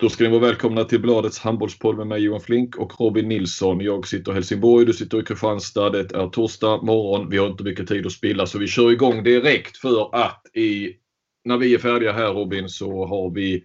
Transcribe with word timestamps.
Då 0.00 0.08
ska 0.08 0.24
ni 0.24 0.30
vara 0.30 0.40
välkomna 0.40 0.84
till 0.84 1.00
Bladets 1.00 1.38
handbollspodd 1.38 1.96
med 1.96 2.06
mig 2.06 2.22
Johan 2.22 2.40
Flink 2.40 2.76
och 2.76 3.00
Robin 3.00 3.28
Nilsson. 3.28 3.80
Jag 3.80 4.06
sitter 4.06 4.32
i 4.32 4.34
Helsingborg, 4.34 4.86
du 4.86 4.92
sitter 4.92 5.20
i 5.20 5.24
Kristianstad. 5.24 5.90
Det 5.90 5.98
är 5.98 6.28
torsdag 6.28 6.82
morgon. 6.82 7.30
Vi 7.30 7.38
har 7.38 7.46
inte 7.46 7.64
mycket 7.64 7.88
tid 7.88 8.06
att 8.06 8.12
spilla 8.12 8.46
så 8.46 8.58
vi 8.58 8.66
kör 8.66 8.92
igång 8.92 9.22
direkt 9.22 9.76
för 9.76 10.14
att 10.14 10.42
i, 10.54 10.92
när 11.44 11.58
vi 11.58 11.74
är 11.74 11.78
färdiga 11.78 12.12
här 12.12 12.32
Robin 12.32 12.68
så 12.68 13.06
har 13.06 13.30
vi 13.30 13.64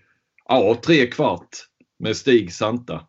ja, 0.49 0.77
tre 0.85 1.07
kvart 1.07 1.49
med 1.99 2.17
Stig 2.17 2.53
Santa. 2.53 3.01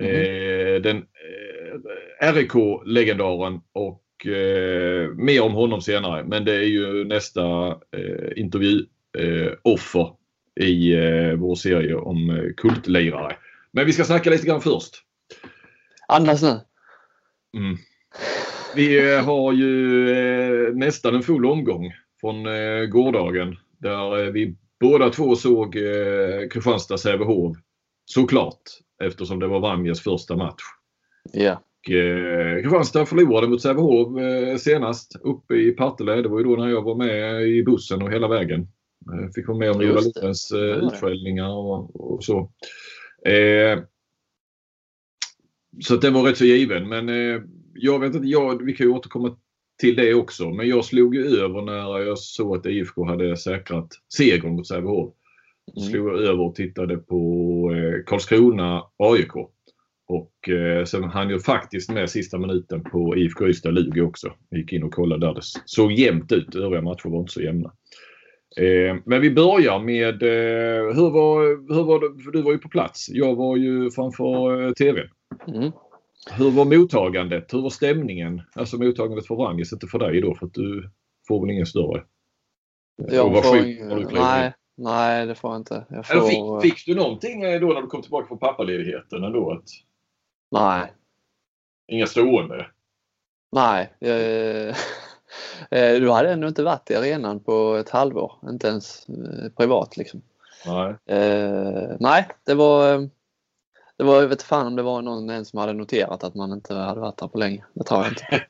Mm. 0.00 0.14
Eh, 0.14 0.82
den 0.82 0.96
eh, 0.96 2.32
RIK-legendaren 2.32 3.60
och 3.72 4.26
eh, 4.26 5.08
mer 5.08 5.42
om 5.42 5.52
honom 5.52 5.80
senare. 5.80 6.24
Men 6.24 6.44
det 6.44 6.54
är 6.54 6.68
ju 6.68 7.04
nästa 7.04 7.66
eh, 7.68 8.32
intervju 8.36 8.86
eh, 9.18 9.52
offer 9.62 10.23
i 10.60 10.92
eh, 10.94 11.32
vår 11.36 11.54
serie 11.54 11.94
om 11.94 12.30
eh, 12.30 12.52
kultlirare. 12.56 13.36
Men 13.72 13.86
vi 13.86 13.92
ska 13.92 14.04
snacka 14.04 14.30
lite 14.30 14.46
grann 14.46 14.60
först. 14.60 14.94
Andas 16.08 16.42
nu. 16.42 16.60
Mm. 17.56 17.76
Vi 18.76 19.14
eh, 19.14 19.24
har 19.24 19.52
ju 19.52 20.10
eh, 20.10 20.74
nästan 20.74 21.14
en 21.14 21.22
full 21.22 21.46
omgång 21.46 21.92
från 22.20 22.46
eh, 22.46 22.84
gårdagen 22.84 23.56
där 23.78 24.24
eh, 24.24 24.32
vi 24.32 24.56
båda 24.80 25.10
två 25.10 25.36
såg 25.36 25.76
eh, 25.76 26.48
Kristianstad-Sävehof. 26.50 27.56
Såklart 28.04 28.62
eftersom 29.04 29.38
det 29.38 29.46
var 29.46 29.60
Vranjes 29.60 30.00
första 30.00 30.36
match. 30.36 30.62
Och, 31.56 31.90
eh, 31.90 32.62
Kristianstad 32.62 33.06
förlorade 33.06 33.48
mot 33.48 33.62
Sävehof 33.62 34.18
eh, 34.18 34.56
senast 34.56 35.16
uppe 35.22 35.54
i 35.54 35.70
Partille. 35.70 36.22
Det 36.22 36.28
var 36.28 36.38
ju 36.38 36.44
då 36.44 36.56
när 36.56 36.68
jag 36.68 36.82
var 36.82 36.94
med 36.94 37.42
i 37.42 37.62
bussen 37.62 38.02
och 38.02 38.12
hela 38.12 38.28
vägen. 38.28 38.68
Eh, 39.12 39.30
fick 39.34 39.48
vara 39.48 39.58
med 39.58 39.70
om 39.70 39.80
Lundgrens 39.80 40.52
eh, 40.52 40.86
utskällningar 40.86 41.48
och, 41.48 42.12
och, 42.12 42.24
så. 42.24 42.50
Eh, 43.26 43.78
så 45.80 45.96
det 45.96 46.10
var 46.10 46.22
rätt 46.22 46.38
så 46.38 46.44
given. 46.44 46.88
Men 46.88 47.08
eh, 47.08 47.42
jag 47.74 48.00
vet 48.00 48.14
inte, 48.14 48.28
jag, 48.28 48.64
vi 48.64 48.72
kan 48.72 48.86
ju 48.86 48.92
återkomma 48.92 49.36
till 49.80 49.96
det 49.96 50.14
också. 50.14 50.50
Men 50.50 50.68
jag 50.68 50.84
slog 50.84 51.14
ju 51.14 51.24
över 51.26 51.62
när 51.62 51.98
jag 51.98 52.18
såg 52.18 52.56
att 52.56 52.66
IFK 52.66 53.04
hade 53.04 53.36
säkrat 53.36 53.88
segern 54.16 54.56
mot 54.56 54.66
Sävehof. 54.66 55.14
Mm. 55.76 55.90
Slog 55.90 56.08
jag 56.08 56.20
över 56.20 56.40
och 56.40 56.54
tittade 56.54 56.96
på 56.96 57.70
eh, 57.74 58.04
Karlskrona 58.06 58.82
AIK. 58.96 59.32
Och 60.06 60.48
eh, 60.48 60.84
sen 60.84 61.04
hann 61.04 61.30
jag 61.30 61.42
faktiskt 61.42 61.90
med 61.90 62.10
sista 62.10 62.38
minuten 62.38 62.82
på 62.82 63.16
IFK 63.16 63.48
Ystad-Lugi 63.48 64.00
också. 64.00 64.32
Jag 64.48 64.60
gick 64.60 64.72
in 64.72 64.82
och 64.82 64.92
kollade 64.92 65.26
där. 65.26 65.34
Det 65.34 65.42
såg 65.64 65.92
jämnt 65.92 66.32
ut. 66.32 66.54
Övriga 66.54 66.82
matcher 66.82 67.08
var 67.08 67.20
inte 67.20 67.32
så 67.32 67.42
jämna. 67.42 67.72
Eh, 68.56 68.96
men 69.04 69.20
vi 69.20 69.30
börjar 69.30 69.78
med 69.78 70.22
eh, 70.22 70.94
hur, 70.94 71.10
var, 71.10 71.40
hur 71.74 71.84
var 71.84 72.00
det? 72.00 72.22
För 72.22 72.30
du 72.30 72.42
var 72.42 72.52
ju 72.52 72.58
på 72.58 72.68
plats. 72.68 73.08
Jag 73.08 73.34
var 73.34 73.56
ju 73.56 73.90
framför 73.90 74.62
eh, 74.66 74.72
TVn. 74.72 75.08
Mm. 75.48 75.72
Hur 76.32 76.50
var 76.50 76.64
mottagandet? 76.64 77.54
Hur 77.54 77.62
var 77.62 77.70
stämningen? 77.70 78.42
Alltså 78.54 78.76
mottagandet 78.76 79.26
för 79.26 79.34
Wrangels, 79.34 79.72
inte 79.72 79.86
för 79.86 79.98
dig 79.98 80.20
då 80.20 80.34
för 80.34 80.46
att 80.46 80.54
du 80.54 80.90
får 81.28 81.40
väl 81.40 81.50
ingen 81.50 81.66
större 81.66 82.04
jag 82.96 83.44
får 83.44 84.12
nej, 84.12 84.52
nej, 84.76 85.26
det 85.26 85.34
får 85.34 85.50
jag 85.50 85.60
inte. 85.60 85.86
Jag 85.90 86.06
får, 86.06 86.60
fick, 86.60 86.72
fick, 86.72 86.86
du 86.86 86.94
någonting 86.94 87.40
då 87.40 87.66
när 87.66 87.82
du 87.82 87.86
kom 87.86 88.02
tillbaka 88.02 88.28
från 88.28 88.38
pappaledigheten 88.38 89.24
ändå? 89.24 89.52
Att... 89.52 89.64
Nej. 90.50 90.92
Inga 91.88 92.06
stående? 92.06 92.66
Nej. 93.52 93.92
Jag, 93.98 94.20
Eh, 94.68 94.74
du 95.70 96.10
hade 96.10 96.32
ändå 96.32 96.48
inte 96.48 96.62
varit 96.62 96.90
i 96.90 96.94
arenan 96.94 97.40
på 97.40 97.74
ett 97.74 97.90
halvår, 97.90 98.32
inte 98.48 98.68
ens 98.68 99.08
eh, 99.08 99.48
privat 99.56 99.96
liksom. 99.96 100.22
Nej. 100.66 101.18
Eh, 101.18 101.96
nej, 101.98 102.28
det 102.44 102.54
var 102.54 103.08
det 103.96 104.04
var, 104.04 104.20
jag 104.20 104.28
vet 104.28 104.42
fan 104.42 104.66
om 104.66 104.76
det 104.76 104.82
var 104.82 105.02
någon 105.02 105.30
en 105.30 105.44
som 105.44 105.58
hade 105.58 105.72
noterat 105.72 106.24
att 106.24 106.34
man 106.34 106.52
inte 106.52 106.74
hade 106.74 107.00
varit 107.00 107.18
där 107.18 107.28
på 107.28 107.38
länge. 107.38 107.64
Det 107.72 107.84
tror 107.84 108.00
jag 108.00 108.12
inte. 108.12 108.44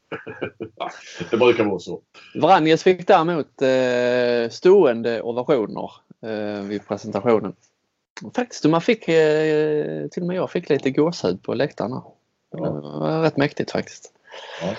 det 1.30 1.36
brukar 1.36 1.64
vara 1.64 1.78
så. 1.78 2.00
Vranjes 2.34 2.82
fick 2.82 3.06
däremot 3.06 3.62
eh, 3.62 4.50
stående 4.50 5.22
ovationer 5.22 5.90
eh, 6.22 6.62
vid 6.62 6.88
presentationen. 6.88 7.54
Faktiskt, 8.36 8.64
man 8.64 8.80
fick, 8.80 9.08
eh, 9.08 10.08
till 10.08 10.22
och 10.22 10.26
med 10.26 10.36
jag 10.36 10.50
fick 10.50 10.68
lite 10.68 10.90
gåshud 10.90 11.42
på 11.42 11.54
läktarna. 11.54 12.02
Ja. 12.50 12.58
Det 12.58 12.70
var 12.80 13.22
rätt 13.22 13.36
mäktigt 13.36 13.70
faktiskt. 13.70 14.12
Ja. 14.62 14.74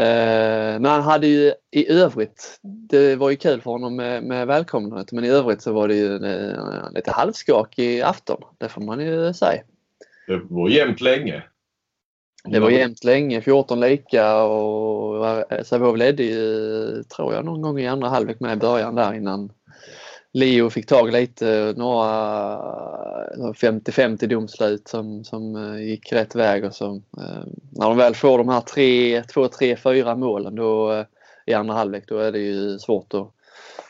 Eh, 0.00 0.80
men 0.80 0.84
han 0.84 1.02
hade 1.02 1.26
ju 1.26 1.52
i 1.70 1.92
övrigt, 1.92 2.60
det 2.62 3.16
var 3.16 3.30
ju 3.30 3.36
kul 3.36 3.60
för 3.60 3.70
honom 3.70 3.96
med, 3.96 4.22
med 4.22 4.46
välkomnandet, 4.46 5.12
men 5.12 5.24
i 5.24 5.28
övrigt 5.28 5.62
så 5.62 5.72
var 5.72 5.88
det 5.88 5.94
ju 5.94 6.14
eh, 6.14 6.92
lite 6.94 7.10
halvskakig 7.10 8.00
afton. 8.00 8.42
Det 8.58 8.68
får 8.68 8.80
man 8.80 9.00
ju 9.00 9.32
säga. 9.32 9.62
Det 10.26 10.40
var 10.48 10.68
jämnt 10.68 11.00
länge. 11.00 11.42
Det 12.44 12.60
var 12.60 12.70
jämnt 12.70 13.04
länge, 13.04 13.40
14 13.40 13.80
lika 13.80 14.42
och 14.42 15.44
Sävehof 15.64 15.96
ledde 15.96 16.22
ju, 16.22 17.02
tror 17.02 17.34
jag, 17.34 17.44
någon 17.44 17.62
gång 17.62 17.78
i 17.78 17.86
andra 17.86 18.08
halvlek 18.08 18.40
med 18.40 18.52
i 18.52 18.60
början 18.60 18.94
där 18.94 19.14
innan 19.14 19.52
Leo 20.32 20.70
fick 20.70 20.86
tag 20.86 21.12
lite, 21.12 21.48
eh, 21.48 21.76
några 21.76 22.06
50-50 23.52 24.26
domslut 24.26 24.88
som, 24.88 25.24
som 25.24 25.56
eh, 25.56 25.82
gick 25.82 26.12
rätt 26.12 26.34
väg 26.34 26.64
och 26.64 26.74
så 26.74 26.94
eh, 26.94 27.44
när 27.70 27.88
de 27.88 27.96
väl 27.96 28.14
får 28.14 28.38
de 28.38 28.48
här 28.48 28.60
3, 28.60 29.22
2, 29.22 29.48
3, 29.48 29.76
4 29.76 30.16
målen 30.16 30.54
då 30.54 31.04
i 31.46 31.54
andra 31.54 31.74
halvlek 31.74 32.04
då 32.08 32.18
är 32.18 32.32
det 32.32 32.38
ju 32.38 32.78
svårt 32.78 33.14
att, 33.14 33.32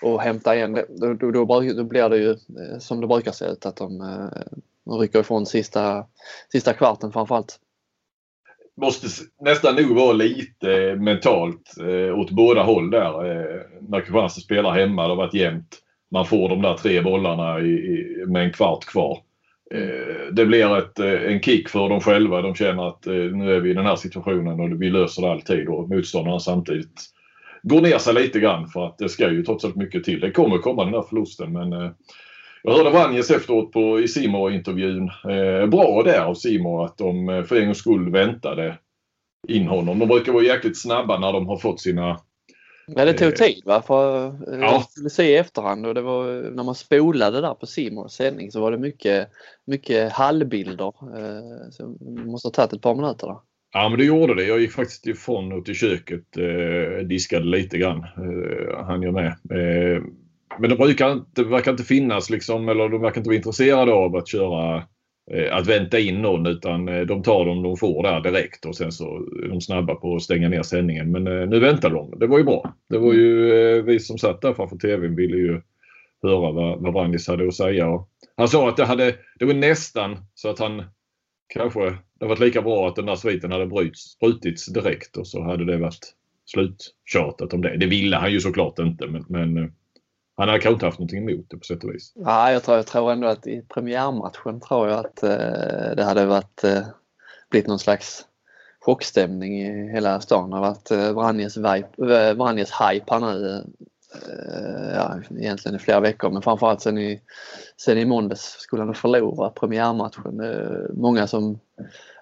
att 0.03 0.21
hämta 0.21 0.57
igen 0.57 0.73
det. 0.73 0.87
Då, 0.89 1.15
då, 1.15 1.31
då, 1.31 1.61
då 1.61 1.85
blir 1.85 2.09
det 2.09 2.19
ju 2.19 2.37
som 2.79 3.01
det 3.01 3.07
brukar 3.07 3.33
se 3.33 3.45
ut 3.45 3.67
att 3.67 3.77
de, 3.77 3.99
de 4.85 4.99
rycker 4.99 5.21
ifrån 5.21 5.47
sista, 5.47 6.07
sista 6.53 6.73
kvarten 6.73 7.13
framförallt. 7.13 7.59
Måste 8.77 9.07
nästan 9.41 9.75
nog 9.75 9.97
vara 9.97 10.13
lite 10.13 10.97
mentalt 10.97 11.77
eh, 11.81 12.19
åt 12.19 12.31
båda 12.31 12.63
håll 12.63 12.91
där. 12.91 13.31
Eh, 13.31 13.61
när 13.89 14.01
Kristianstad 14.01 14.41
spelar 14.41 14.71
hemma, 14.73 15.03
det 15.03 15.09
har 15.09 15.17
varit 15.17 15.35
jämnt 15.35 15.79
man 16.11 16.27
får 16.27 16.49
de 16.49 16.63
där 16.63 16.75
tre 16.75 17.01
bollarna 17.01 17.61
i, 17.61 17.71
i, 17.71 18.25
med 18.27 18.45
en 18.45 18.53
kvart 18.53 18.85
kvar. 18.85 19.19
Eh, 19.75 20.33
det 20.33 20.47
blir 20.47 20.79
ett, 20.79 20.99
eh, 20.99 21.33
en 21.33 21.41
kick 21.41 21.69
för 21.69 21.89
dem 21.89 22.01
själva. 22.01 22.43
De 22.43 22.55
känner 22.55 22.89
att 22.89 23.07
eh, 23.07 23.15
nu 23.15 23.53
är 23.53 23.61
vi 23.61 23.71
i 23.71 23.75
den 23.75 23.87
här 23.87 23.97
situationen 23.97 24.61
och 24.61 24.83
vi 24.83 24.91
löser 24.91 25.23
det 25.23 25.31
alltid 25.31 25.69
och 25.69 25.89
motståndarna 25.89 26.41
samtidigt 26.41 27.01
går 27.63 27.81
ner 27.81 27.99
sig 27.99 28.15
lite 28.15 28.41
grann 28.41 28.69
för 28.69 28.87
att 28.87 28.99
det 28.99 29.09
ska 29.09 29.31
ju 29.31 29.43
trots 29.43 29.65
allt 29.65 29.77
mycket 29.77 30.05
till. 30.05 30.21
Det 30.21 30.31
kommer 30.31 30.59
komma 30.59 30.85
den 30.85 30.95
här 30.95 31.03
förlusten 31.03 31.53
men 31.53 31.73
eh, 31.73 31.91
jag 32.63 32.73
hörde 32.73 32.91
Vanjes 32.91 33.31
efteråt 33.31 33.73
på, 33.73 34.01
i 34.01 34.09
simor 34.09 34.53
intervjun 34.53 35.11
Bra 35.71 36.03
där 36.03 36.21
av 36.21 36.35
Simor 36.35 36.85
att 36.85 36.99
de 36.99 37.45
för 37.49 37.57
en 37.57 37.65
gångs 37.65 37.79
skull 37.79 38.11
väntade 38.11 38.79
in 39.49 39.69
honom. 39.69 39.99
De 39.99 40.09
brukar 40.09 40.33
vara 40.33 40.45
jäkligt 40.45 40.83
snabba 40.83 41.19
när 41.19 41.33
de 41.33 41.49
har 41.49 41.57
fått 41.57 41.81
sina 41.81 42.21
men 42.97 43.07
det 43.07 43.13
tog 43.13 43.29
eh, 43.29 43.35
tid 43.35 43.63
va? 43.65 43.83
För 43.83 44.27
eh, 44.27 44.61
ja. 44.61 44.87
Skulle 44.91 45.11
se 45.11 45.23
i 45.23 45.37
efterhand 45.37 45.87
och 45.87 45.95
det 45.95 46.03
var 46.03 46.51
när 46.51 46.63
man 46.63 46.75
spolade 46.75 47.41
där 47.41 47.55
på 47.55 47.67
Simons 47.67 48.15
sändning 48.15 48.53
så 48.53 48.61
var 48.61 48.71
det 48.71 48.79
mycket, 48.79 49.29
mycket 49.67 50.13
hallbilder. 50.13 50.87
Eh, 50.87 51.71
så 51.71 51.87
det 51.87 52.31
måste 52.31 52.49
ha 52.49 52.53
tagit 52.53 52.73
ett 52.73 52.83
par 52.83 52.95
minuter 52.95 53.27
där. 53.27 53.37
Ja 53.73 53.89
men 53.89 53.99
det 53.99 54.05
gjorde 54.05 54.35
det. 54.35 54.45
Jag 54.45 54.61
gick 54.61 54.73
faktiskt 54.73 55.07
ifrån 55.07 55.53
och 55.53 55.65
till 55.65 55.75
köket, 55.75 56.37
eh, 56.37 57.07
diskade 57.07 57.45
lite 57.45 57.79
grann. 57.79 57.99
Eh, 57.99 58.85
han 58.85 59.03
gör 59.03 59.13
med. 59.13 59.27
Eh, 59.27 60.03
men 60.59 60.71
det, 60.71 60.77
brukar, 60.77 61.25
det 61.35 61.45
verkar 61.45 61.71
inte 61.71 61.85
finnas 61.85 62.31
liksom, 62.31 62.69
eller 62.69 62.89
de 62.89 63.03
verkar 63.03 63.21
inte 63.21 63.29
vara 63.29 63.37
intresserade 63.37 63.93
av 63.93 64.17
att 64.17 64.29
köra 64.29 64.83
Eh, 65.33 65.57
att 65.57 65.67
vänta 65.67 65.99
in 65.99 66.23
någon 66.23 66.47
utan 66.47 66.89
eh, 66.89 67.01
de 67.01 67.23
tar 67.23 67.47
dem 67.47 67.63
de 67.63 67.77
får 67.77 68.03
där 68.03 68.21
direkt 68.21 68.65
och 68.65 68.77
sen 68.77 68.93
så 68.93 69.17
är 69.45 69.49
de 69.49 69.61
snabba 69.61 69.95
på 69.95 70.17
att 70.17 70.23
stänga 70.23 70.49
ner 70.49 70.63
sändningen. 70.63 71.11
Men 71.11 71.27
eh, 71.27 71.49
nu 71.49 71.61
väntar 71.61 71.91
de. 71.91 72.19
Det 72.19 72.27
var 72.27 72.39
ju 72.39 72.45
bra. 72.45 72.75
Det 72.89 72.99
var 72.99 73.13
ju 73.13 73.83
vi 73.83 74.01
som 74.01 74.19
satt 74.19 74.41
där 74.41 74.55
framför 74.55 74.77
TVn 74.77 75.17
ville 75.17 75.37
ju 75.37 75.61
höra 76.23 76.53
vad, 76.53 76.83
vad 76.83 76.93
hade 77.29 77.49
att 77.49 77.55
säga. 77.55 78.05
Han 78.37 78.49
sa 78.49 78.69
att 78.69 78.77
det, 78.77 78.85
hade, 78.85 79.15
det 79.39 79.45
var 79.45 79.55
nästan 79.55 80.17
så 80.35 80.49
att 80.49 80.59
han 80.59 80.83
kanske, 81.55 81.95
det 82.21 82.27
varit 82.27 82.41
lika 82.41 82.63
bra 82.63 82.89
att 82.89 82.97
den 82.97 83.07
där 83.07 83.17
sviten 83.17 83.53
hade 83.53 83.67
brutits, 83.67 84.19
brutits 84.19 84.67
direkt 84.67 85.17
och 85.17 85.27
så 85.27 85.43
hade 85.43 85.65
det 85.65 85.77
varit 85.77 86.15
sluttjatat 86.45 87.53
om 87.53 87.61
det. 87.61 87.77
Det 87.77 87.87
ville 87.87 88.17
han 88.17 88.33
ju 88.33 88.41
såklart 88.41 88.79
inte 88.79 89.07
men, 89.07 89.25
men 89.29 89.73
han 90.41 90.49
hade 90.49 90.61
kanske 90.61 90.75
inte 90.75 90.87
haft 90.87 90.99
någonting 90.99 91.31
emot 91.31 91.47
det 91.51 91.57
på 91.57 91.65
sätt 91.65 91.85
och 91.85 91.95
vis. 91.95 92.13
Ja, 92.15 92.53
jag 92.53 92.63
tror, 92.63 92.77
jag 92.77 92.87
tror 92.87 93.13
ändå 93.13 93.29
att 93.29 93.47
i 93.47 93.63
premiärmatchen 93.63 94.61
tror 94.61 94.89
jag 94.89 94.99
att 94.99 95.23
eh, 95.23 95.97
det 95.97 96.05
hade 96.05 96.27
varit, 96.27 96.65
eh, 96.65 96.83
blivit 97.51 97.69
någon 97.69 97.79
slags 97.79 98.25
chockstämning 98.81 99.63
i 99.63 99.93
hela 99.93 100.21
stan. 100.21 100.51
Det 100.51 100.57
har 100.57 100.61
varit 100.63 100.91
eh, 100.91 101.13
Vranjes, 101.13 101.57
vibe, 101.57 102.17
eh, 102.17 102.35
Vranjes 102.35 102.71
hype 102.71 103.05
här 103.15 103.21
nu 103.21 103.65
eh, 104.15 104.95
ja, 104.95 105.21
egentligen 105.39 105.77
i 105.77 105.79
flera 105.79 106.01
veckor 106.01 106.31
men 106.31 106.43
framförallt 106.43 106.81
sen 106.81 106.99
i, 106.99 107.21
sen 107.77 107.99
i 107.99 108.05
måndags 108.05 108.57
skulle 108.59 108.83
han 108.83 108.95
förlora 108.95 109.51
premiärmatchen. 109.51 110.41
Eh, 110.41 110.95
många 110.95 111.27
som 111.27 111.59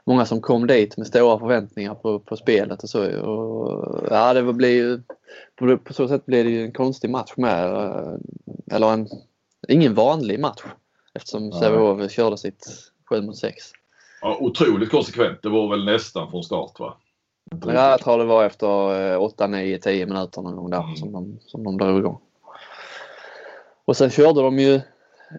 många 0.09 0.27
som 0.27 0.41
kom 0.41 0.67
dit 0.67 0.97
med 0.97 1.07
stora 1.07 1.39
förväntningar 1.39 1.95
på, 1.95 2.19
på 2.19 2.37
spelet 2.37 2.83
och 2.83 2.89
så. 2.89 3.21
Och, 3.21 4.07
ja, 4.11 4.35
det 4.35 4.53
blir 4.53 5.03
på, 5.57 5.79
på 5.79 5.93
så 5.93 6.09
sätt 6.09 6.27
blir 6.27 6.45
det 6.45 6.51
ju 6.51 6.65
en 6.65 6.73
konstig 6.73 7.11
match 7.11 7.33
med. 7.37 7.75
Eh, 7.75 8.15
eller 8.73 8.93
en, 8.93 9.09
ingen 9.69 9.95
vanlig 9.95 10.41
match. 10.41 10.63
eftersom 11.15 11.53
Sävehof 11.53 12.11
körde 12.11 12.39
sitt 12.39 12.67
7 13.09 13.23
mot 13.23 13.37
6. 13.37 13.57
Ja, 14.21 14.37
otroligt 14.41 14.91
konsekvent. 14.91 15.43
Det 15.43 15.49
var 15.49 15.69
väl 15.69 15.85
nästan 15.85 16.31
från 16.31 16.45
start 16.45 16.79
va? 16.79 16.97
Ja, 17.65 17.91
jag 17.91 18.01
tror 18.01 18.19
det 18.19 18.25
var 18.25 18.45
efter 18.45 19.19
8, 19.19 19.47
9, 19.47 19.79
10 19.79 20.07
minuter 20.07 20.43
någon 20.43 20.57
gång 20.57 20.71
där 20.71 20.83
mm. 20.83 20.97
som, 20.97 21.13
de, 21.13 21.39
som 21.47 21.65
de 21.65 21.79
drog 21.79 21.99
igång. 21.99 22.19
Och 23.85 23.97
sen 23.97 24.11
körde 24.11 24.43
de 24.43 24.59
ju 24.59 24.81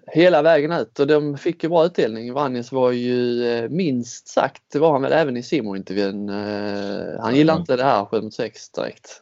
hela 0.07 0.41
vägen 0.41 0.71
ut 0.71 1.00
och 1.00 1.07
de 1.07 1.38
fick 1.38 1.63
ju 1.63 1.69
bra 1.69 1.86
utdelning. 1.86 2.33
Vanjes 2.33 2.71
var 2.71 2.91
ju 2.91 3.44
eh, 3.44 3.69
minst 3.69 4.27
sagt, 4.27 4.63
det 4.71 4.80
var 4.80 4.91
han 4.91 5.01
väl 5.01 5.12
även 5.12 5.38
i 5.38 5.44
Simon-intervjun, 5.44 6.30
eh, 6.30 7.21
han 7.21 7.36
gillade 7.36 7.56
mm. 7.56 7.62
inte 7.62 7.75
det 7.75 7.83
här 7.83 8.06
7 8.06 8.21
mot 8.21 8.33
6 8.33 8.71
direkt. 8.71 9.21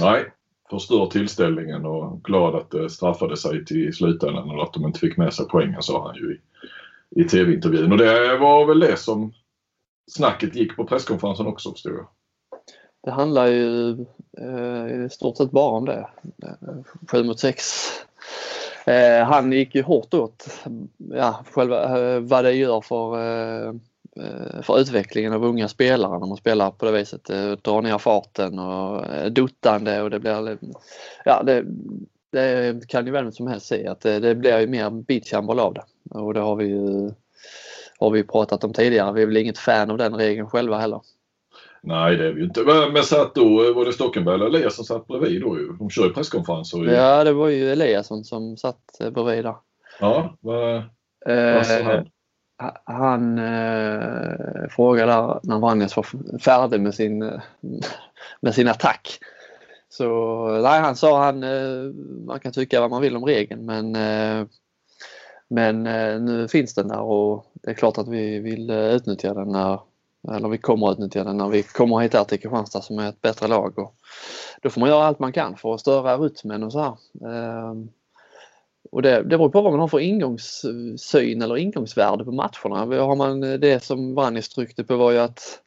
Nej, 0.00 0.32
förstör 0.70 1.06
tillställningen 1.06 1.86
och 1.86 2.24
glad 2.24 2.54
att 2.54 2.70
det 2.70 2.90
straffade 2.90 3.36
sig 3.36 3.64
till 3.64 3.94
slutändan 3.94 4.50
och 4.50 4.62
att 4.62 4.72
de 4.72 4.86
inte 4.86 4.98
fick 4.98 5.16
med 5.16 5.34
sig 5.34 5.46
poängen 5.50 5.82
sa 5.82 6.06
han 6.06 6.16
ju 6.16 6.34
i, 6.34 7.20
i 7.20 7.28
tv-intervjun. 7.28 7.92
Och 7.92 7.98
det 7.98 8.38
var 8.38 8.66
väl 8.66 8.80
det 8.80 8.96
som 8.96 9.32
snacket 10.10 10.54
gick 10.54 10.76
på 10.76 10.84
presskonferensen 10.84 11.46
också 11.46 11.72
förstår 11.72 11.92
jag. 11.92 12.06
Det 13.04 13.10
handlar 13.10 13.46
ju 13.46 13.90
eh, 14.38 15.04
i 15.04 15.08
stort 15.10 15.36
sett 15.36 15.50
bara 15.50 15.70
om 15.70 15.84
det. 15.84 16.08
7 17.10 17.24
mot 17.24 17.40
6 17.40 17.64
Eh, 18.84 19.24
han 19.24 19.52
gick 19.52 19.74
ju 19.74 19.82
hårt 19.82 20.14
åt 20.14 20.46
ja, 21.14 21.44
själva, 21.50 21.98
eh, 21.98 22.20
vad 22.20 22.44
det 22.44 22.52
gör 22.52 22.80
för, 22.80 23.18
eh, 23.18 23.68
eh 24.16 24.62
för 24.62 24.78
utvecklingen 24.78 25.32
av 25.32 25.44
unga 25.44 25.68
spelare 25.68 26.18
när 26.18 26.26
man 26.26 26.36
spelar 26.36 26.70
på 26.70 26.84
det 26.84 26.92
viset. 26.92 27.30
Eh, 27.30 27.50
drar 27.50 27.82
ner 27.82 27.98
farten 27.98 28.58
och 28.58 29.06
eh, 29.06 29.26
duttande 29.26 30.02
och 30.02 30.10
det 30.10 30.20
blir... 30.20 30.58
Ja, 31.24 31.42
det, 31.42 31.64
det 32.30 32.88
kan 32.88 33.06
ju 33.06 33.12
vem 33.12 33.32
som 33.32 33.46
helst 33.46 33.66
se 33.66 33.86
att 33.86 34.00
det, 34.00 34.18
det 34.18 34.34
blir 34.34 34.60
ju 34.60 34.66
mer 34.66 34.90
beachhandboll 34.90 35.60
av 35.60 35.74
det. 35.74 35.82
Och 36.10 36.34
det 36.34 36.40
har 36.40 36.56
vi 36.56 36.64
ju 36.64 37.10
har 37.98 38.10
vi 38.10 38.24
pratat 38.24 38.64
om 38.64 38.72
tidigare. 38.72 39.12
Vi 39.12 39.22
är 39.22 39.26
väl 39.26 39.36
inget 39.36 39.58
fan 39.58 39.90
av 39.90 39.98
den 39.98 40.14
regeln 40.14 40.48
själva 40.48 40.78
heller. 40.78 41.00
Nej 41.82 42.16
det 42.16 42.26
är 42.26 42.32
vi 42.32 42.40
ju 42.40 42.46
inte. 42.46 42.62
Men 42.92 43.02
satt 43.02 43.34
då, 43.34 43.72
var 43.72 43.84
det 43.84 43.92
Stockenberg 43.92 44.34
eller 44.34 44.46
Elias 44.46 44.76
som 44.76 44.84
satt 44.84 45.06
bredvid 45.06 45.40
då 45.40 45.58
ju? 45.58 45.72
De 45.78 45.90
kör 45.90 46.04
ju 46.04 46.12
presskonferenser. 46.12 46.84
Ja 46.84 47.24
det 47.24 47.32
var 47.32 47.48
ju 47.48 47.72
Eliasson 47.72 48.24
som 48.24 48.56
satt 48.56 48.98
bredvid 48.98 49.44
där. 49.44 49.54
Ja, 50.00 50.36
vad, 50.40 50.82
vad 51.26 51.66
sa 51.66 51.82
han? 51.82 52.08
Han 52.84 53.38
eh, 53.38 54.68
frågade 54.70 55.40
när 55.42 55.58
Vranjes 55.58 55.96
var 55.96 56.38
färdig 56.38 56.80
med 56.80 56.94
sin, 56.94 57.40
med 58.40 58.54
sin 58.54 58.68
attack. 58.68 59.18
Så 59.88 60.46
nej, 60.62 60.80
han 60.80 60.96
sa 60.96 61.24
han, 61.24 61.42
eh, 61.42 61.92
man 62.26 62.40
kan 62.40 62.52
tycka 62.52 62.80
vad 62.80 62.90
man 62.90 63.02
vill 63.02 63.16
om 63.16 63.24
regeln 63.24 63.66
men, 63.66 63.96
eh, 63.96 64.46
men 65.48 65.86
eh, 65.86 66.20
nu 66.20 66.48
finns 66.48 66.74
den 66.74 66.88
där 66.88 67.00
och 67.00 67.46
det 67.54 67.70
är 67.70 67.74
klart 67.74 67.98
att 67.98 68.08
vi 68.08 68.38
vill 68.38 68.70
utnyttja 68.70 69.34
den 69.34 69.48
när, 69.48 69.80
eller 70.28 70.48
vi 70.48 70.58
kommer 70.58 70.88
att 70.88 70.92
utnyttja 70.92 71.24
den 71.24 71.36
när 71.36 71.48
vi 71.48 71.62
kommer 71.62 71.98
hit 71.98 72.14
här 72.14 72.24
till 72.24 72.40
Kristianstad 72.40 72.80
som 72.80 72.98
är 72.98 73.08
ett 73.08 73.20
bättre 73.20 73.46
lag. 73.46 73.78
Och 73.78 73.94
då 74.62 74.70
får 74.70 74.80
man 74.80 74.90
göra 74.90 75.04
allt 75.04 75.18
man 75.18 75.32
kan 75.32 75.56
för 75.56 75.74
att 75.74 75.80
störa 75.80 76.18
rytmen 76.18 76.62
och 76.62 76.72
så 76.72 76.80
här. 76.80 76.96
Ehm, 77.28 77.88
och 78.92 79.02
det, 79.02 79.22
det 79.22 79.38
beror 79.38 79.48
på 79.48 79.62
vad 79.62 79.72
man 79.72 79.80
har 79.80 79.88
för 79.88 80.00
ingångssyn 80.00 81.42
eller 81.42 81.56
ingångsvärde 81.56 82.24
på 82.24 82.32
matcherna. 82.32 83.02
Har 83.04 83.16
man 83.16 83.42
eh, 83.42 83.54
det 83.54 83.84
som 83.84 84.14
Vranjes 84.14 84.48
tryckte 84.48 84.84
på 84.84 84.96
var 84.96 85.10
ju 85.10 85.18
att 85.18 85.60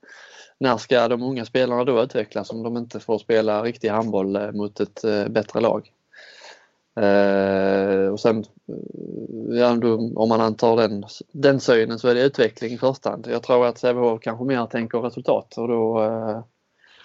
när 0.58 0.78
ska 0.78 1.08
de 1.08 1.24
unga 1.24 1.46
spelarna 1.46 1.84
då 1.84 2.04
utvecklas 2.04 2.50
om 2.50 2.64
de 2.64 2.78
inte 2.78 3.00
får 3.00 3.18
spela 3.18 3.64
riktig 3.64 3.90
handboll 3.90 4.36
eh, 4.36 4.52
mot 4.52 4.80
ett 4.80 5.04
eh, 5.04 5.28
bättre 5.28 5.60
lag? 5.60 5.92
Eh, 6.96 8.08
och 8.12 8.20
sen 8.20 8.38
eh, 8.40 9.58
ja, 9.58 9.76
då, 9.76 10.12
om 10.16 10.30
man 10.30 10.42
antar 10.42 10.78
den, 10.78 11.04
den 11.32 11.60
synen 11.60 12.00
så 12.00 12.08
är 12.08 12.16
det 12.16 12.22
utveckling 12.22 12.74
i 12.74 12.78
första 12.78 13.10
hand. 13.10 13.28
Jag 13.30 13.44
tror 13.44 13.66
att 13.66 13.78
Sävehof 13.78 14.22
kanske 14.22 14.46
mer 14.46 14.66
tänker 14.66 15.00
resultat 15.00 15.58
och 15.58 15.68
då 15.68 16.04
eh... 16.04 16.44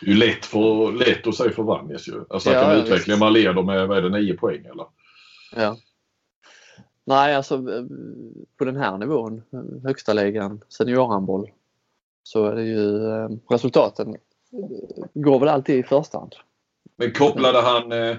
Det 0.01 0.07
är 0.07 0.11
ju 0.11 0.17
lätt, 0.17 0.47
för, 0.47 0.93
lätt 0.93 1.27
att 1.27 1.35
säga 1.35 1.51
för 1.51 1.63
Vanjes 1.63 2.09
ju. 2.09 2.25
Alltså 2.31 2.53
ja, 2.53 2.73
en 2.73 2.81
utveckling 2.81 3.19
man 3.19 3.33
leder 3.33 3.63
med, 3.63 3.89
vad 3.89 3.99
är 3.99 4.03
det, 4.03 4.19
9 4.19 4.35
poäng 4.35 4.65
eller? 4.65 4.87
Ja. 5.57 5.77
Nej, 7.05 7.35
alltså 7.35 7.63
på 8.57 8.65
den 8.65 8.77
här 8.77 8.99
nivån, 8.99 9.43
högsta 9.85 10.13
ligan, 10.13 10.61
seniorhandboll, 10.69 11.51
så 12.23 12.47
är 12.47 12.55
det 12.55 12.63
ju 12.63 12.99
resultaten 13.51 14.17
går 15.15 15.41
väl 15.41 15.49
alltid 15.49 15.79
i 15.79 15.83
första 15.83 16.19
hand. 16.19 16.35
Men 16.97 17.13
kopplade 17.13 17.61
han 17.61 17.93
eh, 17.93 18.17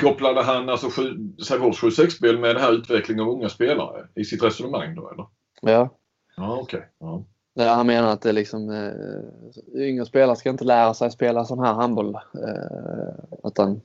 Kopplade 0.00 0.42
han 0.42 0.68
alltså 0.68 0.90
Sävehofs 1.46 1.82
7-6-spel 1.82 2.38
med 2.38 2.56
den 2.56 2.62
här 2.62 2.72
utvecklingen 2.72 3.24
av 3.24 3.30
unga 3.30 3.48
spelare 3.48 4.06
i 4.14 4.24
sitt 4.24 4.42
resonemang 4.42 4.94
då 4.94 5.10
eller? 5.10 5.26
Ja. 5.62 5.90
Ja, 6.36 6.58
okej. 6.62 6.78
Okay. 6.78 6.88
Ja. 7.00 7.24
Ja, 7.58 7.74
han 7.74 7.86
menar 7.86 8.12
att 8.12 8.22
det 8.22 8.32
liksom, 8.32 8.70
eh, 8.70 9.82
yngre 9.88 10.06
spelare 10.06 10.36
ska 10.36 10.50
inte 10.50 10.64
lära 10.64 10.94
sig 10.94 11.10
spela 11.10 11.44
sån 11.44 11.58
här 11.58 11.74
handboll. 11.74 12.14
Eh, 12.14 13.48
utan 13.48 13.80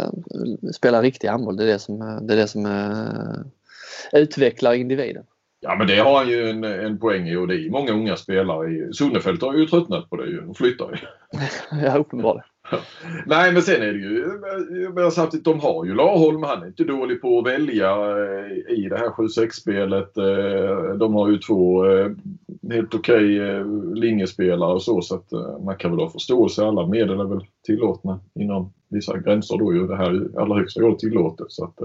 eh, 0.00 0.70
spela 0.72 1.02
riktig 1.02 1.28
handboll. 1.28 1.56
Det 1.56 1.62
är 1.62 1.66
det 1.66 1.78
som, 1.78 1.98
det 1.98 2.34
är 2.34 2.36
det 2.36 2.48
som 2.48 2.66
eh, 2.66 4.20
utvecklar 4.20 4.74
individen. 4.74 5.24
Ja 5.60 5.76
men 5.76 5.86
det 5.86 5.98
har 5.98 6.18
han 6.18 6.28
ju 6.28 6.50
en, 6.50 6.64
en 6.64 6.98
poäng 6.98 7.28
i 7.28 7.36
och 7.36 7.48
det 7.48 7.54
är 7.54 7.70
många 7.70 7.92
unga 7.92 8.16
spelare. 8.16 8.70
i 8.70 8.92
Sonnefelt 8.92 9.42
har 9.42 9.54
ju 9.54 9.66
tröttnat 9.66 10.10
på 10.10 10.16
det 10.16 10.26
ju 10.26 10.46
och 10.46 10.56
flyttar 10.56 10.90
ju. 10.90 10.98
ja 11.84 11.96
uppenbarligen. 11.96 12.48
Nej 13.26 13.52
men 13.52 13.62
sen 13.62 13.82
är 13.82 13.92
det 13.92 13.98
ju, 13.98 14.40
men 14.94 15.10
samtidigt 15.10 15.44
de 15.44 15.60
har 15.60 15.84
ju 15.84 15.94
Laholm, 15.94 16.42
han 16.42 16.62
är 16.62 16.66
inte 16.66 16.84
dålig 16.84 17.20
på 17.20 17.38
att 17.38 17.46
välja 17.46 17.90
eh, 17.90 18.74
i 18.74 18.88
det 18.90 18.96
här 18.96 19.08
7-6-spelet. 19.08 20.16
Eh, 20.16 20.96
de 20.96 21.14
har 21.14 21.28
ju 21.28 21.38
två 21.38 21.86
eh, 21.86 22.10
helt 22.70 22.94
okej 22.94 23.40
linjespelare 23.94 24.72
och 24.72 24.82
så 24.82 25.02
så 25.02 25.14
att 25.14 25.32
man 25.64 25.76
kan 25.76 25.90
väl 25.90 26.00
ha 26.00 26.10
förståelse. 26.10 26.64
Alla 26.64 26.86
medel 26.86 27.20
är 27.20 27.24
väl 27.24 27.46
tillåtna 27.66 28.20
inom 28.34 28.72
vissa 28.88 29.18
gränser 29.18 29.58
då 29.58 29.74
ju. 29.74 29.86
Det 29.86 29.96
här 29.96 30.10
är 30.10 30.14
i 30.14 30.36
allra 30.36 30.56
högsta 30.56 30.80
grad 30.80 30.98
tillåtet. 30.98 31.46
Så 31.50 31.64
att, 31.64 31.78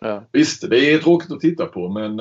ja. 0.00 0.22
Visst, 0.32 0.70
det 0.70 0.92
är 0.92 0.98
tråkigt 0.98 1.32
att 1.32 1.40
titta 1.40 1.66
på 1.66 1.88
men 1.88 2.20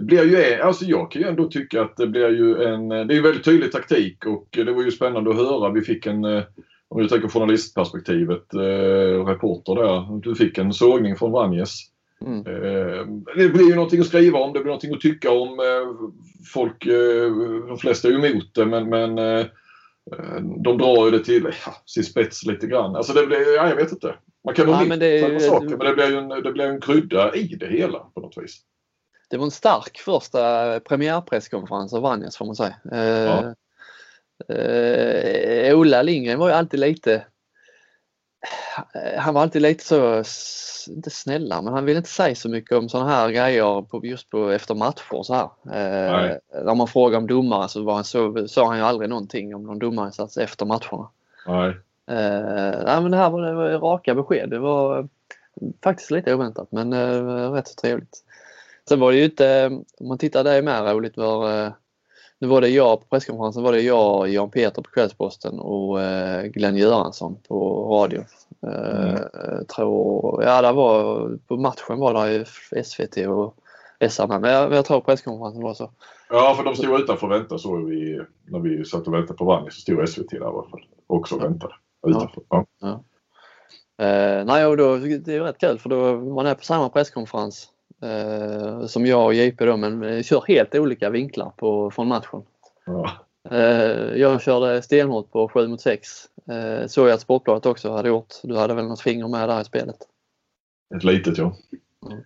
det 0.00 0.06
blir 0.06 0.24
ju, 0.24 0.60
alltså 0.60 0.84
jag 0.84 1.10
kan 1.10 1.22
ju 1.22 1.28
ändå 1.28 1.48
tycka 1.48 1.82
att 1.82 1.96
det 1.96 2.06
blir 2.06 2.28
ju 2.28 2.64
en, 2.64 2.88
det 2.88 2.96
är 2.96 3.16
en 3.16 3.22
väldigt 3.22 3.44
tydlig 3.44 3.72
taktik 3.72 4.26
och 4.26 4.48
det 4.50 4.72
var 4.72 4.82
ju 4.82 4.90
spännande 4.90 5.30
att 5.30 5.36
höra. 5.36 5.72
Vi 5.72 5.80
fick 5.80 6.06
en, 6.06 6.24
eh, 6.24 6.42
om 6.88 7.02
du 7.02 7.08
tänker 7.08 7.28
journalistperspektivet, 7.28 8.54
eh, 8.54 9.24
reporter 9.26 9.74
där, 9.74 10.20
du 10.20 10.34
fick 10.34 10.58
en 10.58 10.72
sågning 10.72 11.16
från 11.16 11.32
Vanjes. 11.32 11.78
Mm. 12.26 12.38
Eh, 12.38 13.06
det 13.36 13.48
blir 13.48 13.68
ju 13.68 13.74
någonting 13.74 14.00
att 14.00 14.06
skriva 14.06 14.38
om, 14.38 14.52
det 14.52 14.58
blir 14.58 14.66
någonting 14.66 14.94
att 14.94 15.00
tycka 15.00 15.30
om. 15.30 15.48
Eh, 15.60 16.10
folk, 16.52 16.86
eh, 16.86 17.32
de 17.68 17.78
flesta 17.78 18.08
är 18.08 18.12
ju 18.12 18.26
emot 18.26 18.54
det 18.54 18.66
men, 18.66 18.88
men 18.88 19.18
eh, 19.18 19.46
de 20.64 20.78
drar 20.78 21.04
ju 21.04 21.10
det 21.10 21.24
till 21.24 21.48
ja, 21.66 21.74
sin 21.86 22.04
spets 22.04 22.46
lite 22.46 22.66
grann. 22.66 22.96
Alltså 22.96 23.12
det 23.12 23.26
blir, 23.26 23.56
ja, 23.56 23.68
jag 23.68 23.76
vet 23.76 23.92
inte. 23.92 24.14
Man 24.44 24.54
kan 24.54 24.66
vara 24.66 24.80
ja, 24.80 24.88
men 24.88 24.98
det, 24.98 25.18
är, 25.18 25.38
saker, 25.38 25.68
men 25.68 25.78
det 25.78 25.94
blir 25.94 26.10
ju 26.10 26.18
en, 26.18 26.28
det 26.28 26.52
blir 26.52 26.64
en 26.64 26.80
krydda 26.80 27.34
i 27.34 27.56
det 27.60 27.66
hela 27.66 27.98
på 27.98 28.20
något 28.20 28.38
vis 28.38 28.60
det 29.30 29.36
var 29.36 29.44
en 29.44 29.50
stark 29.50 29.98
första 29.98 30.80
premiärpresskonferens 30.80 31.94
av 31.94 32.02
Vanjas 32.02 32.36
får 32.36 32.44
man 32.44 32.56
säga. 32.56 32.74
Ja. 32.84 33.54
Uh, 34.50 35.78
Ola 35.78 36.02
Lindgren 36.02 36.38
var 36.38 36.48
ju 36.48 36.54
alltid 36.54 36.80
lite 36.80 37.24
han 39.16 39.34
var 39.34 39.42
alltid 39.42 39.62
lite 39.62 39.84
så, 39.84 40.24
inte 40.92 41.10
snälla, 41.10 41.62
men 41.62 41.74
han 41.74 41.84
ville 41.84 41.98
inte 41.98 42.10
säga 42.10 42.34
så 42.34 42.48
mycket 42.48 42.78
om 42.78 42.88
sådana 42.88 43.10
här 43.10 43.30
grejer 43.30 43.82
på, 43.82 44.06
just 44.06 44.30
på 44.30 44.50
efter 44.50 44.74
matcher 44.74 45.22
så 45.22 45.34
här. 45.34 45.50
Eh, 45.64 46.36
när 46.64 46.74
man 46.74 46.88
frågar 46.88 47.18
om 47.18 47.26
domare 47.26 47.68
så, 47.68 47.82
var 47.82 47.94
han 47.94 48.04
så 48.04 48.48
sa 48.48 48.66
han 48.66 48.76
ju 48.76 48.84
aldrig 48.84 49.10
någonting 49.10 49.54
om 49.54 49.62
någon 49.62 49.78
domarinsats 49.78 50.36
efter 50.36 50.66
matcherna. 50.66 51.08
Nej. 51.46 51.68
Eh, 52.06 52.84
nej 52.84 53.00
men 53.02 53.10
det 53.10 53.16
här 53.16 53.30
var, 53.30 53.42
det 53.42 53.54
var 53.54 53.70
raka 53.70 54.14
besked. 54.14 54.50
Det 54.50 54.58
var 54.58 55.08
faktiskt 55.84 56.10
lite 56.10 56.34
oväntat 56.34 56.72
men 56.72 56.92
eh, 56.92 57.52
rätt 57.52 57.68
så 57.68 57.74
trevligt. 57.74 58.24
Sen 58.90 59.00
var 59.00 59.12
det 59.12 59.18
ju 59.18 59.24
inte, 59.24 59.66
om 60.00 60.08
man 60.08 60.18
tittar 60.18 60.44
där 60.44 60.62
med 60.62 60.94
roligt 60.94 61.16
var 61.16 61.64
eh, 61.64 61.72
nu 62.38 62.48
var 62.48 62.60
det 62.60 62.68
jag 62.68 63.00
på 63.00 63.06
presskonferensen 63.06 63.62
var 63.62 63.72
det 63.72 63.80
jag, 63.80 64.28
Jan 64.28 64.50
Peter 64.50 64.82
på 64.82 64.90
Kvällsposten 64.90 65.58
och 65.58 66.02
eh, 66.02 66.42
Glenn 66.42 66.76
Göransson 66.76 67.38
på 67.48 67.84
radio. 67.84 68.24
Eh, 68.66 69.10
mm. 69.10 69.66
tror, 69.66 70.42
ja 70.44 70.62
det 70.62 70.72
var, 70.72 71.28
på 71.46 71.56
matchen 71.56 71.98
var 71.98 72.28
det 72.28 72.84
SVT 72.84 73.16
och 73.16 73.54
SR. 74.10 74.26
Men 74.26 74.50
jag, 74.50 74.72
jag 74.72 74.84
tror 74.84 75.00
presskonferensen 75.00 75.62
var 75.62 75.74
så. 75.74 75.90
Ja 76.28 76.54
för 76.56 76.64
de 76.64 76.76
stod 76.76 77.00
utanför 77.00 77.26
och 77.26 77.32
väntade 77.32 77.58
så 77.58 77.76
vi, 77.76 78.20
när 78.44 78.58
vi 78.58 78.84
satt 78.84 79.06
och 79.06 79.14
väntade 79.14 79.38
på 79.38 79.44
Vanni 79.44 79.70
så 79.70 79.80
stod 79.80 80.08
SVT 80.08 80.30
där 80.30 80.40
i 80.40 80.44
alla 80.44 80.62
fall 80.70 80.84
också 81.06 81.34
och 81.34 81.42
väntade 81.42 81.74
utanför. 82.06 82.42
Ja. 82.48 82.66
Ja. 82.80 83.04
Ja. 83.98 84.04
Eh, 84.04 84.44
nej, 84.44 84.66
och 84.66 84.76
då, 84.76 84.96
det 84.96 85.28
är 85.28 85.40
rätt 85.40 85.58
kul 85.58 85.78
för 85.78 85.88
då 85.88 86.20
man 86.20 86.46
är 86.46 86.54
på 86.54 86.64
samma 86.64 86.88
presskonferens 86.88 87.68
eh, 88.02 88.86
som 88.86 89.06
jag 89.06 89.24
och 89.24 89.34
JP 89.34 89.64
då, 89.64 89.76
men 89.76 90.22
kör 90.22 90.44
helt 90.48 90.74
olika 90.74 91.10
vinklar 91.10 91.52
på, 91.56 91.90
från 91.90 92.08
matchen. 92.08 92.42
Ja. 92.86 93.10
Eh, 93.50 94.16
jag 94.16 94.42
körde 94.42 94.82
stenhårt 94.82 95.30
på 95.30 95.48
7 95.48 95.68
mot 95.68 95.80
6. 95.80 96.08
Eh, 96.50 96.86
såg 96.86 97.08
jag 97.08 97.14
att 97.14 97.20
Sportbladet 97.20 97.66
också 97.66 97.92
hade 97.92 98.08
gjort. 98.08 98.34
Du 98.42 98.56
hade 98.56 98.74
väl 98.74 98.86
något 98.86 99.00
finger 99.00 99.28
med 99.28 99.48
där 99.48 99.60
i 99.60 99.64
spelet? 99.64 99.96
Ett 100.96 101.04
litet 101.04 101.38
ja. 101.38 101.56
Mm. 102.06 102.24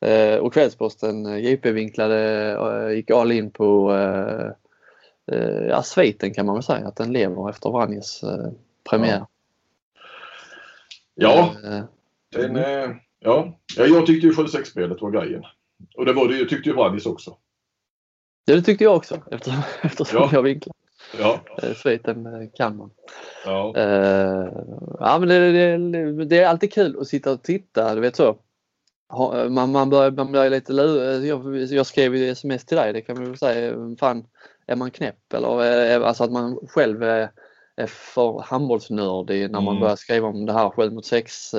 Eh, 0.00 0.38
och 0.38 0.52
Kvällsposten 0.52 1.24
JP-vinklade, 1.24 2.50
eh, 2.52 2.96
gick 2.96 3.10
all 3.10 3.32
in 3.32 3.50
på 3.50 3.92
ja, 5.68 5.82
sviten 5.82 6.34
kan 6.34 6.46
man 6.46 6.54
väl 6.54 6.62
säga, 6.62 6.86
att 6.86 6.96
den 6.96 7.12
lever 7.12 7.50
efter 7.50 7.70
Vranjes 7.70 8.24
premiär. 8.90 9.26
Ja, 11.14 11.54
ja, 11.62 11.86
den, 12.30 12.54
ja. 13.22 13.58
jag 13.76 14.06
tyckte 14.06 14.26
ju 14.26 14.32
7-6-spelet 14.32 15.00
var 15.00 15.10
grejen. 15.10 15.44
Och 15.96 16.06
det 16.06 16.12
var 16.12 16.28
det 16.28 16.44
tyckte 16.44 16.68
ju 16.68 16.74
Vranjes 16.74 17.06
också. 17.06 17.36
Ja, 18.44 18.54
det 18.54 18.62
tyckte 18.62 18.84
jag 18.84 18.96
också 18.96 19.20
eftersom, 19.30 19.62
eftersom 19.82 20.18
ja. 20.18 20.30
jag 20.32 20.42
vinklade. 20.42 20.78
Ja. 21.18 21.40
Sviten 21.76 22.50
kan 22.54 22.76
man. 22.76 22.90
Ja. 23.44 23.72
ja 25.00 25.18
men 25.18 25.28
det, 25.28 25.52
det, 25.52 26.24
det, 26.24 26.38
är 26.38 26.48
alltid 26.48 26.72
kul 26.72 27.00
att 27.00 27.08
sitta 27.08 27.32
och 27.32 27.42
titta, 27.42 27.94
du 27.94 28.00
vet 28.00 28.16
så 28.16 28.38
man, 29.48 29.72
man, 29.72 29.90
börjar, 29.90 30.10
man 30.10 30.32
börjar 30.32 30.50
lite 30.50 30.72
lurad. 30.72 31.24
Jag, 31.24 31.56
jag 31.56 31.86
skrev 31.86 32.16
ju 32.16 32.28
sms 32.28 32.64
till 32.64 32.76
dig, 32.76 32.92
det 32.92 33.00
kan 33.00 33.16
man 33.16 33.24
väl 33.24 33.38
säga. 33.38 33.76
Fan, 34.00 34.24
är 34.66 34.76
man 34.76 34.90
knäpp 34.90 35.32
eller 35.32 36.00
alltså 36.00 36.24
att 36.24 36.32
man 36.32 36.58
själv 36.68 37.02
är, 37.02 37.30
är 37.76 37.86
för 37.86 38.42
handbollsnördig 38.42 39.50
när 39.50 39.60
man 39.60 39.74
mm. 39.74 39.80
börjar 39.80 39.96
skriva 39.96 40.28
om 40.28 40.46
det 40.46 40.52
här 40.52 40.70
7 40.70 40.90
mot 40.90 41.06
6 41.06 41.54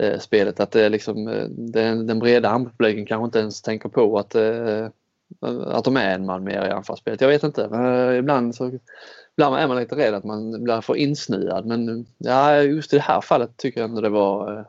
eh, 0.00 0.18
spelet. 0.18 0.60
Att 0.60 0.70
det 0.70 0.84
är 0.84 0.90
liksom, 0.90 1.28
eh, 1.28 1.44
den, 1.48 2.06
den 2.06 2.18
breda 2.18 2.48
handbollspubliken 2.48 3.06
kanske 3.06 3.24
inte 3.24 3.38
ens 3.38 3.62
tänker 3.62 3.88
på 3.88 4.18
att, 4.18 4.34
eh, 4.34 4.88
att 5.66 5.84
de 5.84 5.96
är 5.96 6.14
en 6.14 6.26
man 6.26 6.44
mer 6.44 6.66
i 6.66 6.70
anfallsspelet. 6.70 7.20
Jag 7.20 7.28
vet 7.28 7.42
inte. 7.42 7.68
Men, 7.68 8.14
ibland 8.16 8.54
så 8.54 8.70
ibland 9.36 9.56
är 9.56 9.68
man 9.68 9.76
lite 9.76 9.96
rädd 9.96 10.14
att 10.14 10.24
man 10.24 10.64
blir 10.64 10.80
för 10.80 10.96
insnöad 10.96 11.66
men 11.66 12.06
ja, 12.18 12.62
just 12.62 12.92
i 12.92 12.96
det 12.96 13.02
här 13.02 13.20
fallet 13.20 13.56
tycker 13.56 13.80
jag 13.80 13.88
ändå 13.88 14.00
det 14.00 14.08
var 14.08 14.58
eh, 14.58 14.64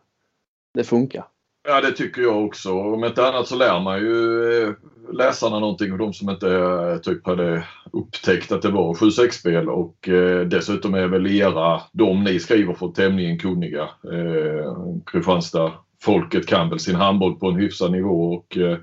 det 0.74 0.84
funkar. 0.84 1.28
Ja 1.64 1.82
det 1.82 1.92
tycker 1.92 2.22
jag 2.22 2.46
också. 2.46 2.72
Om 2.74 3.04
inte 3.04 3.28
annat 3.28 3.48
så 3.48 3.56
lär 3.56 3.80
man 3.80 4.00
ju 4.00 4.44
eh, 4.64 4.74
läsarna 5.14 5.60
någonting 5.60 5.92
och 5.92 5.98
de 5.98 6.14
som 6.14 6.30
inte 6.30 6.56
eh, 6.56 6.98
typ 6.98 7.28
hade 7.28 7.64
upptäckt 7.92 8.52
att 8.52 8.62
det 8.62 8.72
var 8.72 8.94
7-6-spel 8.94 9.70
och 9.70 10.10
eh, 10.10 10.48
dessutom 10.48 10.94
är 10.94 11.08
väl 11.08 11.28
era, 11.28 11.82
de 11.92 12.24
ni 12.24 12.40
skriver 12.40 12.74
för 12.74 12.88
tämligen 12.88 13.40
kunniga. 13.40 13.82
Eh, 13.84 14.74
Kristianstad 15.06 15.72
folket 16.02 16.48
kan 16.48 16.70
väl 16.70 16.80
sin 16.80 16.96
handboll 16.96 17.40
på 17.40 17.48
en 17.48 17.56
hyfsad 17.56 17.92
nivå 17.92 18.34
och 18.34 18.58
eh, 18.58 18.78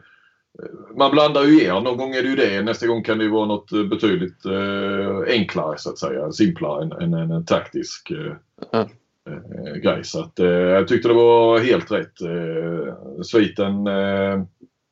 man 0.97 1.11
blandar 1.11 1.45
ju 1.45 1.65
er. 1.65 1.81
Någon 1.81 1.97
gång 1.97 2.15
är 2.15 2.23
det 2.23 2.29
ju 2.29 2.37
det. 2.37 2.63
Nästa 2.63 2.87
gång 2.87 3.03
kan 3.03 3.19
det 3.19 3.25
ju 3.25 3.31
vara 3.31 3.47
något 3.47 3.73
eh, 3.73 3.85
betydligt 3.85 4.45
eh, 4.45 5.35
enklare 5.35 5.79
så 5.79 5.91
att 5.91 5.99
säga. 5.99 6.33
Simplare 6.33 6.83
än, 6.83 7.15
än 7.15 7.31
en 7.31 7.45
taktisk 7.45 8.11
eh, 8.11 8.81
mm 8.81 8.89
eh, 9.33 9.75
grej. 9.75 10.05
Så 10.05 10.21
att, 10.21 10.39
eh, 10.39 10.47
jag 10.47 10.89
tyckte 10.89 11.09
det 11.09 11.15
var 11.15 11.59
helt 11.59 11.91
rätt. 11.91 12.21
Eh, 12.21 13.23
sviten, 13.23 13.87
eh, 13.87 14.43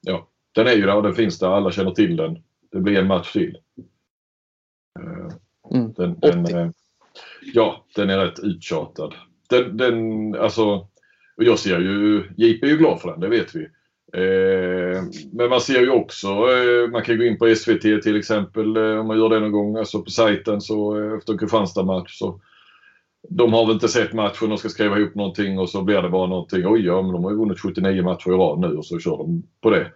ja, 0.00 0.28
den 0.55 0.66
är 0.66 0.73
ju 0.73 0.87
där 0.87 0.97
och 0.97 1.02
den 1.02 1.14
finns 1.14 1.38
där. 1.38 1.49
Alla 1.49 1.71
känner 1.71 1.90
till 1.90 2.16
den. 2.16 2.38
Det 2.73 2.81
blir 2.81 2.99
en 2.99 3.07
match 3.07 3.33
till. 3.33 3.59
Eh, 4.99 5.78
mm. 5.78 5.93
Den, 5.93 6.19
den 6.21 6.47
eh, 6.47 6.71
ja, 7.55 7.85
den 7.97 8.11
är 8.11 8.19
rätt 8.19 8.38
uttjatad. 8.38 9.14
Den, 9.49 9.76
den, 9.76 10.35
alltså, 10.35 10.88
och 11.37 11.45
jag 11.45 11.59
ser 11.59 11.81
ju, 11.81 12.25
JP 12.37 12.66
är 12.66 12.71
ju 12.71 12.76
glad 12.76 13.00
för 13.00 13.11
den, 13.11 13.21
det 13.21 13.28
vet 13.28 13.55
vi. 13.55 13.69
Eh, 14.12 15.02
men 15.33 15.49
man 15.50 15.61
ser 15.61 15.81
ju 15.81 15.90
också, 15.90 16.28
eh, 16.28 16.90
man 16.90 17.02
kan 17.02 17.19
gå 17.19 17.25
in 17.25 17.38
på 17.38 17.55
SVT 17.55 17.81
till 17.81 18.16
exempel 18.16 18.76
eh, 18.76 18.99
om 18.99 19.07
man 19.07 19.19
gör 19.19 19.28
det 19.28 19.40
någon 19.40 19.52
gång, 19.52 19.76
alltså 19.76 20.02
på 20.02 20.11
sajten 20.11 20.61
så 20.61 20.97
efter 21.16 21.38
Kristianstad-match 21.38 22.19
så 22.19 22.40
de 23.28 23.52
har 23.52 23.66
väl 23.66 23.75
inte 23.75 23.88
sett 23.88 24.12
matchen 24.12 24.52
och 24.52 24.59
ska 24.59 24.68
skriva 24.68 24.99
ihop 24.99 25.14
någonting 25.14 25.59
och 25.59 25.71
så 25.71 25.83
blir 25.83 26.02
det 26.02 26.09
bara 26.09 26.26
någonting. 26.26 26.66
Oj, 26.66 26.87
ja, 26.87 27.02
men 27.02 27.12
de 27.12 27.25
har 27.25 27.30
ju 27.30 27.37
vunnit 27.37 27.61
79 27.61 28.02
matcher 28.02 28.28
i 28.28 28.33
rad 28.33 28.59
nu 28.59 28.76
och 28.76 28.87
så 28.87 28.99
kör 28.99 29.16
de 29.16 29.42
på 29.61 29.71
det. 29.71 29.92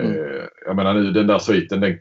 Mm. 0.00 0.12
Eh, 0.12 0.44
jag 0.66 0.76
menar 0.76 0.94
nu 0.94 1.12
den 1.12 1.26
där 1.26 1.38
sviten, 1.38 1.80
den, 1.80 1.98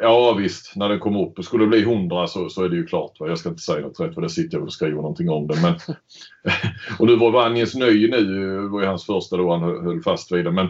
ja 0.00 0.34
visst, 0.38 0.76
när 0.76 0.88
den 0.88 1.00
kommer 1.00 1.22
upp. 1.22 1.44
Skulle 1.44 1.64
det 1.64 1.68
bli 1.68 1.82
100 1.82 2.26
så, 2.26 2.48
så 2.48 2.64
är 2.64 2.68
det 2.68 2.76
ju 2.76 2.86
klart. 2.86 3.20
Va? 3.20 3.28
Jag 3.28 3.38
ska 3.38 3.48
inte 3.48 3.62
säga 3.62 3.80
något 3.80 4.00
rätt 4.00 4.14
för 4.14 4.20
det 4.20 4.28
sitter 4.28 4.56
jag 4.56 4.64
och 4.64 4.72
skriver 4.72 4.96
någonting 4.96 5.30
om 5.30 5.46
det. 5.46 5.56
Men, 5.62 5.74
och 6.98 7.06
nu 7.06 7.16
var 7.16 7.30
Vanjes 7.30 7.74
ny 7.74 8.10
nu, 8.10 8.24
det 8.62 8.68
var 8.68 8.80
ju 8.80 8.86
hans 8.86 9.06
första 9.06 9.36
då 9.36 9.52
han 9.52 9.62
höll 9.62 10.02
fast 10.02 10.32
vid 10.32 10.44
det. 10.44 10.52
Men 10.52 10.68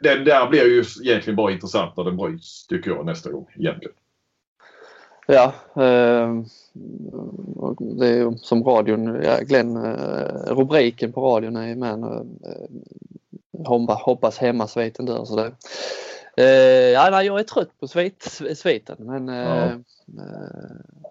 den 0.00 0.24
där 0.24 0.48
blir 0.48 0.64
ju 0.64 0.84
egentligen 1.02 1.36
bara 1.36 1.52
intressant 1.52 1.96
när 1.96 2.04
den 2.04 2.16
bryts 2.16 2.66
tycker 2.66 2.90
jag 2.90 3.06
nästa 3.06 3.30
gång 3.30 3.46
egentligen. 3.56 3.94
Ja, 5.32 5.54
eh, 5.82 6.42
det 7.78 8.06
är 8.06 8.36
som 8.36 8.64
radion, 8.64 9.22
ja, 9.22 9.38
Glenn, 9.40 9.76
eh, 9.76 10.54
rubriken 10.54 11.12
på 11.12 11.20
radion 11.20 11.56
är 11.56 11.74
med 11.74 12.02
eh, 12.02 13.94
hoppas 14.04 14.38
hemma 14.38 14.66
sviten 14.66 15.06
dör. 15.06 15.24
Så 15.24 15.36
det. 15.36 15.52
Eh, 16.36 16.90
ja, 16.92 17.08
nej, 17.10 17.26
jag 17.26 17.40
är 17.40 17.44
trött 17.44 17.80
på 17.80 17.88
svit, 17.88 18.40
sviten 18.56 18.96
men 18.98 19.28
ja. 19.28 19.56
Eh, 19.56 19.72
eh, 19.72 19.78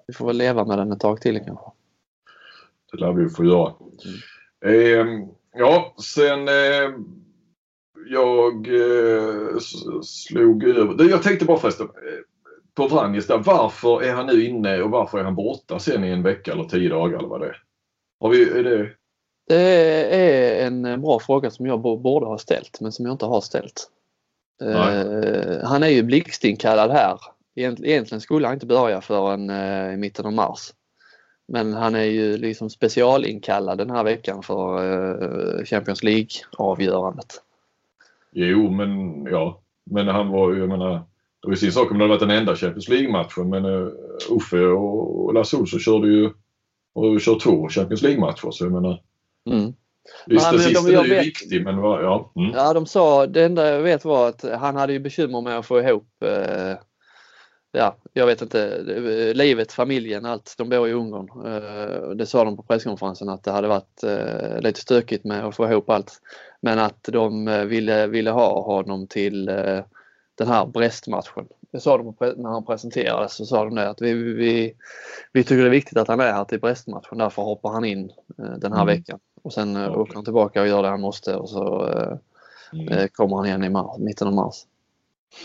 vi 0.08 0.14
får 0.14 0.28
väl 0.28 0.38
leva 0.38 0.66
med 0.66 0.78
den 0.78 0.92
ett 0.92 1.00
tag 1.00 1.22
till 1.22 1.40
kanske. 1.46 1.72
Det 2.92 2.98
lär 2.98 3.14
vi 3.14 3.30
få 3.30 3.46
göra. 3.46 3.74
Mm. 4.66 5.28
ja, 5.54 5.96
sen 5.98 6.48
jag 8.10 8.68
slog 10.04 10.64
över. 10.64 11.10
Jag 11.10 11.24
tänkte 11.24 11.46
bara 11.46 11.60
förresten 11.60 11.88
på 12.74 12.88
Vranjes. 12.88 13.30
Varför 13.30 14.04
är 14.04 14.14
han 14.14 14.26
nu 14.26 14.46
inne 14.46 14.82
och 14.82 14.92
varför 14.92 15.20
är 15.20 15.24
han 15.24 15.36
borta 15.36 15.80
sen 15.80 16.04
i 16.04 16.10
en 16.10 16.24
vecka 16.24 16.52
eller 16.52 16.64
tio 16.64 16.90
dagar 16.90 17.18
eller 17.18 17.28
vad 17.28 17.42
det 17.42 17.48
är? 17.48 17.64
Har 18.20 18.30
vi, 18.30 18.50
är 18.50 18.64
det... 18.64 18.90
det 19.48 20.16
är 20.16 20.68
en 20.68 21.02
bra 21.02 21.20
fråga 21.20 21.50
som 21.50 21.66
jag 21.66 21.82
borde 21.82 22.26
ha 22.26 22.38
ställt 22.38 22.82
men 22.82 22.92
som 22.92 23.06
jag 23.06 23.14
inte 23.14 23.26
har 23.26 23.42
ställt. 23.42 23.90
Uh, 24.64 25.64
han 25.64 25.84
är 25.84 25.88
ju 25.88 26.04
blixtinkallad 26.04 26.92
här. 26.92 27.20
Egentligen 27.56 28.22
skulle 28.22 28.48
han 28.48 28.54
inte 28.54 28.66
börja 28.66 29.02
förrän 29.02 29.50
uh, 29.50 29.94
i 29.94 29.98
mitten 29.98 30.26
av 30.26 30.34
mars. 30.34 30.74
Men 31.48 31.74
han 31.74 31.96
är 31.96 32.04
ju 32.04 32.38
liksom 32.38 32.70
specialinkallad 32.70 33.78
den 33.78 33.90
här 33.90 34.04
veckan 34.04 34.44
för 34.44 34.84
uh, 34.84 35.66
Champions 35.66 36.04
League-avgörandet. 36.04 37.42
Jo, 38.32 38.70
men 38.70 39.24
ja. 39.26 39.62
Men 39.92 40.08
han 40.08 40.30
var 40.30 40.54
ju, 40.54 40.60
jag 40.60 40.70
menar, 40.70 41.02
det 41.42 41.48
var 41.48 41.56
sin 41.56 41.72
sak 41.72 41.92
om 41.92 41.98
det 41.98 42.04
hade 42.04 42.14
varit 42.14 42.20
den 42.20 42.38
enda 42.38 42.56
Champions 42.56 42.90
League-matchen 42.90 43.50
men 43.50 43.66
uh, 43.66 43.92
Uffe 44.30 44.66
och 44.66 45.34
Lasse 45.34 45.58
Olsson 45.58 45.80
körde 45.80 46.08
ju 46.08 46.30
och 46.94 47.22
kör 47.22 47.40
två 47.40 47.70
Champions 47.70 48.02
League-matcher 48.02 48.52
så 48.52 48.66
jag 48.66 48.72
menar. 48.72 49.02
Mm. 49.50 49.74
Visst, 50.26 50.46
ja, 50.46 50.52
det 50.52 50.60
sista 50.60 50.82
de, 50.82 50.96
är 50.96 51.04
ju 51.04 51.10
vet, 51.10 51.26
viktigt 51.26 51.64
men 51.64 51.78
ja. 51.78 52.32
Mm. 52.36 52.52
Ja, 52.52 52.74
de 52.74 52.86
sa, 52.86 53.28
det 53.28 53.46
enda 53.46 53.70
jag 53.70 53.82
vet 53.82 54.06
var 54.06 54.30
att 54.30 54.46
han 54.60 54.76
hade 54.76 54.94
ju 54.94 55.00
bekymmer 55.00 55.42
med 55.42 55.58
att 55.58 55.66
få 55.66 55.80
ihop 55.80 56.24
eh, 56.26 56.76
ja, 57.72 57.96
jag 58.14 58.26
vet 58.26 58.42
inte, 58.42 58.82
livet, 59.34 59.72
familjen, 59.72 60.26
allt. 60.26 60.56
De 60.58 60.70
bor 60.70 60.90
i 60.90 60.94
Ungern. 60.94 61.30
Eh, 61.46 62.10
det 62.10 62.26
sa 62.26 62.44
de 62.44 62.58
på 62.58 62.64
presskonferensen 62.64 63.30
att 63.30 63.44
det 63.44 63.52
hade 63.52 63.68
varit 63.68 64.04
eh, 64.04 64.62
lite 64.62 64.80
stökigt 64.80 65.26
med 65.26 65.46
att 65.46 65.56
få 65.56 65.72
ihop 65.72 65.90
allt. 65.90 66.22
Men 66.62 66.80
att 66.80 67.04
de 67.04 67.48
eh, 67.48 67.64
ville, 67.64 68.08
ville 68.08 68.32
ha 68.32 68.62
honom 68.62 69.08
till 69.08 69.50
den 70.40 70.48
här 70.48 70.66
Brest-matchen. 70.66 71.48
Det 71.72 71.80
sa 71.80 71.98
de 71.98 72.16
när 72.20 72.50
han 72.50 72.66
presenterades 72.66 73.36
så 73.36 73.46
sa 73.46 73.66
de 73.66 73.76
det 73.76 73.90
att 73.90 74.02
vi, 74.02 74.14
vi, 74.14 74.74
vi 75.32 75.44
tycker 75.44 75.62
det 75.62 75.68
är 75.68 75.70
viktigt 75.70 75.98
att 75.98 76.08
han 76.08 76.20
är 76.20 76.32
här 76.32 76.46
till 76.46 76.60
Brest-matchen 76.60 77.18
därför 77.18 77.42
hoppar 77.42 77.70
han 77.70 77.86
in 77.86 78.12
eh, 78.38 78.52
den 78.58 78.74
här 78.74 78.82
mm. 78.82 78.96
veckan. 78.96 79.20
Och 79.42 79.54
sen 79.54 79.78
okay. 79.78 79.84
Eh, 79.84 80.00
åker 80.00 80.16
han 80.16 80.24
tillbaka 80.24 80.62
och 80.62 80.68
gör 80.68 80.84
det 80.84 80.90
han 80.90 81.02
måste 81.02 81.36
och 81.36 81.50
så 81.50 81.88
eh, 81.88 82.18
mm. 82.80 83.08
kommer 83.14 83.36
han 83.36 83.46
igen 83.46 83.64
i 83.64 83.70
mars, 83.70 83.98
mitten 83.98 84.28
av 84.28 84.34
mars. 84.34 84.56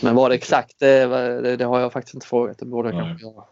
Men 0.01 0.15
vad 0.15 0.31
det 0.31 0.35
exakt 0.35 0.79
det, 0.79 1.05
det, 1.41 1.55
det, 1.55 1.65
har 1.65 1.79
jag 1.79 1.93
faktiskt 1.93 2.15
inte 2.15 2.27
frågat. 2.27 2.59
Det 2.59 2.65
borde 2.65 2.89
jag 2.89 3.05
kanske 3.05 3.27
göra. 3.27 3.43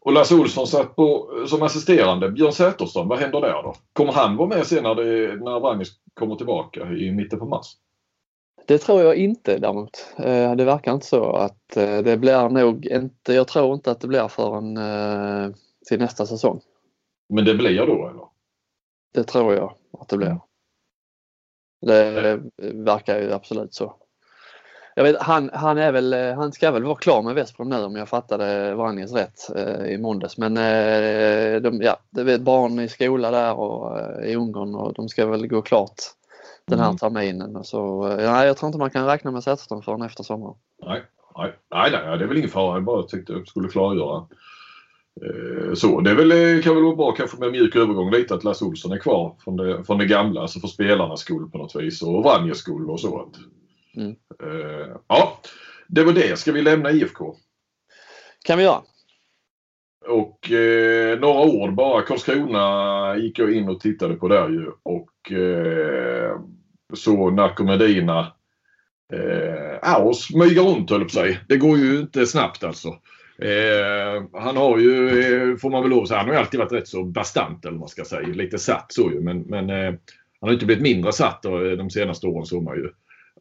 Och 0.00 0.12
Lasse 0.12 0.34
Olsson 0.34 0.66
satt 0.66 0.96
på, 0.96 1.28
som 1.48 1.62
assisterande. 1.62 2.30
Björn 2.30 2.52
Säterström, 2.52 3.08
vad 3.08 3.18
händer 3.18 3.40
där 3.40 3.62
då? 3.62 3.74
Kommer 3.92 4.12
han 4.12 4.36
vara 4.36 4.48
med 4.48 4.66
sen 4.66 4.82
när, 4.82 4.94
det, 4.94 5.36
när 5.44 5.84
kommer 6.14 6.36
tillbaka 6.36 6.92
i 6.92 7.12
mitten 7.12 7.38
på 7.38 7.46
mars? 7.46 7.66
Det 8.66 8.78
tror 8.78 9.02
jag 9.02 9.16
inte 9.16 9.58
däremot. 9.58 10.14
Eh, 10.18 10.54
det 10.54 10.64
verkar 10.64 10.94
inte 10.94 11.06
så 11.06 11.32
att 11.32 11.76
eh, 11.76 11.98
det 11.98 12.16
blir 12.16 12.48
nog 12.48 12.86
inte, 12.86 13.32
jag 13.32 13.48
tror 13.48 13.74
inte 13.74 13.90
att 13.90 14.00
det 14.00 14.08
blir 14.08 14.28
förrän 14.28 14.76
eh, 14.76 15.54
till 15.88 15.98
nästa 15.98 16.26
säsong. 16.26 16.60
Men 17.28 17.44
det 17.44 17.54
blir 17.54 17.86
då 17.86 18.08
eller? 18.08 18.26
Det 19.14 19.24
tror 19.24 19.54
jag 19.54 19.74
att 20.00 20.08
det 20.08 20.16
blir. 20.16 20.40
Det 21.86 22.40
verkar 22.74 23.20
ju 23.20 23.32
absolut 23.32 23.74
så. 23.74 23.96
Jag 24.98 25.04
vet, 25.04 25.16
han, 25.22 25.50
han, 25.52 25.78
är 25.78 25.92
väl, 25.92 26.14
han 26.14 26.52
ska 26.52 26.70
väl 26.70 26.84
vara 26.84 26.96
klar 26.96 27.22
med 27.22 27.34
Vesprem 27.34 27.68
nu 27.68 27.84
om 27.84 27.96
jag 27.96 28.08
fattade 28.08 28.74
Vranjes 28.74 29.12
rätt 29.12 29.56
eh, 29.56 29.86
i 29.86 29.98
måndags. 29.98 30.38
Men 30.38 30.56
eh, 30.56 31.60
de, 31.60 31.82
ja, 31.82 31.96
det 32.10 32.32
är 32.32 32.38
barn 32.38 32.80
i 32.80 32.88
skola 32.88 33.30
där 33.30 33.54
och 33.54 33.98
eh, 33.98 34.30
i 34.30 34.36
Ungern 34.36 34.74
och 34.74 34.94
de 34.94 35.08
ska 35.08 35.26
väl 35.26 35.46
gå 35.46 35.62
klart 35.62 35.94
den 36.66 36.78
här 36.78 36.86
mm. 36.86 36.98
terminen. 36.98 37.64
Så, 37.64 38.08
eh, 38.08 38.24
ja, 38.24 38.44
jag 38.44 38.56
tror 38.56 38.68
inte 38.68 38.78
man 38.78 38.90
kan 38.90 39.06
räkna 39.06 39.30
med 39.30 39.42
Zetterström 39.42 39.82
förrän 39.82 40.02
efter 40.02 40.24
sommaren. 40.24 40.54
Nej, 40.82 41.02
nej, 41.38 41.52
nej, 41.70 41.90
nej, 41.90 42.18
det 42.18 42.24
är 42.24 42.28
väl 42.28 42.36
ingen 42.36 42.50
fara. 42.50 42.76
Jag 42.76 42.84
bara 42.84 43.02
tyckte 43.02 43.32
jag 43.32 43.48
skulle 43.48 43.68
klargöra. 43.68 44.26
Eh, 45.24 45.74
så 45.74 46.00
det 46.00 46.10
är 46.10 46.14
väl, 46.14 46.62
kan 46.62 46.74
väl 46.74 46.84
vara 46.84 46.96
bra 46.96 47.12
kanske 47.12 47.38
med 47.38 47.52
mjuk 47.52 47.76
övergång 47.76 48.10
lite 48.10 48.34
att 48.34 48.44
Lasse 48.44 48.64
Olsson 48.64 48.92
är 48.92 48.98
kvar 48.98 49.36
från 49.44 49.56
det, 49.56 49.84
från 49.84 49.98
det 49.98 50.06
gamla 50.06 50.48
så 50.48 50.60
får 50.60 50.68
spelarna 50.68 51.16
skull 51.16 51.50
på 51.50 51.58
något 51.58 51.76
vis 51.76 52.02
och 52.02 52.22
Vranjes 52.22 52.58
skull 52.58 52.90
och 52.90 53.00
så. 53.00 53.28
Mm. 53.96 54.16
Ja, 55.06 55.38
det 55.88 56.04
var 56.04 56.12
det. 56.12 56.38
Ska 56.38 56.52
vi 56.52 56.62
lämna 56.62 56.90
IFK? 56.90 57.36
kan 58.46 58.58
vi 58.58 58.64
göra. 58.64 58.82
Och 60.08 60.50
eh, 60.50 61.18
några 61.18 61.40
ord 61.40 61.74
bara. 61.74 62.02
Karlskrona 62.02 63.16
gick 63.16 63.38
jag 63.38 63.52
in 63.52 63.68
och 63.68 63.80
tittade 63.80 64.14
på 64.14 64.28
där 64.28 64.48
ju 64.48 64.70
och 64.82 65.32
eh, 65.32 66.40
så 66.94 67.30
Naco 67.30 67.64
Medina 67.64 68.32
eh, 69.12 69.78
ja, 69.82 70.12
smyga 70.14 70.62
runt 70.62 70.90
höll 70.90 71.04
på 71.04 71.08
sig. 71.08 71.40
Det 71.48 71.56
går 71.56 71.78
ju 71.78 72.00
inte 72.00 72.26
snabbt 72.26 72.64
alltså. 72.64 72.88
Eh, 73.38 74.40
han 74.40 74.56
har 74.56 74.78
ju, 74.78 75.08
eh, 75.08 75.56
får 75.56 75.70
man 75.70 75.82
väl 75.82 75.90
lov 75.90 76.02
att 76.02 76.08
säga, 76.08 76.18
han 76.18 76.28
har 76.28 76.34
ju 76.34 76.40
alltid 76.40 76.60
varit 76.60 76.72
rätt 76.72 76.88
så 76.88 77.04
bastant 77.04 77.64
eller 77.64 77.72
vad 77.72 77.80
man 77.80 77.88
ska 77.88 78.04
säga. 78.04 78.28
Lite 78.28 78.58
satt 78.58 78.92
så 78.92 79.10
ju 79.10 79.20
men, 79.20 79.40
men 79.40 79.70
eh, 79.70 79.94
han 80.40 80.48
har 80.48 80.52
inte 80.52 80.66
blivit 80.66 80.82
mindre 80.82 81.12
satt 81.12 81.44
eh, 81.44 81.52
de 81.52 81.90
senaste 81.90 82.26
åren 82.26 82.46
såg 82.46 82.62
man 82.62 82.76
ju. 82.76 82.90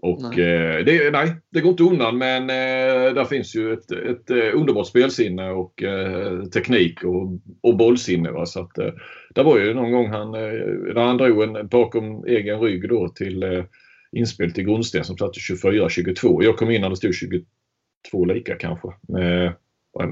Och 0.05 0.21
nej. 0.21 0.39
Eh, 0.39 0.85
det, 0.85 1.11
nej, 1.11 1.35
det 1.51 1.61
går 1.61 1.71
inte 1.71 1.83
undan 1.83 2.17
men 2.17 2.41
eh, 2.41 3.13
där 3.13 3.25
finns 3.25 3.55
ju 3.55 3.73
ett, 3.73 3.91
ett 3.91 4.29
eh, 4.29 4.57
underbart 4.59 4.87
spelsinne 4.87 5.51
och 5.51 5.83
eh, 5.83 6.43
teknik 6.43 7.03
och, 7.03 7.39
och 7.61 7.77
bollsinne. 7.77 8.31
Va? 8.31 8.45
Så 8.45 8.59
att, 8.59 8.77
eh, 8.77 8.93
där 9.35 9.43
var 9.43 9.59
ju 9.59 9.73
någon 9.73 9.91
gång 9.91 10.09
han, 10.09 10.33
eh, 10.33 10.93
när 10.95 11.01
han 11.01 11.17
drog 11.17 11.43
en 11.43 11.67
bakom 11.67 12.25
egen 12.25 12.59
rygg 12.59 12.89
då 12.89 13.09
till 13.09 13.43
eh, 13.43 13.63
inspel 14.11 14.51
till 14.51 14.63
Grundsten 14.63 15.03
som 15.03 15.17
satte 15.17 15.39
24-22. 15.39 16.43
Jag 16.43 16.57
kom 16.57 16.71
in 16.71 16.81
när 16.81 16.89
det 16.89 16.95
stod 16.95 17.15
22 17.15 18.25
lika 18.25 18.55
kanske. 18.55 18.87
Med, 19.07 19.53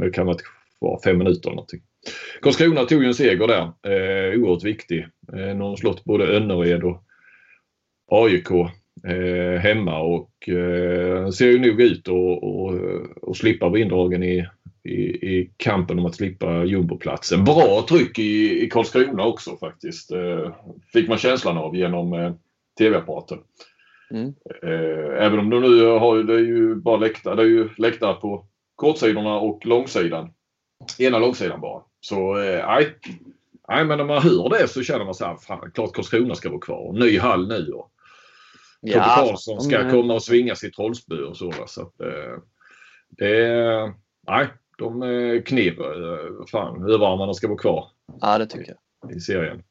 det 0.02 0.10
kan 0.10 0.26
vara 0.80 1.00
fem 1.04 1.18
minuter 1.18 1.50
eller 1.50 1.56
någonting. 1.56 1.82
Karlskrona 2.42 2.86
tog 2.86 3.02
ju 3.02 3.08
en 3.08 3.14
seger 3.14 3.48
där. 3.48 3.62
Eh, 3.62 4.40
oerhört 4.40 4.64
viktig. 4.64 5.08
Eh, 5.34 5.58
har 5.58 5.76
slått 5.76 6.04
både 6.04 6.38
Önnered 6.38 6.84
och 6.84 7.04
AIK 8.12 8.50
eh, 9.08 9.60
hemma 9.60 10.00
och 10.00 10.50
eh, 10.50 11.30
ser 11.30 11.48
ju 11.48 11.60
nog 11.60 11.82
ut 11.82 12.08
att 13.22 13.38
slippa 13.38 13.70
bli 13.70 13.82
indragen 13.82 14.24
i, 14.24 14.48
i, 14.84 14.94
i, 15.36 15.52
kampen 15.58 16.00
om 16.00 16.06
att 16.06 16.16
slippa 16.16 16.64
jumboplatsen. 16.64 17.44
Bra 17.44 17.86
tryck 17.90 18.20
i, 18.20 18.64
i 18.64 18.70
Karlskrona 18.70 19.26
också 19.26 19.58
faktiskt. 19.58 20.12
Eh, 20.12 20.56
fick 20.94 21.10
man 21.10 21.18
känslan 21.18 21.58
av 21.58 21.76
genom 21.76 22.14
eh, 22.14 22.34
TV-apparaten. 22.78 23.40
Mm. 24.12 24.34
Eh, 24.64 25.26
även 25.26 25.40
om 25.40 25.50
de 25.50 25.62
nu 25.62 25.86
har 25.86 26.24
det 26.24 26.34
är 26.34 26.40
ju 26.40 26.76
bara 26.76 26.98
läktare, 26.98 27.36
det 27.36 27.42
är 27.42 27.48
ju 27.48 27.70
läktare 27.78 28.14
på 28.14 28.46
kortsidorna 28.76 29.40
och 29.40 29.66
långsidan. 29.66 30.30
Ena 31.00 31.20
långsidan 31.20 31.62
bara. 31.62 31.82
Så 32.00 32.38
eh, 32.38 32.68
nej. 32.68 32.96
Nej 33.68 33.86
men 33.86 33.98
när 33.98 34.06
man 34.06 34.22
hör 34.22 34.50
det 34.50 34.68
så 34.68 34.84
känner 34.84 35.06
man 35.06 35.14
så 35.14 35.26
här, 35.26 35.36
fan, 35.36 35.72
klart 35.74 35.94
Karlskrona 35.94 36.36
ska 36.36 36.50
vara 36.50 36.60
kvar. 36.60 36.94
Ny 36.94 37.20
hall 37.20 37.48
nu 37.48 37.72
och 37.72 37.93
ja, 38.84 38.94
Tobbe 38.94 39.28
Karlsson 39.28 39.62
ska 39.62 39.80
mm. 39.80 39.92
komma 39.92 40.14
och 40.14 40.24
svinga 40.24 40.56
sitt 40.56 40.74
trollspö 40.74 41.24
och 41.24 41.38
så. 41.38 41.54
så 41.68 41.82
att, 41.82 42.02
eh, 42.02 42.38
det, 43.10 43.94
nej, 44.28 44.48
de 44.78 45.42
kniver 45.46 46.14
eh, 46.14 46.46
fan 46.52 46.84
överarmarna 46.84 47.34
ska 47.34 47.48
vara 47.48 47.58
kvar. 47.58 47.88
Ja 48.22 48.38
det 48.38 48.46
tycker 48.46 48.68
jag 48.68 48.78
i 49.12 49.20
serien. 49.20 49.64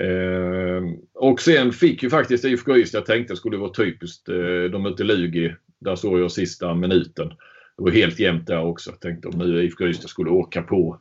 Eh, 0.00 0.82
och 1.14 1.40
sen 1.40 1.72
fick 1.72 2.02
ju 2.02 2.10
faktiskt 2.10 2.44
IFK 2.44 2.76
Ystad, 2.76 2.98
jag 2.98 3.06
tänkte 3.06 3.32
det 3.32 3.36
skulle 3.36 3.56
vara 3.56 3.72
typiskt, 3.72 4.28
eh, 4.28 4.70
de 4.72 4.82
mötte 4.82 5.04
Lugi. 5.04 5.54
Där 5.80 5.96
såg 5.96 6.20
jag 6.20 6.32
sista 6.32 6.74
minuten. 6.74 7.28
Det 7.76 7.82
var 7.82 7.90
helt 7.90 8.18
jämnt 8.18 8.46
där 8.46 8.64
också. 8.64 8.90
Jag 8.90 9.00
tänkte 9.00 9.28
om 9.28 9.38
nu 9.38 9.64
IFK 9.64 9.86
Ystad 9.86 10.08
skulle 10.08 10.30
åka 10.30 10.62
på 10.62 11.00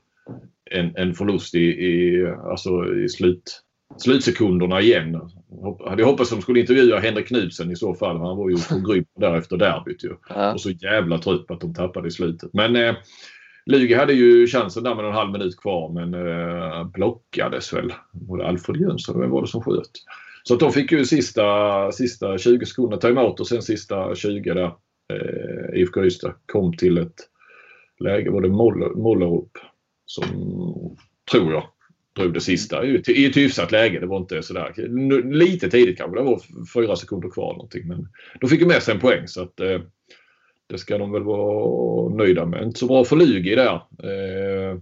en, 0.71 0.95
en 0.95 1.13
förlust 1.13 1.55
i, 1.55 1.65
i, 1.65 2.25
alltså 2.25 2.93
i 2.95 3.09
slut, 3.09 3.61
slutsekunderna 3.97 4.81
igen. 4.81 5.21
Jag 5.61 5.89
hade 5.89 6.03
hoppats 6.03 6.31
att 6.31 6.37
de 6.37 6.41
skulle 6.41 6.59
intervjua 6.59 6.99
Henrik 6.99 7.27
Knudsen 7.27 7.71
i 7.71 7.75
så 7.75 7.93
fall. 7.93 8.17
Han 8.17 8.37
var 8.37 8.49
ju 8.49 8.55
på 8.55 8.91
grym 8.91 9.05
där 9.19 9.37
efter 9.37 9.57
derbyt 9.57 10.03
ju. 10.03 10.15
Ja. 10.29 10.53
Och 10.53 10.61
så 10.61 10.69
jävla 10.69 11.17
trött 11.17 11.47
på 11.47 11.53
att 11.53 11.61
de 11.61 11.73
tappade 11.73 12.07
i 12.07 12.11
slutet. 12.11 12.49
Men 12.53 12.75
eh, 12.75 12.95
Lugi 13.65 13.93
hade 13.93 14.13
ju 14.13 14.47
chansen 14.47 14.83
där 14.83 14.95
med 14.95 15.05
en 15.05 15.13
halv 15.13 15.31
minut 15.31 15.57
kvar 15.57 15.89
men 15.89 16.13
eh, 16.13 16.83
blockades 16.83 17.73
väl. 17.73 17.93
Det 18.11 18.47
Alfred 18.47 18.81
Jönsson 18.81 19.19
vem 19.19 19.29
var 19.29 19.41
det 19.41 19.47
som 19.47 19.61
sköt? 19.61 19.91
Så 20.43 20.53
att 20.53 20.59
de 20.59 20.71
fick 20.71 20.91
ju 20.91 21.05
sista, 21.05 21.91
sista 21.91 22.37
20 22.37 22.65
sekunderna 22.65 23.01
timeout 23.01 23.39
och 23.39 23.47
sen 23.47 23.61
sista 23.61 24.15
20 24.15 24.53
där 24.53 24.71
eh, 25.13 25.81
IFK 25.81 26.03
Ystad 26.03 26.33
kom 26.45 26.77
till 26.77 26.97
ett 26.97 27.15
läge, 27.99 28.29
var 28.29 28.41
det 28.41 28.49
Mollerup 28.95 29.57
som 30.05 30.25
tror 31.31 31.53
jag 31.53 31.63
drog 32.15 32.33
det 32.33 32.41
sista 32.41 32.85
i 32.85 33.25
ett 33.25 33.37
hyfsat 33.37 33.71
läge. 33.71 33.99
Det 33.99 34.05
var 34.05 34.17
inte 34.17 34.43
sådär 34.43 34.73
lite 35.33 35.69
tidigt 35.69 35.97
kanske. 35.97 36.19
Det 36.19 36.23
var 36.23 36.41
fyra 36.73 36.95
sekunder 36.95 37.29
kvar 37.29 37.53
någonting. 37.53 37.87
Men 37.87 38.07
de 38.41 38.49
fick 38.49 38.61
ju 38.61 38.67
med 38.67 38.83
sig 38.83 38.93
en 38.93 38.99
poäng 38.99 39.27
så 39.27 39.41
att 39.41 39.59
eh, 39.59 39.79
det 40.69 40.77
ska 40.77 40.97
de 40.97 41.11
väl 41.11 41.23
vara 41.23 42.15
nöjda 42.15 42.45
med. 42.45 42.63
Inte 42.63 42.79
så 42.79 42.87
bra 42.87 43.05
för 43.05 43.15
Lugi 43.15 43.55
där. 43.55 43.75
Eh. 44.03 44.77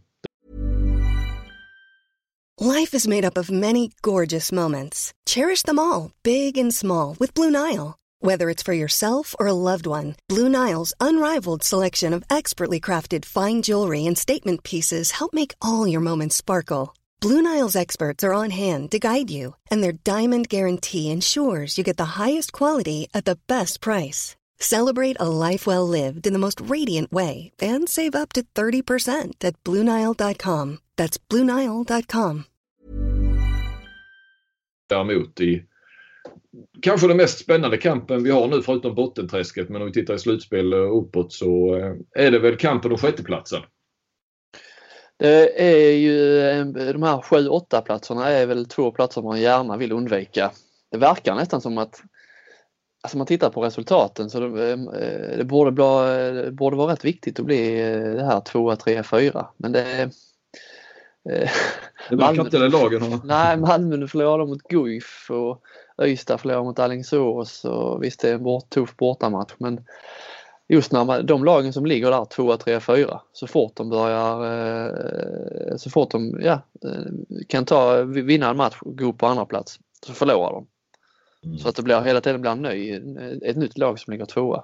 Life 2.61 2.97
is 2.97 3.07
made 3.07 3.27
up 3.27 3.37
of 3.37 3.49
many 3.49 3.89
gorgeous 4.01 4.51
moments. 4.51 5.13
Cherish 5.29 5.63
them 5.63 5.79
all, 5.79 6.11
big 6.23 6.59
and 6.59 6.73
small, 6.73 7.15
with 7.19 7.33
Blue 7.33 7.49
Nile. 7.49 7.95
Whether 8.19 8.49
it's 8.49 8.61
for 8.61 8.73
yourself 8.73 9.35
or 9.39 9.47
a 9.47 9.53
loved 9.53 9.87
one, 9.87 10.13
Blue 10.29 10.47
Nile's 10.47 10.93
unrivaled 10.99 11.63
selection 11.63 12.13
of 12.13 12.23
expertly 12.29 12.79
crafted 12.79 13.25
fine 13.25 13.63
jewelry 13.63 14.05
and 14.05 14.15
statement 14.15 14.61
pieces 14.63 15.11
help 15.11 15.33
make 15.33 15.55
all 15.59 15.87
your 15.87 16.01
moments 16.01 16.35
sparkle. 16.35 16.93
Blue 17.21 17.43
Nile's 17.43 17.75
experts 17.75 18.23
are 18.23 18.33
on 18.33 18.49
hand 18.49 18.89
to 18.89 18.97
guide 18.97 19.29
you, 19.29 19.53
and 19.69 19.83
their 19.83 19.91
diamond 19.91 20.49
guarantee 20.49 21.11
ensures 21.11 21.77
you 21.77 21.83
get 21.83 21.97
the 21.97 22.17
highest 22.17 22.51
quality 22.51 23.07
at 23.13 23.25
the 23.25 23.37
best 23.47 23.79
price. 23.79 24.35
Celebrate 24.59 25.17
a 25.19 25.29
life 25.29 25.67
well 25.67 25.87
lived 25.87 26.25
in 26.25 26.33
the 26.33 26.39
most 26.39 26.59
radiant 26.61 27.11
way 27.11 27.51
and 27.61 27.87
save 27.89 28.15
up 28.15 28.33
to 28.33 28.43
30% 28.55 29.45
at 29.45 29.63
BlueNile.com. 29.63 30.79
That's 30.97 31.19
BlueNile.com. 31.29 32.43
Däremot 34.89 35.39
i 35.41 35.63
kanske 36.81 37.07
den 37.07 37.17
mest 37.17 37.39
spännande 37.39 37.77
kampen 37.77 38.23
vi 38.23 38.31
har 38.31 38.47
nu 38.47 38.61
förutom 38.61 38.95
bottenträsket 38.95 39.69
men 39.69 39.81
om 39.81 39.87
vi 39.87 39.93
tittar 39.93 40.15
i 40.15 40.19
slutspel 40.19 40.73
uppåt 40.73 41.33
så 41.33 41.75
eh, 41.75 42.25
är 42.25 42.31
det 42.31 42.39
väl 42.39 42.57
kampen 42.57 42.91
om 42.91 42.97
sjätteplatsen. 42.97 43.61
Det 45.21 45.61
är 45.61 45.91
ju 45.91 46.39
de 46.93 47.03
här 47.03 47.17
7-8 47.17 47.81
platserna 47.81 48.29
är 48.29 48.45
väl 48.45 48.65
två 48.65 48.91
platser 48.91 49.21
man 49.21 49.41
gärna 49.41 49.77
vill 49.77 49.91
undvika. 49.91 50.51
Det 50.91 50.97
verkar 50.97 51.35
nästan 51.35 51.61
som 51.61 51.77
att 51.77 52.01
Alltså 53.03 53.17
man 53.17 53.27
tittar 53.27 53.49
på 53.49 53.63
resultaten 53.63 54.29
så 54.29 54.39
det, 54.39 54.71
eh, 54.71 55.37
det 55.37 55.43
borde, 55.43 55.71
bli, 55.71 55.83
det 56.45 56.51
borde 56.51 56.75
vara 56.75 56.93
rätt 56.93 57.05
viktigt 57.05 57.39
att 57.39 57.45
bli 57.45 57.81
eh, 57.81 58.11
det 58.11 58.25
här 58.25 58.41
2, 58.41 58.75
3, 58.75 59.03
4 59.03 59.47
men 59.57 59.71
det 59.71 60.01
eh, 60.01 60.09
det 62.09 62.15
verkar 62.15 62.41
inte 62.41 62.59
det 62.59 62.69
lagen 62.69 63.01
ha. 63.01 63.19
Nej, 63.23 63.57
Malmö 63.57 64.07
förlorar 64.07 64.45
mot 64.45 64.63
Guif 64.63 65.27
och 65.29 65.63
Ystad 66.05 66.37
förlorar 66.37 66.63
mot 66.63 66.79
Alingsås 66.79 67.65
och 67.65 68.03
visst 68.03 68.19
det 68.19 68.29
är 68.29 68.33
en 68.33 68.43
bort, 68.43 68.69
tuff 68.69 68.97
bortamatch 68.97 69.53
men 69.57 69.85
just 70.71 70.91
när 70.91 71.05
man, 71.05 71.25
de 71.25 71.45
lagen 71.45 71.73
som 71.73 71.85
ligger 71.85 72.11
där 72.11 72.25
2, 72.25 72.57
3, 72.57 72.79
4 72.79 73.21
så 73.33 73.47
fort 73.47 73.75
de 73.75 73.89
börjar 73.89 75.77
så 75.77 75.89
fort 75.89 76.11
de 76.11 76.39
ja, 76.41 76.61
kan 77.47 77.65
ta, 77.65 78.03
vinna 78.03 78.49
en 78.49 78.57
match 78.57 78.77
och 78.81 78.97
gå 78.97 79.13
på 79.13 79.27
andra 79.27 79.45
plats 79.45 79.79
så 80.05 80.13
förlorar 80.13 80.51
de. 80.51 80.67
Mm. 81.45 81.57
Så 81.57 81.69
att 81.69 81.75
det 81.75 81.83
blir, 81.83 82.01
hela 82.01 82.21
tiden 82.21 82.41
blir 82.41 82.51
en 82.51 82.61
ny, 82.61 83.01
ett 83.41 83.57
nytt 83.57 83.77
lag 83.77 83.99
som 83.99 84.11
ligger 84.11 84.25
tvåa. 84.25 84.63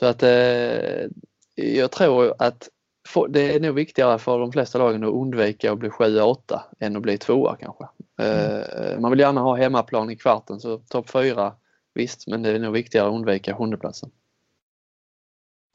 Så 0.00 0.06
att 0.06 0.22
eh, 0.22 1.06
jag 1.54 1.90
tror 1.90 2.34
att 2.38 2.68
för, 3.08 3.28
det 3.28 3.54
är 3.54 3.60
nog 3.60 3.74
viktigare 3.74 4.18
för 4.18 4.38
de 4.38 4.52
flesta 4.52 4.78
lagen 4.78 5.04
att 5.04 5.14
undvika 5.14 5.72
att 5.72 5.78
bli 5.78 5.88
7-8 5.88 6.60
än 6.78 6.96
att 6.96 7.02
bli 7.02 7.18
tvåa 7.18 7.56
kanske. 7.60 7.84
Mm. 8.18 8.62
Eh, 8.62 8.98
man 8.98 9.10
vill 9.10 9.20
gärna 9.20 9.40
ha 9.40 9.56
hemmaplan 9.56 10.10
i 10.10 10.16
kvarten 10.16 10.60
så 10.60 10.78
topp 10.78 11.10
4 11.10 11.52
visst 11.94 12.26
men 12.26 12.42
det 12.42 12.50
är 12.50 12.58
nog 12.58 12.72
viktigare 12.72 13.08
att 13.08 13.14
undvika 13.14 13.54
sjundeplatsen. 13.54 14.10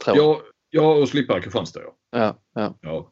Ja, 0.06 0.42
ja, 0.70 0.96
och 0.96 1.10
slippa 1.10 1.42
Kristianstad 1.42 1.80
ja. 1.80 1.96
Ja, 2.12 2.38
ja. 2.54 2.78
ja. 2.82 3.12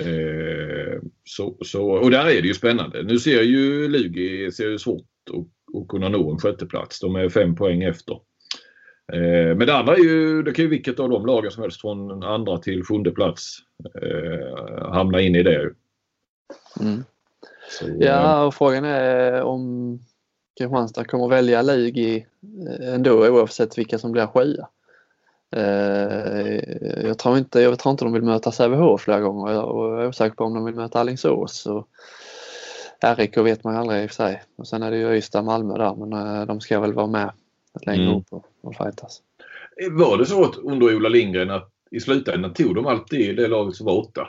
Eh, 0.00 1.00
så, 1.24 1.56
så, 1.60 1.90
och 1.90 2.10
där 2.10 2.26
är 2.26 2.42
det 2.42 2.48
ju 2.48 2.54
spännande. 2.54 3.02
Nu 3.02 3.18
ser 3.18 3.42
ju 3.42 3.88
Lugi 3.88 4.52
ser 4.52 4.68
ju 4.68 4.78
svårt 4.78 5.06
att 5.30 5.46
och 5.72 5.88
kunna 5.88 6.08
nå 6.08 6.30
en 6.30 6.38
sjätteplats. 6.38 7.00
De 7.00 7.16
är 7.16 7.28
fem 7.28 7.54
poäng 7.54 7.82
efter. 7.82 8.14
Eh, 9.12 9.56
men 9.56 9.58
det 9.58 9.76
andra 9.76 9.94
är 9.94 9.98
ju, 9.98 10.42
det 10.42 10.52
kan 10.52 10.62
ju 10.62 10.68
vilket 10.68 11.00
av 11.00 11.10
de 11.10 11.26
lagen 11.26 11.50
som 11.50 11.62
helst 11.62 11.80
från 11.80 12.22
andra 12.22 12.58
till 12.58 12.84
sjunde 12.84 13.10
plats 13.10 13.56
eh, 14.02 14.90
hamna 14.92 15.20
in 15.20 15.34
i 15.34 15.42
det. 15.42 15.74
Mm. 16.80 17.04
Så, 17.70 17.86
ja, 18.00 18.44
och 18.44 18.54
frågan 18.54 18.84
är 18.84 19.42
om 19.42 19.98
Kristianstad 20.58 21.04
kommer 21.04 21.28
välja 21.28 21.62
Lugi 21.62 22.26
ändå 22.80 23.28
oavsett 23.28 23.78
vilka 23.78 23.98
som 23.98 24.12
blir 24.12 24.26
sjua. 24.26 24.68
Eh, 25.56 27.06
jag, 27.06 27.18
tror 27.18 27.38
inte, 27.38 27.60
jag 27.60 27.78
tror 27.78 27.90
inte 27.90 28.04
de 28.04 28.12
vill 28.12 28.22
möta 28.22 28.52
Sävehof 28.52 29.00
flera 29.00 29.20
gånger 29.20 29.62
och 29.62 29.92
jag 29.92 30.02
är 30.02 30.08
osäker 30.08 30.36
på 30.36 30.44
om 30.44 30.54
de 30.54 30.64
vill 30.64 30.74
möta 30.74 31.00
Alingsås. 31.00 31.66
Och 31.66 31.88
RIK 33.16 33.36
vet 33.36 33.64
man 33.64 33.76
aldrig 33.76 34.02
i 34.02 34.06
och 34.06 34.10
för 34.10 34.14
sig. 34.14 34.42
Och 34.56 34.68
sen 34.68 34.82
är 34.82 34.90
det 34.90 34.96
ju 34.96 35.16
Ystad 35.16 35.42
Malmö 35.42 35.78
där 35.78 35.94
men 35.94 36.12
eh, 36.12 36.46
de 36.46 36.60
ska 36.60 36.80
väl 36.80 36.92
vara 36.92 37.06
med 37.06 37.32
längre 37.86 38.04
mm. 38.04 38.16
upp 38.16 38.26
och, 38.30 38.44
och 38.60 38.76
fightas. 38.76 39.22
Var 39.90 40.18
det 40.18 40.26
så 40.26 40.44
att 40.44 40.56
under 40.56 40.96
Ola 40.96 41.08
Lindgren 41.08 41.50
att 41.50 41.70
i 41.90 42.00
slutändan 42.00 42.54
tog 42.54 42.74
de 42.74 42.86
alltid 42.86 43.36
det 43.36 43.48
laget 43.48 43.76
som 43.76 43.86
var 43.86 43.98
åtta? 43.98 44.28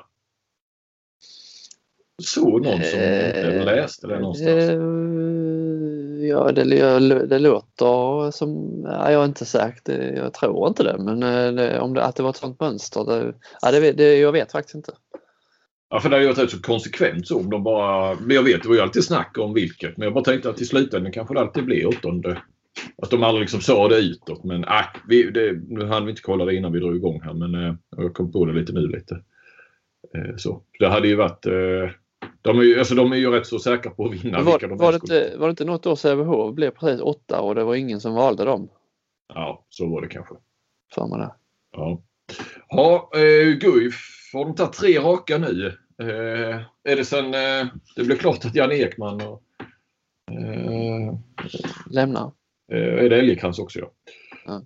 Såg 2.24 2.66
någon 2.66 2.84
som 2.84 3.00
inte 3.00 3.64
läste 3.66 4.08
det 4.08 4.20
någonstans? 4.20 4.70
Ja, 6.30 6.52
det, 6.52 6.63
det 7.26 7.39
låter 7.39 8.32
som... 8.32 8.82
Ja, 8.84 9.12
jag 9.12 9.22
är 9.22 9.26
inte 9.26 9.46
säker. 9.46 10.13
Jag 10.15 10.34
tror 10.34 10.68
inte 10.68 10.84
det. 10.84 10.98
Men 11.00 11.24
eh, 11.24 11.52
det, 11.52 11.80
om 11.80 11.94
det, 11.94 12.04
att 12.04 12.15
det 12.15 12.24
var 12.24 12.30
ett 12.30 12.36
sånt 12.36 12.60
mönster, 12.60 13.06
det, 13.06 13.34
ja, 13.62 13.72
det, 13.72 13.92
det, 13.92 14.18
jag 14.18 14.32
vet 14.32 14.52
faktiskt 14.52 14.76
inte. 14.76 14.92
Ja, 15.89 16.00
för 16.00 16.10
det 16.10 16.15
har 16.15 16.22
ju 16.22 16.28
varit 16.28 16.38
rätt 16.38 16.52
så 16.52 16.62
konsekvent 16.62 17.28
så. 17.28 17.39
Om 17.39 17.50
de 17.50 17.63
bara, 17.63 18.15
men 18.15 18.36
jag 18.36 18.44
vet, 18.44 18.62
det 18.63 18.68
var 18.68 18.76
ju 18.76 18.82
alltid 18.82 19.04
snack 19.04 19.38
om 19.38 19.54
vilket. 19.54 19.98
Men 19.98 20.06
jag 20.06 20.13
bara 20.13 20.24
tänkte 20.24 20.50
att 20.50 20.62
i 20.62 20.65
slutändan 20.65 21.12
kanske 21.12 21.34
det 21.34 21.39
alltid 21.39 21.65
blir 21.65 21.88
åttonde. 21.88 22.42
Att 23.02 23.10
de 23.10 23.24
aldrig 23.24 23.42
liksom 23.42 23.62
sa 23.62 23.88
det 23.88 24.00
utåt. 24.00 24.44
Men 24.44 24.63
äh, 24.63 24.86
vi, 25.08 25.24
det, 25.32 25.54
nu 25.68 25.86
hann 25.86 26.06
vi 26.06 26.10
inte 26.10 26.22
kolla 26.22 26.46
det 26.46 26.56
innan 26.56 26.72
vi 26.72 26.80
drog 26.80 26.96
igång 26.96 27.22
här. 27.22 27.34
Men 27.34 27.56
äh, 27.56 27.76
jag 27.98 28.13
kom 28.13 28.32
på 28.32 28.46
det 28.46 28.54
lite 28.54 28.74
nu 28.74 28.88
lite. 28.88 29.15
Äh, 30.15 30.36
så. 30.38 30.62
Det 30.80 30.88
hade 30.88 31.08
ju 31.08 31.15
varit... 31.15 31.46
Äh, 31.46 31.89
de 32.41 32.60
är, 32.60 32.63
ju, 32.63 32.80
alltså, 32.80 32.95
de 32.95 33.12
är 33.12 33.15
ju 33.15 33.32
rätt 33.32 33.47
så 33.47 33.60
säkra 33.60 33.91
på 33.91 34.06
att 34.06 34.13
vinna. 34.13 34.41
Var, 34.41 34.60
de 34.60 34.78
var, 34.78 34.91
det 34.91 34.95
inte, 34.95 35.38
var 35.38 35.47
det 35.47 35.49
inte 35.49 35.65
något 35.65 35.86
år 35.86 35.95
Sävehof 35.95 36.56
blev 36.56 36.71
precis 36.71 37.02
åtta 37.02 37.41
och 37.41 37.56
det 37.56 37.63
var 37.63 37.75
ingen 37.75 38.02
som 38.02 38.13
valde 38.13 38.45
dem? 38.45 38.69
Ja, 39.34 39.65
så 39.69 39.88
var 39.88 40.02
det 40.02 40.08
kanske. 40.08 40.36
För 40.93 41.08
man 41.08 41.19
det. 41.19 41.34
Ja. 41.71 42.02
Ja, 42.69 43.10
eh, 43.13 43.47
Guif, 43.47 43.95
har 44.34 44.45
de 44.45 44.56
tagit 44.56 44.73
tre 44.73 44.99
raka 44.99 45.38
nu? 45.38 45.67
Eh, 46.02 46.62
är 46.84 46.95
det 46.95 47.06
sen 47.06 47.25
eh, 47.25 47.67
det 47.95 48.04
blev 48.04 48.17
klart 48.17 48.45
att 48.45 48.56
Jan 48.56 48.71
Ekman 48.71 49.21
och, 49.21 49.43
eh, 50.32 51.13
lämnar? 51.91 52.32
Eh, 52.71 53.06
är 53.06 53.10
det 53.10 53.19
Älgekrans 53.19 53.60
också 53.60 53.80
ja. 53.80 53.91
ja. 54.45 54.62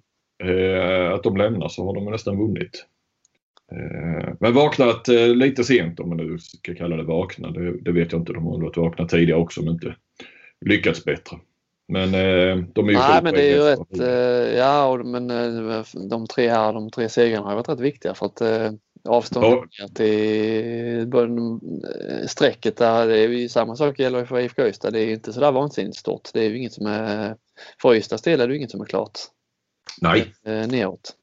Eh, 0.47 1.13
att 1.13 1.23
de 1.23 1.37
lämnar 1.37 1.67
så 1.67 1.85
har 1.85 1.95
de 1.95 2.11
nästan 2.11 2.37
vunnit. 2.37 2.85
Eh, 3.73 4.33
men 4.39 4.53
vaknat 4.53 5.09
eh, 5.09 5.27
lite 5.27 5.63
sent 5.63 5.99
om 5.99 6.09
man 6.09 6.17
nu 6.17 6.37
ska 6.39 6.75
kalla 6.75 6.95
det 6.95 7.03
vakna. 7.03 7.51
Det, 7.51 7.81
det 7.81 7.91
vet 7.91 8.11
jag 8.11 8.21
inte. 8.21 8.33
De 8.33 8.45
har 8.45 8.61
varit 8.61 8.77
vakna 8.77 9.07
tidigare 9.07 9.39
också 9.39 9.61
men 9.61 9.73
inte 9.73 9.95
lyckats 10.65 11.05
bättre. 11.05 11.37
Men 11.87 12.03
eh, 12.03 12.65
de 12.73 12.87
är 12.87 12.91
ju 12.91 12.97
Nej 12.97 13.23
men 13.23 13.33
det 13.33 13.41
är 13.41 13.55
ju 13.55 13.63
rätt. 13.63 14.57
Ja 14.57 15.03
men 15.03 15.27
de 16.09 16.27
tre 16.27 16.49
här, 16.49 16.73
de 16.73 16.89
tre 16.89 17.09
segrarna 17.09 17.47
har 17.47 17.55
varit 17.55 17.69
rätt 17.69 17.79
viktiga 17.79 18.13
för 18.13 18.25
att 18.25 18.41
avståndet 19.09 19.69
ja. 19.79 19.87
till 19.87 21.11
strecket 22.27 22.77
där, 22.77 23.07
det 23.07 23.19
är 23.19 23.27
ju 23.27 23.49
samma 23.49 23.75
sak 23.75 23.99
gäller 23.99 24.25
för 24.25 24.39
IFK 24.39 24.67
Ystad. 24.67 24.91
Det 24.91 24.99
är 24.99 25.13
inte 25.13 25.33
sådär 25.33 25.51
vansinnigt 25.51 25.97
stort. 25.97 26.29
Det 26.33 26.45
är 26.45 26.49
ju 26.49 26.57
inget 26.57 26.73
som 26.73 26.85
är, 26.85 27.35
för 27.81 27.95
Ystads 27.95 28.21
del 28.21 28.41
är 28.41 28.47
det 28.47 28.55
inget 28.55 28.71
som 28.71 28.81
är 28.81 28.85
klart. 28.85 29.19
Nej. 30.01 30.33
Neråt. 30.43 31.15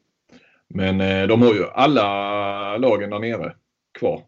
Men 0.74 1.00
eh, 1.00 1.26
de 1.26 1.42
har 1.42 1.54
ju 1.54 1.64
alla 1.64 2.76
lagen 2.76 3.11
där 3.11 3.18
nere 3.18 3.54
kvar. 3.98 4.22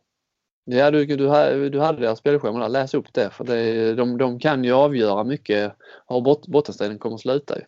Ja, 0.65 0.91
du, 0.91 1.07
du, 1.07 1.71
du 1.71 1.81
hade 1.81 2.01
deras 2.01 2.19
spelschema 2.19 2.59
där. 2.59 2.69
Läs 2.69 2.95
upp 2.95 3.13
det 3.13 3.31
för 3.31 3.45
det, 3.45 3.95
de, 3.95 4.19
de 4.19 4.39
kan 4.39 4.65
ju 4.65 4.73
avgöra 4.73 5.25
mycket 5.25 5.73
bot, 6.09 6.47
bottenstriden 6.47 6.99
kommer 6.99 7.15
att 7.15 7.21
sluta. 7.21 7.59
Ju. 7.59 7.65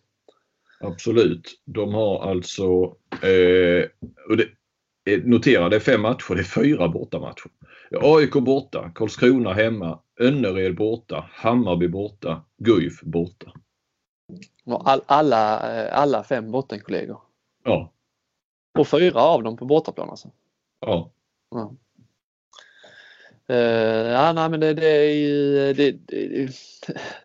Absolut. 0.81 1.61
De 1.65 1.95
har 1.95 2.31
alltså, 2.31 2.65
eh, 3.11 3.89
och 4.29 4.37
det, 4.37 4.49
eh, 5.11 5.21
notera 5.25 5.69
det 5.69 5.77
är 5.77 5.81
fem 5.81 6.01
matcher, 6.01 6.35
det 6.35 6.41
är 6.41 6.63
fyra 6.63 6.89
bortamatcher. 6.89 7.51
AIK 8.01 8.33
borta, 8.33 8.91
Karlskrona 8.95 9.53
hemma, 9.53 9.99
Önnered 10.21 10.77
borta, 10.77 11.31
Hammarby 11.33 11.89
borta, 11.89 12.45
Guif 12.59 13.01
borta. 13.01 13.53
All, 14.67 15.01
alla, 15.07 15.59
alla 15.91 16.25
fem 16.25 16.51
bottenkollegor? 16.51 17.21
Ja. 17.65 17.93
Och 18.79 18.89
fyra 18.89 19.21
av 19.21 19.43
dem 19.43 19.57
på 19.57 19.65
bortaplan 19.65 20.11
alltså? 20.11 20.29
Ja. 20.81 21.11
ja. 21.51 21.75
Uh, 23.51 23.57
ja, 24.13 24.33
nej, 24.33 24.49
men 24.49 24.61
det, 24.61 24.75
det, 24.75 25.73
det, 25.73 25.93
det, 25.93 26.49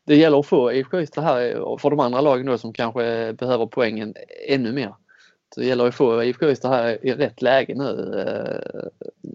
det 0.03 0.15
gäller 0.15 0.39
att 0.39 0.45
få 0.45 0.73
IFK 0.73 0.99
Ystad 0.99 1.21
här 1.21 1.77
för 1.77 1.89
de 1.89 1.99
andra 1.99 2.21
lagen 2.21 2.45
då 2.45 2.57
som 2.57 2.73
kanske 2.73 3.33
behöver 3.33 3.65
poängen 3.65 4.15
ännu 4.47 4.71
mer. 4.71 4.95
Så 5.55 5.59
det 5.59 5.65
gäller 5.65 5.87
att 5.87 5.95
få 5.95 6.23
IFK 6.23 6.49
Ystad 6.49 6.69
här 6.69 7.05
i 7.05 7.13
rätt 7.13 7.41
läge 7.41 7.75
nu 7.75 7.83
uh, 7.83 8.87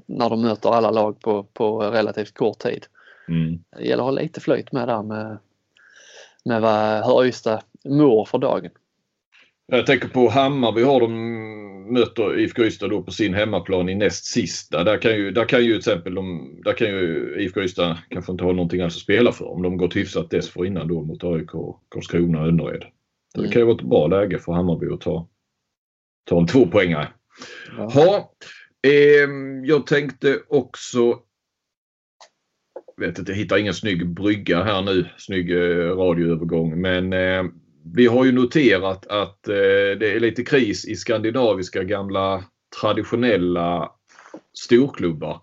när 0.06 0.30
de 0.30 0.42
möter 0.42 0.70
alla 0.70 0.90
lag 0.90 1.20
på, 1.20 1.42
på 1.42 1.78
relativt 1.78 2.34
kort 2.34 2.58
tid. 2.58 2.86
Mm. 3.28 3.64
Det 3.76 3.84
gäller 3.84 4.02
att 4.02 4.14
ha 4.14 4.22
lite 4.22 4.40
flöjt 4.40 4.72
med 4.72 4.88
där 4.88 5.02
med, 5.02 5.38
med 6.44 6.62
vad, 6.62 7.06
hur 7.06 7.24
Ystad 7.24 7.62
mår 7.84 8.24
för 8.24 8.38
dagen. 8.38 8.70
Jag 9.66 9.86
tänker 9.86 10.08
på 10.08 10.28
Hammarby 10.28 10.82
har 10.82 11.00
de 11.00 11.12
möter 11.92 12.40
IFK 12.40 12.64
Ystad 12.64 12.88
då 12.88 13.02
på 13.02 13.10
sin 13.10 13.34
hemmaplan 13.34 13.88
i 13.88 13.94
näst 13.94 14.24
sista. 14.24 14.84
Där 14.84 14.98
kan 14.98 15.16
ju, 15.16 15.30
där 15.30 15.44
kan 15.44 15.64
ju 15.64 15.70
till 15.70 15.78
exempel 15.78 16.14
de, 16.14 16.56
där 16.64 16.72
kan 16.72 16.88
ju 16.88 17.34
IFK 17.38 17.62
Ystad 17.62 17.98
kanske 18.08 18.32
inte 18.32 18.44
ha 18.44 18.52
någonting 18.52 18.80
alls 18.80 18.96
att 18.96 19.02
spela 19.02 19.32
för 19.32 19.44
om 19.44 19.62
de 19.62 19.76
gått 19.76 19.96
hyfsat 19.96 20.30
dessförinnan 20.30 20.88
då 20.88 21.02
mot 21.02 21.24
AIK, 21.24 21.50
Karlskrona 21.88 22.40
och 22.40 22.48
Önnered. 22.48 22.82
Mm. 23.36 23.46
Det 23.46 23.52
kan 23.52 23.62
ju 23.62 23.66
vara 23.66 23.76
ett 23.76 23.82
bra 23.82 24.06
läge 24.06 24.38
för 24.38 24.52
Hammarby 24.52 24.86
att 24.86 25.00
ta, 25.00 25.28
ta 26.24 26.40
en 26.40 26.46
tvåpoängare. 26.46 27.08
Ja. 27.78 28.32
Eh, 28.86 29.28
jag 29.64 29.86
tänkte 29.86 30.38
också 30.48 31.18
vet 32.96 33.18
inte, 33.18 33.32
jag 33.32 33.36
hittar 33.36 33.58
ingen 33.58 33.74
snygg 33.74 34.08
brygga 34.08 34.62
här 34.62 34.82
nu, 34.82 35.04
snygg 35.16 35.50
eh, 35.50 35.96
radioövergång. 35.96 36.80
Men 36.80 37.12
eh, 37.12 37.44
vi 37.92 38.06
har 38.06 38.24
ju 38.24 38.32
noterat 38.32 39.06
att 39.06 39.48
eh, 39.48 39.98
det 39.98 40.12
är 40.12 40.20
lite 40.20 40.44
kris 40.44 40.88
i 40.88 40.96
skandinaviska 40.96 41.84
gamla 41.84 42.44
traditionella 42.80 43.90
storklubbar. 44.58 45.40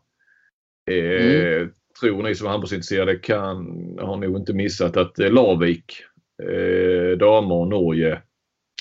Eh, 0.92 1.26
mm. 1.26 1.70
Tror 2.02 2.24
ni 2.24 2.36
som 2.36 2.48
är 2.48 2.52
handbollsintresserade 2.52 3.16
kan, 3.16 3.58
har 4.02 4.18
nog 4.18 4.38
inte 4.38 4.54
missat 4.54 4.98
att 4.98 5.20
eh, 5.20 5.32
Lavik, 5.32 6.04
eh, 6.44 7.18
damer 7.18 7.66
Norge, 7.66 8.22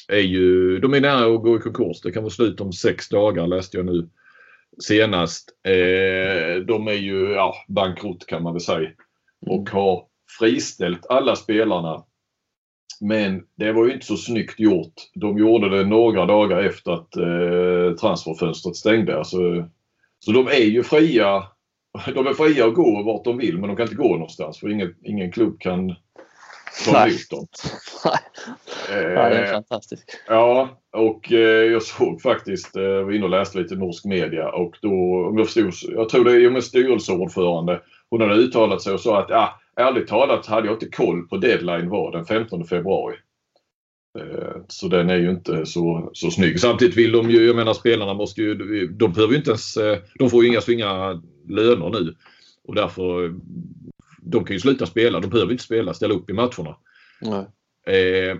är 0.09 0.20
ju, 0.20 0.79
de 0.79 0.94
är 0.94 1.01
nära 1.01 1.35
att 1.35 1.42
gå 1.42 1.57
i 1.57 1.61
konkurs. 1.61 2.01
Det 2.01 2.12
kan 2.12 2.23
vara 2.23 2.31
slut 2.31 2.61
om 2.61 2.73
sex 2.73 3.09
dagar 3.09 3.46
läste 3.46 3.77
jag 3.77 3.87
nu 3.87 4.09
senast. 4.83 5.51
Eh, 5.64 6.62
de 6.66 6.88
är 6.88 6.99
ju 6.99 7.31
ja, 7.31 7.55
bankrutt 7.68 8.27
kan 8.27 8.42
man 8.42 8.53
väl 8.53 8.61
säga. 8.61 8.79
Mm. 8.79 8.94
Och 9.46 9.70
har 9.70 10.05
friställt 10.38 11.07
alla 11.07 11.37
spelarna 11.37 12.05
men 13.00 13.42
det 13.55 13.72
var 13.72 13.87
ju 13.87 13.92
inte 13.92 14.07
så 14.07 14.16
snyggt 14.16 14.61
gjort. 14.61 14.94
De 15.14 15.38
gjorde 15.38 15.76
det 15.76 15.85
några 15.85 16.26
dagar 16.26 16.64
efter 16.64 16.92
att 16.92 17.16
eh, 17.16 17.96
transferfönstret 18.00 18.76
stängde. 18.76 19.18
Alltså, 19.18 19.38
så 20.18 20.33
de 20.33 20.46
är 20.46 20.64
ju 20.64 20.83
fria. 20.83 21.42
De 22.14 22.26
är 22.26 22.35
fria 22.35 22.66
att 22.66 22.74
gå 22.74 23.03
vart 23.03 23.24
de 23.24 23.38
vill 23.38 23.59
men 23.59 23.68
de 23.68 23.76
kan 23.76 23.85
inte 23.85 23.96
gå 23.96 24.12
någonstans 24.12 24.61
för 24.61 24.68
ingen, 24.68 24.94
ingen 25.03 25.33
klubb 25.33 25.61
kan 25.61 25.94
ta 26.85 27.07
emot 27.07 27.31
dem. 27.31 27.46
Nej. 28.90 29.03
ja, 29.03 29.29
det 29.29 29.37
är 29.37 29.44
eh, 29.44 29.53
fantastiskt. 29.53 30.20
Ja, 30.26 30.68
och 30.92 31.33
eh, 31.33 31.72
jag 31.72 31.83
såg 31.83 32.22
faktiskt, 32.22 32.76
eh, 32.76 32.83
var 32.83 33.12
inne 33.12 33.24
och 33.24 33.31
läste 33.31 33.59
lite 33.59 33.74
norsk 33.74 34.05
media 34.05 34.48
och 34.48 34.76
då, 34.83 34.90
om 35.29 35.38
jag 35.38 35.46
förstod, 35.46 35.92
jag 35.94 36.09
tror 36.09 36.24
det 36.24 36.44
är 36.44 36.50
med 36.50 36.64
styrelseordförande, 36.64 37.81
hon 38.11 38.20
hade 38.20 38.35
uttalat 38.35 38.83
sig 38.83 38.92
och 38.92 39.00
sa 39.00 39.18
att 39.18 39.31
ah, 39.31 39.60
ärligt 39.81 40.09
talat 40.09 40.47
hade 40.47 40.66
jag 40.66 40.75
inte 40.75 40.88
koll 40.88 41.29
på 41.29 41.37
deadline 41.37 41.88
var 41.88 42.12
den 42.12 42.25
15 42.25 42.66
februari. 42.66 43.16
Eh, 44.19 44.62
så 44.69 44.88
den 44.88 45.11
är 45.11 45.16
ju 45.16 45.31
inte 45.31 45.66
så, 45.66 46.11
så 46.12 46.31
snygg. 46.31 46.61
Samtidigt 46.61 46.97
vill 46.97 47.12
de 47.12 47.31
ju, 47.31 47.47
jag 47.47 47.57
menar 47.57 47.75
spelarna 47.75 48.14
måste 48.14 48.43
ju, 48.43 48.55
de 48.87 49.12
behöver 49.12 49.33
ju 49.33 49.38
inte 49.38 49.51
ens, 49.51 49.77
eh, 49.77 49.99
de 50.14 50.31
får 50.31 50.45
ju 50.45 50.51
inga 50.51 50.61
svinga 50.61 51.23
löner 51.49 51.90
nu. 51.90 52.16
Och 52.64 52.75
därför, 52.75 53.35
de 54.23 54.45
kan 54.45 54.57
ju 54.57 54.61
sluta 54.61 54.87
spela, 54.87 55.21
de 55.21 55.31
behöver 55.31 55.53
inte 55.53 55.64
spela, 55.64 55.95
ställa 55.95 56.14
upp 56.14 56.31
i 56.31 56.33
matcherna. 56.33 56.77
Eh, 57.87 58.37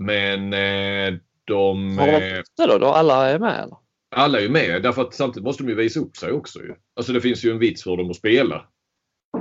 men 0.00 0.52
eh, 0.52 1.20
de... 1.44 1.98
Har 1.98 2.06
de 2.06 2.42
det 2.56 2.66
då, 2.66 2.78
då? 2.78 2.86
Alla 2.86 3.28
är 3.28 3.38
med 3.38 3.62
eller? 3.62 3.76
Alla 4.16 4.38
är 4.38 4.42
ju 4.42 4.48
med 4.48 4.82
därför 4.82 5.02
att 5.02 5.14
samtidigt 5.14 5.44
måste 5.44 5.62
de 5.62 5.68
ju 5.68 5.74
visa 5.74 6.00
upp 6.00 6.16
sig 6.16 6.32
också 6.32 6.58
ju. 6.58 6.74
Alltså 6.96 7.12
det 7.12 7.20
finns 7.20 7.44
ju 7.44 7.50
en 7.50 7.58
vits 7.58 7.82
för 7.82 7.96
dem 7.96 8.10
att 8.10 8.16
spela 8.16 8.68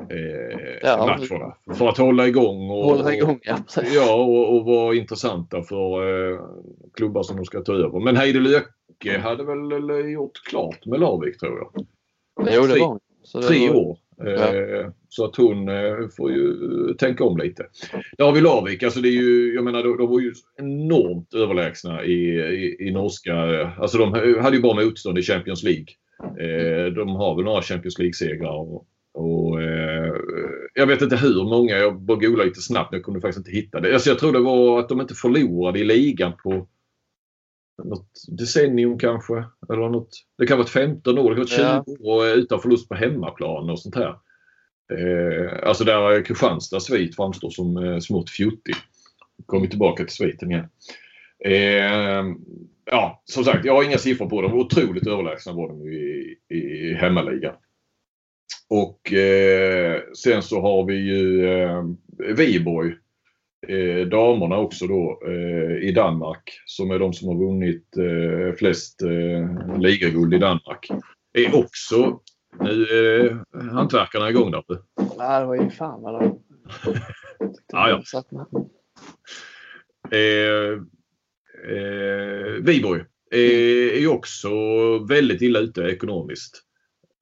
eh, 0.09 0.77
ja, 0.81 0.97
matcherna. 1.05 1.55
För 1.77 1.87
att 1.89 1.97
hålla 1.97 2.27
igång 2.27 2.69
och, 2.69 2.83
hålla 2.83 3.13
igång, 3.13 3.39
ja. 3.43 3.57
ja 3.95 4.15
och, 4.15 4.55
och 4.55 4.65
vara 4.65 4.95
intressanta 4.95 5.63
för 5.63 6.31
eh, 6.31 6.39
klubbar 6.93 7.23
som 7.23 7.35
de 7.35 7.45
ska 7.45 7.61
ta 7.61 7.73
över. 7.73 7.99
Men 7.99 8.15
Heide 8.15 8.39
Löke 8.39 9.17
hade 9.19 9.43
väl 9.43 10.11
gjort 10.11 10.43
klart 10.49 10.85
med 10.85 10.99
Larvik 10.99 11.39
tror 11.39 11.57
jag. 11.57 11.85
Jo, 12.53 12.61
det 12.61 12.79
var 12.79 12.99
så 13.25 13.39
det 13.39 13.47
Tre 13.47 13.69
var... 13.69 13.75
år. 13.75 13.97
Eh, 14.25 14.31
ja. 14.31 14.91
Så 15.09 15.25
att 15.25 15.35
hon 15.35 15.69
eh, 15.69 16.07
får 16.17 16.31
ju 16.31 16.53
tänka 16.93 17.23
om 17.23 17.37
lite. 17.37 17.65
Där 18.17 18.25
har 18.25 18.31
vi 18.31 18.41
Larvik. 18.41 18.83
Alltså 18.83 19.01
det 19.01 19.09
är 19.09 19.21
ju, 19.21 19.53
jag 19.55 19.63
menar, 19.63 19.83
de, 19.83 19.97
de 19.97 20.09
var 20.09 20.19
ju 20.19 20.33
enormt 20.57 21.33
överlägsna 21.33 22.03
i, 22.03 22.39
i, 22.39 22.87
i 22.87 22.91
norska. 22.91 23.35
Alltså 23.79 23.97
de 23.97 24.13
hade 24.41 24.55
ju 24.55 24.61
bara 24.61 24.85
motstånd 24.85 25.17
i 25.17 25.21
Champions 25.21 25.63
League. 25.63 25.85
Eh, 26.23 26.93
de 26.93 27.09
har 27.09 27.35
väl 27.35 27.45
några 27.45 27.61
Champions 27.61 27.99
League-segrar. 27.99 28.81
Och, 29.15 29.61
eh, 29.61 30.13
jag 30.73 30.87
vet 30.87 31.01
inte 31.01 31.15
hur 31.15 31.43
många. 31.43 31.77
Jag 31.77 32.01
bara 32.01 32.17
googlade 32.17 32.49
lite 32.49 32.61
snabbt. 32.61 32.93
Jag 32.93 33.03
kunde 33.03 33.21
faktiskt 33.21 33.47
inte 33.47 33.57
hitta 33.57 33.79
det. 33.79 33.93
Alltså 33.93 34.09
jag 34.09 34.19
tror 34.19 34.33
det 34.33 34.39
var 34.39 34.79
att 34.79 34.89
de 34.89 35.01
inte 35.01 35.13
förlorade 35.13 35.79
i 35.79 35.83
ligan 35.83 36.33
på 36.43 36.67
något 37.83 38.09
decennium 38.27 38.99
kanske. 38.99 39.33
Eller 39.69 39.89
något, 39.89 40.09
det 40.37 40.47
kan 40.47 40.57
vara 40.57 40.65
ett 40.65 40.71
15 40.71 41.17
år, 41.17 41.29
det 41.29 41.35
kan 41.35 41.65
vara 41.65 41.83
20 41.83 41.93
ja. 41.99 42.11
år 42.11 42.27
utan 42.27 42.59
förlust 42.59 42.89
på 42.89 42.95
hemmaplan 42.95 43.69
och 43.69 43.79
sånt 43.79 43.95
här. 43.95 44.15
Eh, 44.93 45.67
alltså 45.67 45.83
där 45.83 46.25
Kristianstads 46.25 46.85
svit 46.85 47.15
framstår 47.15 47.49
som 47.49 47.77
eh, 47.77 47.99
smått 47.99 48.29
fjuttig. 48.29 48.75
Kommer 49.45 49.67
tillbaka 49.67 50.03
till 50.03 50.15
sviten 50.15 50.51
igen. 50.51 50.67
Eh, 51.45 52.25
ja, 52.85 53.23
som 53.25 53.43
sagt, 53.43 53.65
jag 53.65 53.75
har 53.75 53.83
inga 53.83 53.97
siffror 53.97 54.29
på 54.29 54.41
dem. 54.41 54.53
Otroligt 54.53 55.07
överlägsna 55.07 55.53
var 55.53 55.67
de 55.67 55.89
i, 55.89 56.35
i 56.49 56.93
hemmaligan. 56.93 57.55
Och 58.69 59.13
eh, 59.13 60.01
sen 60.17 60.43
så 60.43 60.61
har 60.61 60.85
vi 60.85 60.95
ju 60.95 61.47
eh, 61.49 61.83
Viborg 62.37 62.93
eh, 63.67 64.07
damerna 64.07 64.57
också 64.57 64.87
då 64.87 65.21
eh, 65.27 65.87
i 65.87 65.91
Danmark 65.91 66.61
som 66.65 66.91
är 66.91 66.99
de 66.99 67.13
som 67.13 67.27
har 67.27 67.35
vunnit 67.35 67.97
eh, 67.97 68.55
flest 68.55 69.01
eh, 69.01 69.79
ligaguld 69.79 70.33
i 70.33 70.37
Danmark. 70.37 70.87
Är 71.33 71.55
också 71.55 72.19
nu 72.59 72.83
är 72.83 73.25
eh, 73.25 73.63
hantverkarna 73.71 74.29
igång 74.29 74.51
där 74.51 74.59
uppe. 74.59 74.77
Ja, 75.17 75.39
det 75.39 75.45
var 75.45 75.55
ju 75.55 75.69
fan 75.69 76.01
vad 76.01 76.21
de... 76.21 76.39
ja, 77.67 78.01
ja. 78.11 78.47
Eh, 80.11 80.79
eh, 81.77 82.51
Viborg 82.61 83.03
är 83.31 84.07
också 84.07 84.49
väldigt 85.09 85.41
illa 85.41 85.59
ute 85.59 85.81
ekonomiskt. 85.81 86.64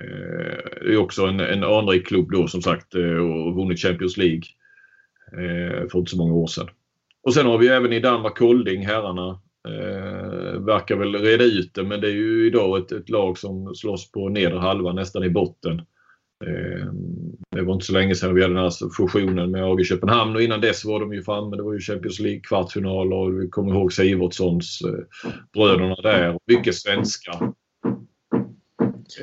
Eh, 0.03 0.91
är 0.91 0.97
också 0.97 1.25
en, 1.25 1.39
en 1.39 1.63
anrik 1.63 2.07
klubb 2.07 2.31
då 2.31 2.47
som 2.47 2.61
sagt 2.61 2.95
eh, 2.95 3.17
och 3.17 3.55
vunnit 3.55 3.79
Champions 3.79 4.17
League 4.17 4.43
eh, 5.31 5.89
för 5.89 5.99
inte 5.99 6.11
så 6.11 6.17
många 6.17 6.33
år 6.33 6.47
sedan. 6.47 6.67
Och 7.23 7.33
sen 7.33 7.45
har 7.45 7.57
vi 7.57 7.67
även 7.67 7.93
i 7.93 7.99
Danmark 7.99 8.37
Kolding, 8.37 8.85
herrarna. 8.85 9.41
Eh, 9.67 10.59
verkar 10.59 10.95
väl 10.95 11.15
reda 11.15 11.43
ut 11.43 11.73
det 11.73 11.83
men 11.83 12.01
det 12.01 12.07
är 12.07 12.13
ju 12.13 12.47
idag 12.47 12.77
ett, 12.77 12.91
ett 12.91 13.09
lag 13.09 13.37
som 13.37 13.75
slåss 13.75 14.11
på 14.11 14.29
nedre 14.29 14.59
halvan, 14.59 14.95
nästan 14.95 15.23
i 15.23 15.29
botten. 15.29 15.81
Eh, 16.45 16.93
det 17.55 17.61
var 17.61 17.73
inte 17.73 17.85
så 17.85 17.93
länge 17.93 18.15
sedan 18.15 18.35
vi 18.35 18.41
hade 18.41 18.53
den 18.53 18.63
här 18.63 18.89
fusionen 18.97 19.51
med 19.51 19.63
AG 19.63 19.85
Köpenhamn 19.85 20.35
och 20.35 20.41
innan 20.41 20.61
dess 20.61 20.85
var 20.85 20.99
de 20.99 21.13
ju 21.13 21.23
framme. 21.23 21.55
Det 21.55 21.63
var 21.63 21.73
ju 21.73 21.79
Champions 21.79 22.19
League 22.19 22.39
kvartsfinal 22.39 23.13
och 23.13 23.41
vi 23.41 23.49
kommer 23.49 23.73
ihåg 23.73 23.93
Sivertssons 23.93 24.81
eh, 24.81 25.31
bröderna 25.53 25.95
där. 25.95 26.37
Mycket 26.47 26.75
svenskar. 26.75 27.53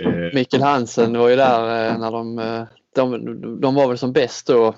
Eh, 0.00 0.34
Mikkel 0.34 0.62
Hansen 0.62 1.18
var 1.18 1.28
ju 1.28 1.36
där 1.36 1.90
eh, 1.90 1.98
när 1.98 2.10
de 2.10 2.38
eh, 2.38 2.62
de, 2.94 3.60
de 3.60 3.74
var 3.74 3.88
väl 3.88 3.98
som 3.98 4.12
bäst 4.12 4.46
då 4.46 4.74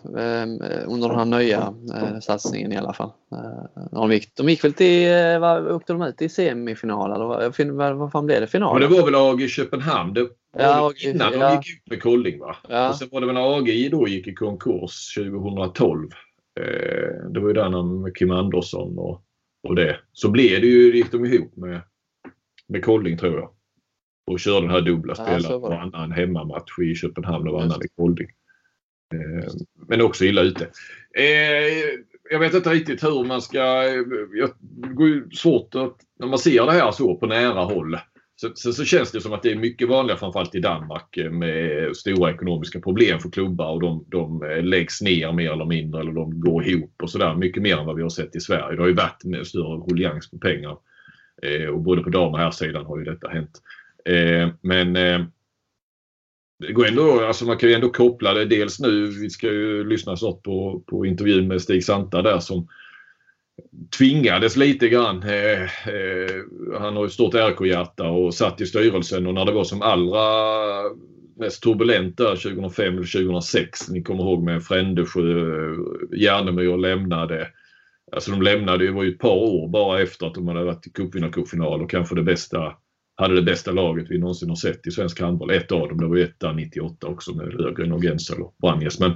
under 0.86 1.08
den 1.08 1.18
här 1.18 1.38
nya 1.38 1.74
satsningen 2.20 2.72
i 2.72 2.76
alla 2.76 2.92
fall. 2.92 3.10
De, 3.90 4.12
gick, 4.12 4.36
de 4.36 4.48
gick 4.48 4.64
väl 4.64 4.72
till, 4.72 5.08
vad 5.40 5.70
åkte 5.72 5.92
de 5.92 6.02
ut 6.02 6.22
i 6.22 6.28
semifinal 6.28 7.12
eller 7.12 7.24
vad, 7.24 7.96
vad, 7.96 8.12
fan 8.12 8.26
blev 8.26 8.40
det? 8.40 8.46
Final? 8.46 8.80
Men 8.80 8.90
det 8.90 8.96
var 8.96 9.04
väl 9.04 9.14
AG 9.14 9.48
Köpenhamn. 9.48 10.14
Det 10.14 10.28
ja, 10.58 10.92
innan 11.04 11.32
ja. 11.32 11.48
de 11.48 11.56
gick 11.56 11.76
ut 11.76 11.90
med 11.90 12.02
Kolling 12.02 12.38
va? 12.38 12.56
Ja. 12.68 12.88
Och 12.88 12.96
sen 12.96 13.08
var 13.12 13.20
det 13.20 13.26
väl 13.26 13.34
när 13.34 13.56
AG 13.58 13.90
då 13.90 14.08
gick 14.08 14.26
i 14.26 14.34
konkurs 14.34 15.14
2012. 15.14 16.08
Eh, 16.60 17.30
det 17.30 17.40
var 17.40 17.48
ju 17.48 17.54
där 17.54 17.82
med 17.82 18.16
Kim 18.16 18.30
Andersson 18.30 18.98
och, 18.98 19.22
och 19.68 19.74
det. 19.74 19.96
Så 20.12 20.30
blev 20.30 20.60
det 20.60 20.66
ju, 20.66 20.96
gick 20.96 21.12
de 21.12 21.24
ihop 21.24 21.56
med, 21.56 21.80
med 22.68 22.84
Kolling 22.84 23.18
tror 23.18 23.34
jag 23.34 23.50
och 24.26 24.40
körde 24.40 24.66
den 24.66 24.70
här 24.70 24.80
dubbla 24.80 25.14
ja, 25.18 25.58
varannan 25.58 26.12
hemmamatch 26.12 26.78
i 26.78 26.94
Köpenhamn 26.94 27.48
och 27.48 27.54
varannan 27.54 27.84
i 27.84 27.88
Kolding. 27.96 28.28
Eh, 29.14 29.48
men 29.88 30.02
också 30.02 30.24
illa 30.24 30.42
ute. 30.42 30.64
Eh, 31.18 31.98
jag 32.30 32.38
vet 32.38 32.54
inte 32.54 32.70
riktigt 32.70 33.04
hur 33.04 33.24
man 33.24 33.42
ska... 33.42 33.82
Det 34.60 34.94
går 34.94 35.08
ju 35.08 35.30
svårt 35.30 35.74
att, 35.74 35.96
när 36.18 36.26
man 36.26 36.38
ser 36.38 36.66
det 36.66 36.72
här 36.72 36.90
så 36.90 37.14
på 37.16 37.26
nära 37.26 37.60
håll. 37.60 37.98
Så, 38.36 38.50
så, 38.54 38.72
så, 38.72 38.84
känns 38.84 39.12
det 39.12 39.20
som 39.20 39.32
att 39.32 39.42
det 39.42 39.50
är 39.50 39.56
mycket 39.56 39.88
vanligare 39.88 40.18
framförallt 40.18 40.54
i 40.54 40.60
Danmark 40.60 41.16
eh, 41.16 41.30
med 41.30 41.96
stora 41.96 42.30
ekonomiska 42.30 42.80
problem 42.80 43.20
för 43.20 43.30
klubbar 43.30 43.70
och 43.72 43.80
de, 43.80 44.04
de 44.08 44.40
läggs 44.62 45.02
ner 45.02 45.32
mer 45.32 45.52
eller 45.52 45.64
mindre 45.64 46.00
eller 46.00 46.12
de 46.12 46.40
går 46.40 46.64
ihop 46.64 46.94
och 47.02 47.10
sådär. 47.10 47.34
Mycket 47.34 47.62
mer 47.62 47.76
än 47.76 47.86
vad 47.86 47.96
vi 47.96 48.02
har 48.02 48.08
sett 48.08 48.36
i 48.36 48.40
Sverige. 48.40 48.76
Det 48.76 48.82
har 48.82 48.88
ju 48.88 48.94
varit 48.94 49.24
med 49.24 49.46
större 49.46 49.76
ruljans 49.76 50.30
på 50.30 50.38
pengar. 50.38 50.76
och 51.72 51.80
både 51.80 52.02
på 52.02 52.10
dam 52.10 52.32
och 52.32 52.38
här 52.38 52.50
sidan 52.50 52.86
har 52.86 52.98
ju 52.98 53.04
detta 53.04 53.28
hänt. 53.28 53.60
Eh, 54.04 54.48
men 54.60 54.96
eh, 54.96 55.20
det 56.58 56.72
går 56.72 56.88
ändå, 56.88 57.20
alltså 57.20 57.44
man 57.44 57.58
kan 57.58 57.68
ju 57.68 57.74
ändå 57.74 57.88
koppla 57.88 58.34
det 58.34 58.44
dels 58.44 58.80
nu, 58.80 59.06
vi 59.06 59.30
ska 59.30 59.46
ju 59.46 59.84
lyssna 59.84 60.16
snart 60.16 60.42
på, 60.42 60.82
på 60.86 61.06
intervjun 61.06 61.48
med 61.48 61.62
Stig 61.62 61.84
Santa 61.84 62.22
där 62.22 62.38
som 62.38 62.68
tvingades 63.98 64.56
lite 64.56 64.88
grann. 64.88 65.22
Eh, 65.22 65.62
eh, 65.62 66.42
han 66.80 66.96
har 66.96 67.02
ju 67.02 67.08
stort 67.08 67.34
RK-hjärta 67.34 68.08
och 68.08 68.34
satt 68.34 68.60
i 68.60 68.66
styrelsen 68.66 69.26
och 69.26 69.34
när 69.34 69.44
det 69.44 69.52
var 69.52 69.64
som 69.64 69.82
allra 69.82 70.22
mest 71.36 71.62
turbulent 71.62 72.16
där 72.16 72.36
2005 72.36 72.94
eller 72.94 73.24
2006. 73.24 73.88
Ni 73.88 74.02
kommer 74.02 74.24
ihåg 74.24 74.42
med 74.42 74.64
Frändesjö, 74.64 75.20
Järnemyr 76.16 76.76
lämnade. 76.76 77.48
Alltså 78.12 78.30
de 78.30 78.42
lämnade, 78.42 78.86
det 78.86 78.92
var 78.92 79.02
ju 79.02 79.12
ett 79.12 79.18
par 79.18 79.36
år 79.36 79.68
bara 79.68 80.00
efter 80.00 80.26
att 80.26 80.34
de 80.34 80.48
hade 80.48 80.64
varit 80.64 80.86
i 80.86 80.90
cupvinnarcupfinal 80.90 81.82
och 81.82 81.90
kanske 81.90 82.14
det 82.14 82.22
bästa 82.22 82.72
hade 83.16 83.34
det 83.34 83.42
bästa 83.42 83.72
laget 83.72 84.06
vi 84.10 84.18
någonsin 84.18 84.48
har 84.48 84.56
sett 84.56 84.86
i 84.86 84.90
svensk 84.90 85.20
handboll. 85.20 85.50
Ett 85.50 85.72
av 85.72 85.88
dem, 85.88 86.00
det 86.00 86.06
var 86.06 86.16
ju 86.16 86.22
etta 86.22 86.52
98 86.52 87.06
också 87.06 87.34
med 87.34 87.54
Löfgren 87.54 87.92
och 87.92 88.02
Gensel 88.02 88.40
och 88.40 88.54
Branjes. 88.62 89.00
Men 89.00 89.12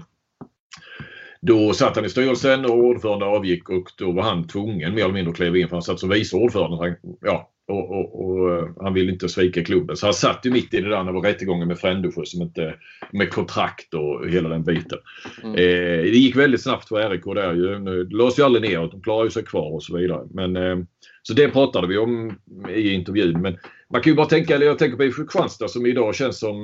då 1.41 1.73
satt 1.73 1.97
han 1.97 2.05
i 2.05 2.09
styrelsen 2.09 2.65
och 2.65 2.79
ordförande 2.79 3.25
avgick 3.25 3.69
och 3.69 3.89
då 3.99 4.13
var 4.13 4.23
han 4.23 4.47
tvungen 4.47 4.95
mer 4.95 5.03
eller 5.03 5.15
mindre 5.15 5.31
att 5.31 5.37
kliva 5.37 5.59
in 5.59 5.69
för 5.69 5.77
han 5.77 5.83
satt 5.83 6.01
som 6.01 6.09
vice 6.09 6.37
ordförande. 6.37 6.97
Ja, 7.21 7.53
och, 7.69 7.91
och, 7.91 8.25
och, 8.25 8.59
eh, 8.59 8.69
han 8.81 8.95
ville 8.95 9.13
inte 9.13 9.29
svika 9.29 9.65
klubben. 9.65 9.97
Så 9.97 10.07
han 10.07 10.15
satt 10.15 10.41
ju 10.47 10.51
mitt 10.51 10.75
i 10.75 10.81
det 10.81 10.89
där 10.89 10.97
när 10.97 11.13
det 11.13 11.13
var 11.13 11.23
rättegången 11.23 11.69
med 11.69 11.79
Frändesjö 11.79 12.25
som 12.25 12.43
inte, 12.43 12.75
med 13.13 13.31
kontrakt 13.31 13.95
och 13.95 14.29
hela 14.29 14.49
den 14.49 14.65
biten. 14.65 14.99
Mm. 15.43 15.55
Eh, 15.55 16.03
det 16.03 16.19
gick 16.19 16.37
väldigt 16.37 16.63
snabbt 16.63 16.89
för 16.89 17.11
RIK 17.11 17.25
där 17.25 17.55
ju. 17.55 17.79
Det 18.05 18.17
lades 18.17 18.39
ju 18.39 18.43
aldrig 18.43 18.63
ner. 18.63 18.89
De 18.91 19.03
klarade 19.03 19.31
sig 19.31 19.45
kvar 19.45 19.73
och 19.73 19.83
så 19.83 19.97
vidare. 19.97 20.27
Men, 20.31 20.57
eh, 20.57 20.77
så 21.23 21.33
det 21.33 21.49
pratade 21.49 21.87
vi 21.87 21.99
om 21.99 22.39
i 22.75 22.91
intervjun. 22.93 23.43
Men 23.43 23.59
man 23.93 24.03
kan 24.03 24.11
ju 24.11 24.17
bara 24.17 24.27
tänka, 24.27 24.55
eller 24.55 24.67
jag 24.67 24.79
tänker 24.79 24.97
på 24.97 25.05
IFK 25.05 25.23
Kristianstad 25.23 25.69
som 25.69 25.87
idag 25.87 26.15
känns 26.15 26.39
som 26.39 26.57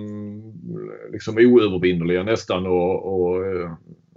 liksom 1.12 1.36
oövervinnerliga 1.38 2.22
nästan 2.22 2.66
och, 2.66 3.14
och 3.14 3.46
eh, 3.46 3.70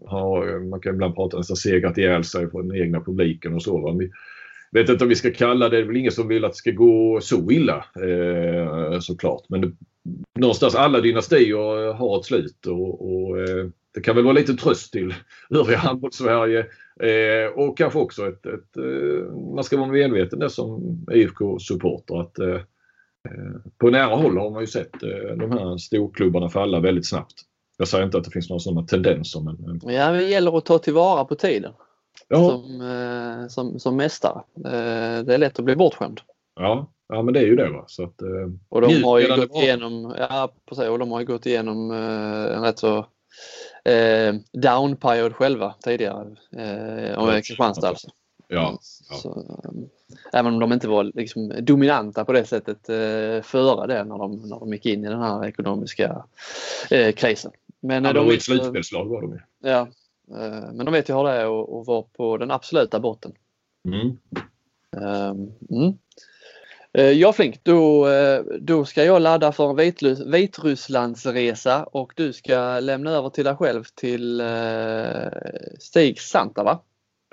har, 0.06 0.60
man 0.70 0.82
kan 0.82 0.94
ibland 0.94 1.15
prata 1.15 1.38
nästan 1.38 1.58
segrat 1.58 1.98
ihjäl 1.98 2.24
sig 2.24 2.48
på 2.48 2.62
den 2.62 2.76
egna 2.76 3.02
publiken 3.02 3.54
och 3.54 3.63
så. 3.63 3.78
Va? 3.78 4.04
Jag 4.72 4.82
vet 4.82 4.89
inte 4.89 5.04
om 5.04 5.10
vi 5.10 5.15
ska 5.15 5.32
kalla 5.32 5.70
det, 5.70 5.78
det 5.78 5.84
är 5.84 5.88
väl 5.88 5.98
ingen 5.98 6.12
som 6.12 6.28
vill 6.28 6.46
att 6.46 6.52
det 6.52 6.58
ska 6.58 6.72
gå 6.72 7.20
så 7.22 7.52
illa 7.52 7.86
eh, 7.96 9.00
såklart. 9.00 9.44
Men 9.50 9.62
det, 9.62 9.72
någonstans 10.39 10.76
alla 10.76 11.02
dynastier 11.02 11.94
har 11.94 12.20
ett 12.20 12.26
slut 12.26 12.65
och, 12.68 13.13
och 13.13 13.39
eh, 13.41 13.65
det 13.94 14.02
kan 14.02 14.15
väl 14.15 14.24
vara 14.24 14.34
lite 14.34 14.54
tröst 14.54 14.91
till 14.91 15.13
övriga 15.50 15.78
handbolls-Sverige 15.80 16.65
Eh, 17.00 17.48
och 17.56 17.78
kanske 17.78 18.00
också 18.00 18.28
ett, 18.28 18.46
ett 18.46 18.78
eh, 18.78 19.34
man 19.56 19.63
ska 19.63 19.78
vara 19.78 19.88
medveten 19.88 20.39
det 20.39 20.50
som 20.50 21.00
IFK-supporter 21.12 22.22
att 22.22 22.39
eh, 22.39 22.60
på 23.78 23.90
nära 23.90 24.16
håll 24.16 24.38
har 24.38 24.50
man 24.50 24.62
ju 24.62 24.68
sett 24.68 25.04
eh, 25.04 25.38
de 25.38 25.52
här 25.52 25.78
storklubbarna 25.78 26.50
falla 26.50 26.80
väldigt 26.80 27.08
snabbt. 27.08 27.34
Jag 27.78 27.88
säger 27.88 28.06
inte 28.06 28.18
att 28.18 28.24
det 28.24 28.32
finns 28.32 28.50
några 28.50 28.60
sådana 28.60 28.88
tendenser 28.88 29.40
men... 29.40 29.94
Ja, 29.94 30.12
det 30.12 30.24
gäller 30.24 30.58
att 30.58 30.66
ta 30.66 30.80
tillvara 30.80 31.26
på 31.26 31.36
tiden. 31.36 31.72
Ja. 32.28 32.50
Som, 32.50 32.82
eh, 32.82 33.48
som, 33.48 33.80
som 33.80 33.98
mästare. 33.98 34.42
det 35.24 35.34
är 35.34 35.38
lätt 35.38 35.60
att 35.60 35.66
bli 35.66 35.76
bortskämd. 35.76 36.22
Ja, 36.56 36.92
ja 37.08 37.22
men 37.22 37.34
det 37.34 37.40
är 37.40 37.46
ju 37.46 37.56
det. 37.56 37.70
Va? 37.70 37.84
Så 37.88 38.04
att, 38.04 38.22
och 38.70 38.82
de 38.82 39.04
har 39.04 39.20
ju 39.20 39.28
gått 39.28 39.56
igenom, 39.56 40.16
ja, 40.18 40.52
precis, 40.70 40.88
och 40.88 41.00
de 41.00 41.12
har 41.12 41.24
gått 41.24 41.46
igenom 41.46 41.92
en 41.92 42.62
rätt 42.62 42.80
så 42.80 43.06
eh, 43.86 44.36
down 44.52 44.96
period 44.96 45.36
själva 45.36 45.76
tidigare. 45.84 46.36
Eh, 46.58 47.20
om 47.20 47.42
Kristianstad 47.42 47.88
alltså. 47.88 48.08
Ja, 48.48 48.80
ja. 49.10 49.16
Så, 49.16 49.46
även 50.34 50.54
om 50.54 50.60
de 50.60 50.73
inte 50.73 50.88
var 50.88 51.04
liksom 51.04 51.54
dominanta 51.62 52.25
på 52.25 52.34
det 52.34 52.45
sättet 52.45 52.89
eh, 52.89 53.41
före 53.43 53.88
det 53.88 54.04
när 54.04 54.17
de, 54.17 54.36
när 54.36 54.60
de 54.60 54.73
gick 54.73 54.86
in 54.86 55.06
i 55.06 55.10
den 55.10 55.21
här 55.21 55.45
ekonomiska 55.45 56.25
eh, 56.91 57.12
krisen. 57.12 57.51
Men, 57.80 58.04
ja, 58.04 58.13
de 58.13 58.25
var 58.25 58.34
ett 58.34 58.43
slutspelslag 58.43 59.06
var 59.06 59.21
de 59.21 59.32
ju. 59.32 59.39
Ja, 59.69 59.80
eh, 60.32 60.73
men 60.73 60.86
de 60.86 60.91
vet 60.91 61.10
ju 61.10 61.13
hur 61.13 61.23
det 61.23 61.32
är 61.32 61.80
att 61.80 61.88
vara 61.88 62.01
på 62.01 62.38
den 62.38 62.51
absoluta 62.51 62.99
botten. 62.99 63.32
Mm. 63.88 64.17
Um, 64.97 65.51
mm. 65.69 65.97
Ja 67.15 67.34
Flink, 67.34 67.63
då, 67.63 68.08
då 68.60 68.86
ska 68.86 69.04
jag 69.04 69.21
ladda 69.21 69.51
för 69.51 69.69
en 69.69 70.32
Vitrysslandsresa 70.32 71.84
och 71.84 72.13
du 72.15 72.34
ska 72.34 72.80
lämna 72.80 73.12
över 73.12 73.30
till 73.30 73.45
dig 73.45 73.56
själv 73.56 73.84
till 73.95 74.43
Stig 75.80 76.21
Santa 76.21 76.63
va? 76.63 76.80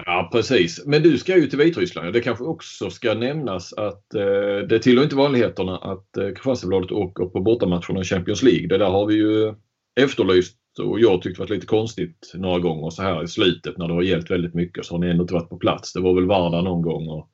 Ja 0.07 0.29
precis, 0.33 0.87
men 0.87 1.03
du 1.03 1.19
ska 1.19 1.37
ju 1.37 1.47
till 1.47 1.59
Vitryssland. 1.59 2.13
Det 2.13 2.21
kanske 2.21 2.45
också 2.45 2.91
ska 2.91 3.15
nämnas 3.15 3.73
att 3.73 4.15
eh, 4.15 4.67
det 4.69 4.79
tillhör 4.79 5.05
inte 5.05 5.17
vanligheterna 5.17 5.79
att 5.79 6.17
eh, 6.17 6.27
Kristianstadsbladet 6.27 6.93
åker 6.93 7.25
på 7.25 7.41
bortamatcherna 7.41 8.01
i 8.01 8.05
Champions 8.05 8.43
League. 8.43 8.67
Det 8.69 8.79
där 8.79 8.91
har 8.91 9.07
vi 9.07 9.15
ju 9.15 9.55
efterlyst 10.01 10.59
och 10.79 11.01
jag 11.01 11.23
tyckte 11.23 11.41
varit 11.41 11.51
lite 11.51 11.67
konstigt 11.67 12.33
några 12.35 12.59
gånger 12.59 12.91
så 12.91 13.03
här 13.03 13.25
i 13.25 13.29
slutet 13.29 13.79
när 13.79 13.89
det 13.89 13.95
har 13.95 14.03
gällt 14.03 14.31
väldigt 14.31 14.55
mycket 14.55 14.87
så 14.87 14.95
har 14.95 14.99
ni 14.99 15.11
ändå 15.11 15.23
inte 15.23 15.35
varit 15.35 15.49
på 15.49 15.59
plats. 15.59 15.93
Det 15.93 16.01
var 16.01 16.15
väl 16.15 16.27
Varda 16.27 16.63
någon 16.63 16.83
gång. 16.83 17.09
Och... 17.09 17.29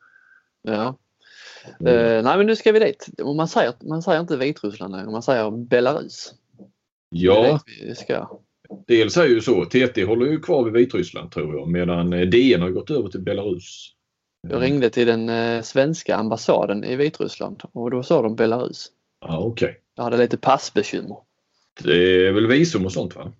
Ja. 0.62 0.98
Mm. 1.80 1.94
Uh, 1.94 2.22
nej 2.24 2.36
men 2.36 2.46
nu 2.46 2.56
ska 2.56 2.72
vi 2.72 2.78
dit. 2.78 3.08
Man 3.36 3.48
säger, 3.48 3.72
man 3.88 4.02
säger 4.02 4.20
inte 4.20 4.36
Vitryssland 4.36 4.92
längre, 4.92 5.10
man 5.10 5.22
säger 5.22 5.50
Belarus. 5.50 6.34
Ja. 7.10 7.60
Vi 7.82 7.94
ska. 7.94 8.40
Dels 8.88 9.16
är 9.16 9.26
ju 9.26 9.40
så, 9.40 9.64
TT 9.64 10.04
håller 10.04 10.26
ju 10.26 10.40
kvar 10.40 10.64
vid 10.64 10.72
Vitryssland 10.72 11.32
tror 11.32 11.54
jag 11.54 11.68
medan 11.68 12.12
eh, 12.12 12.20
DN 12.20 12.62
har 12.62 12.70
gått 12.70 12.90
över 12.90 13.08
till 13.08 13.20
Belarus. 13.20 13.92
Jag 14.48 14.62
ringde 14.62 14.90
till 14.90 15.06
den 15.06 15.28
eh, 15.28 15.62
svenska 15.62 16.16
ambassaden 16.16 16.84
i 16.84 16.96
Vitryssland 16.96 17.62
och 17.72 17.90
då 17.90 18.02
sa 18.02 18.22
de 18.22 18.36
Belarus. 18.36 18.86
Ja, 19.20 19.38
Okej. 19.38 19.68
Okay. 19.68 19.80
Jag 19.96 20.04
hade 20.04 20.16
lite 20.16 20.36
passbekymmer. 20.36 21.16
Det 21.82 22.26
är 22.26 22.32
väl 22.32 22.46
visum 22.46 22.84
och 22.84 22.92
sånt 22.92 23.16
va? 23.16 23.32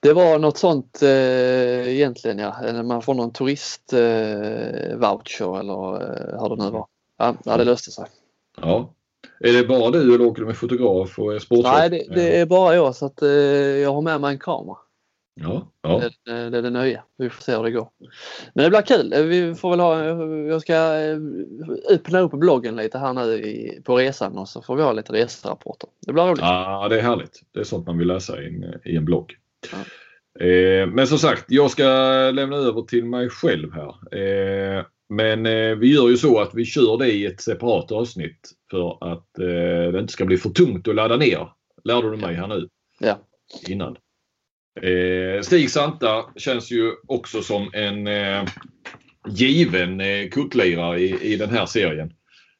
Det 0.00 0.12
var 0.12 0.38
något 0.38 0.58
sånt 0.58 1.02
eh, 1.02 1.88
egentligen 1.88 2.38
ja. 2.38 2.82
Man 2.82 3.02
får 3.02 3.14
någon 3.14 3.32
turistvoucher 3.32 5.54
eh, 5.54 5.60
eller 5.60 5.94
eh, 5.94 6.40
hur 6.40 6.56
det 6.56 6.64
nu 6.64 6.70
var. 6.70 6.86
Ja, 7.18 7.34
det 7.44 7.64
löste 7.64 7.90
sig. 7.90 8.06
Ja. 8.60 8.94
Är 9.40 9.52
det 9.52 9.68
bara 9.68 9.90
du 9.90 10.14
eller 10.14 10.26
åker 10.26 10.40
du 10.42 10.46
med 10.46 10.56
fotograf 10.56 11.18
och 11.18 11.42
sportchef? 11.42 11.72
Nej, 11.72 11.90
det, 11.90 12.14
det, 12.14 12.40
är 12.40 12.46
bara 12.46 12.74
jag 12.74 12.94
så 12.94 13.06
att 13.06 13.22
eh, 13.22 13.28
jag 13.28 13.94
har 13.94 14.02
med 14.02 14.20
mig 14.20 14.32
en 14.32 14.38
kamera. 14.38 14.76
Ja, 15.40 15.72
ja. 15.82 16.02
Det, 16.24 16.50
det 16.50 16.58
är 16.58 16.62
det 16.62 16.70
nya. 16.70 17.02
Vi 17.18 17.30
får 17.30 17.42
se 17.42 17.56
hur 17.56 17.62
det 17.62 17.70
går. 17.70 17.88
Men 18.54 18.64
det 18.64 18.70
blir 18.70 18.82
kul. 18.82 19.14
Vi 19.28 19.54
får 19.54 19.70
väl 19.70 19.80
ha, 19.80 20.04
jag 20.48 20.62
ska 20.62 20.74
eh, 20.74 21.18
öppna 21.90 22.20
upp 22.20 22.32
bloggen 22.32 22.76
lite 22.76 22.98
här 22.98 23.12
nu 23.12 23.34
i, 23.34 23.80
på 23.84 23.96
resan 23.96 24.38
och 24.38 24.48
så 24.48 24.62
får 24.62 24.76
vi 24.76 24.82
ha 24.82 24.92
lite 24.92 25.12
reserapporter. 25.12 25.88
Det 26.06 26.12
blir 26.12 26.22
roligt. 26.22 26.40
Ja, 26.40 26.86
det 26.88 26.98
är 26.98 27.02
härligt. 27.02 27.42
Det 27.52 27.60
är 27.60 27.64
sånt 27.64 27.86
man 27.86 27.98
vill 27.98 28.08
läsa 28.08 28.42
i 28.42 28.46
en, 28.46 28.64
i 28.84 28.96
en 28.96 29.04
blogg. 29.04 29.36
Ja. 29.72 29.78
Eh, 30.46 30.86
men 30.86 31.06
som 31.06 31.18
sagt, 31.18 31.44
jag 31.48 31.70
ska 31.70 31.84
lämna 32.30 32.56
över 32.56 32.82
till 32.82 33.04
mig 33.04 33.30
själv 33.30 33.72
här. 33.72 34.18
Eh, 34.18 34.84
men 35.08 35.46
eh, 35.46 35.76
vi 35.76 35.94
gör 35.94 36.08
ju 36.08 36.16
så 36.16 36.40
att 36.40 36.54
vi 36.54 36.64
kör 36.64 36.98
det 36.98 37.12
i 37.12 37.26
ett 37.26 37.40
separat 37.40 37.92
avsnitt 37.92 38.50
för 38.70 39.12
att 39.12 39.38
eh, 39.38 39.92
det 39.92 39.98
inte 39.98 40.12
ska 40.12 40.24
bli 40.24 40.36
för 40.36 40.50
tungt 40.50 40.88
att 40.88 40.94
ladda 40.94 41.16
ner. 41.16 41.48
Lärde 41.84 42.10
du 42.10 42.16
mig 42.16 42.34
här 42.34 42.46
nu. 42.46 42.68
Ja. 43.00 43.18
Innan. 43.68 43.96
Eh, 44.82 45.42
Stig 45.42 45.70
Santa 45.70 46.24
känns 46.36 46.72
ju 46.72 46.92
också 47.06 47.42
som 47.42 47.70
en 47.72 48.06
eh, 48.06 48.44
given 49.28 50.00
eh, 50.00 50.28
kuttlirare 50.28 51.00
i, 51.00 51.32
i 51.32 51.36
den 51.36 51.50
här 51.50 51.66
serien. 51.66 52.12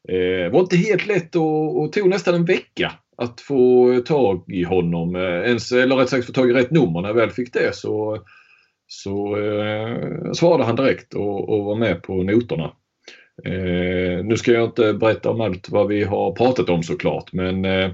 Eh, 0.09 0.53
var 0.53 0.61
inte 0.61 0.77
helt 0.77 1.07
lätt 1.07 1.37
och, 1.37 1.81
och 1.81 1.93
tog 1.93 2.09
nästan 2.09 2.35
en 2.35 2.45
vecka 2.45 2.93
att 3.17 3.41
få 3.41 3.93
tag 4.07 4.45
i 4.49 4.63
honom. 4.63 5.17
Eh, 5.17 5.23
ens, 5.23 5.73
eller 5.73 5.97
rätt 5.97 6.09
sagt 6.09 6.27
få 6.27 6.33
tag 6.33 6.51
i 6.51 6.55
rätt 6.55 6.71
nummer. 6.71 7.01
När 7.01 7.09
jag 7.09 7.15
väl 7.15 7.31
fick 7.31 7.53
det 7.53 7.77
så 7.77 8.23
så 8.87 9.37
eh, 9.37 10.33
svarade 10.33 10.64
han 10.64 10.77
direkt 10.77 11.14
och, 11.14 11.49
och, 11.49 11.64
var 11.64 11.77
med 11.77 12.03
på 12.03 12.22
noterna. 12.22 12.72
Eh, 13.44 14.25
nu 14.25 14.37
ska 14.37 14.53
jag 14.53 14.64
inte 14.64 14.92
berätta 14.92 15.31
om 15.31 15.40
allt 15.40 15.68
vad 15.70 15.88
vi 15.88 16.05
har 16.05 16.33
pratat 16.33 16.68
om 16.68 16.83
såklart 16.83 17.33
men 17.33 17.64
eh, 17.64 17.90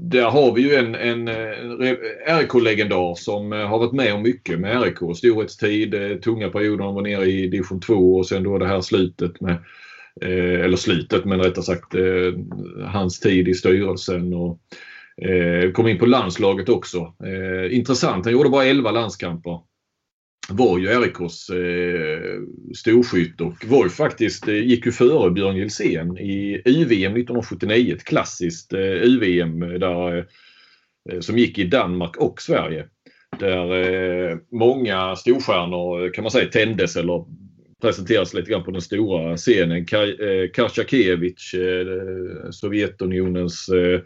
där 0.00 0.30
har 0.30 0.52
vi 0.52 0.62
ju 0.62 0.74
en, 0.74 0.94
en, 0.94 1.28
eh, 1.28 1.58
en 2.26 2.38
RIK-legendar 2.38 3.14
som 3.14 3.52
eh, 3.52 3.68
har 3.68 3.78
varit 3.78 3.92
med 3.92 4.14
om 4.14 4.22
mycket 4.22 4.60
med 4.60 4.82
RIK. 4.82 5.16
Storhetstid, 5.16 5.94
eh, 5.94 6.16
tunga 6.16 6.48
perioder 6.48 6.84
han 6.84 6.94
var 6.94 7.02
nere 7.02 7.24
i 7.24 7.46
division 7.48 7.80
2 7.80 8.16
och 8.16 8.26
sen 8.26 8.42
då 8.42 8.58
det 8.58 8.66
här 8.66 8.80
slutet 8.80 9.40
med 9.40 9.56
eh, 10.22 10.64
eller 10.64 10.76
slutet 10.76 11.24
men 11.24 11.40
rättare 11.40 11.64
sagt 11.64 11.94
hans 12.84 13.20
tid 13.20 13.48
i 13.48 13.54
styrelsen 13.54 14.34
och 14.34 14.58
Eh, 14.60 14.95
Eh, 15.22 15.70
kom 15.70 15.88
in 15.88 15.98
på 15.98 16.06
landslaget 16.06 16.68
också. 16.68 17.14
Eh, 17.24 17.76
intressant, 17.76 18.24
han 18.24 18.32
gjorde 18.32 18.50
bara 18.50 18.64
11 18.64 18.90
landskamper. 18.90 19.60
Var 20.48 20.78
ju 20.78 20.86
RIKs 20.86 21.50
eh, 21.50 22.40
storskytt 22.74 23.40
och 23.40 23.64
var 23.64 23.84
ju 23.84 23.90
faktiskt, 23.90 24.48
eh, 24.48 24.54
gick 24.54 24.86
ju 24.86 24.92
före 24.92 25.30
Björn 25.30 25.56
Gilsén 25.56 26.18
i 26.18 26.62
UVM 26.64 27.16
1979. 27.16 27.94
Ett 27.94 28.04
klassiskt 28.04 28.72
eh, 28.72 28.80
UVM 28.80 29.60
där, 29.60 30.16
eh, 31.10 31.20
som 31.20 31.38
gick 31.38 31.58
i 31.58 31.64
Danmark 31.64 32.16
och 32.16 32.42
Sverige. 32.42 32.86
Där 33.38 33.72
eh, 34.30 34.36
många 34.52 35.16
storstjärnor 35.16 36.12
kan 36.12 36.22
man 36.22 36.30
säga 36.30 36.48
tändes 36.48 36.96
eller 36.96 37.24
presenteras 37.82 38.34
lite 38.34 38.50
grann 38.50 38.64
på 38.64 38.70
den 38.70 38.82
stora 38.82 39.36
scenen. 39.36 39.86
Karjakevich, 39.86 41.54
eh, 41.54 41.88
eh, 41.88 42.50
Sovjetunionens 42.50 43.68
eh, 43.68 44.00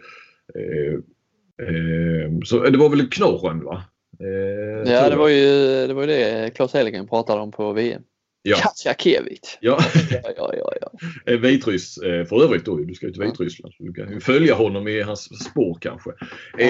så 2.45 2.59
det 2.59 2.79
var 2.79 2.89
väl 2.89 3.11
knorren 3.11 3.65
va? 3.65 3.83
Eh, 4.21 4.93
ja 4.93 5.11
det 5.11 5.17
var, 5.17 5.29
ju, 5.29 5.47
det 5.87 5.95
var 5.95 6.03
ju 6.03 6.07
det 6.07 6.51
Claes 6.55 6.73
Helgen 6.73 7.09
pratade 7.09 7.41
om 7.41 7.51
på 7.53 7.73
VM. 7.73 8.03
Ja. 8.43 8.57
Katjakevich. 8.57 9.41
Ja. 9.61 9.79
ja, 10.11 10.33
ja, 10.37 10.53
ja, 10.55 10.73
ja. 10.81 11.37
Vitryss 11.37 11.95
för 12.01 12.45
övrigt 12.45 12.65
då. 12.65 12.77
Du 12.77 12.95
ska 12.95 13.07
ju 13.07 13.13
till 13.13 13.23
Vitryssland. 13.23 13.75
Så 13.75 13.83
du 13.83 13.93
kan 13.93 14.21
följa 14.21 14.55
honom 14.55 14.89
i 14.89 15.03
hans 15.03 15.45
spår 15.45 15.79
kanske. 15.81 16.11
Ja, 16.59 16.65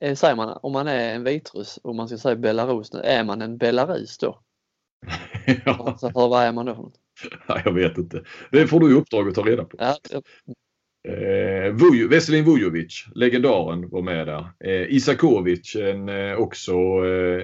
eh, 0.00 0.14
säger 0.14 0.34
man 0.34 0.58
om 0.62 0.72
man 0.72 0.88
är 0.88 1.14
en 1.14 1.24
vitryss 1.24 1.78
och 1.82 1.94
man 1.94 2.08
ska 2.08 2.18
säga 2.18 2.36
Belarus 2.36 2.92
nu, 2.92 3.00
är 3.00 3.24
man 3.24 3.42
en 3.42 3.58
Belarus 3.58 4.18
då? 4.18 4.40
ja. 5.64 5.86
Alltså, 5.86 6.10
vad 6.14 6.44
är 6.44 6.52
man 6.52 6.66
då 6.66 6.74
för 6.74 6.82
något? 6.82 7.00
jag 7.64 7.72
vet 7.72 7.98
inte. 7.98 8.22
Det 8.50 8.66
får 8.66 8.80
du 8.80 8.90
i 8.90 8.94
uppdrag 8.94 9.28
att 9.28 9.34
ta 9.34 9.42
reda 9.42 9.64
på. 9.64 9.76
Ja, 9.80 9.96
Eh, 11.06 11.72
Vujo, 11.72 12.08
Veselin 12.08 12.44
Vujovic, 12.44 13.06
legendaren, 13.14 13.88
var 13.90 14.02
med 14.02 14.26
där. 14.26 14.46
Eh, 14.64 14.94
Isakovic, 14.94 15.76
en 15.76 16.08
eh, 16.08 16.34
också 16.34 16.72
eh, 17.06 17.42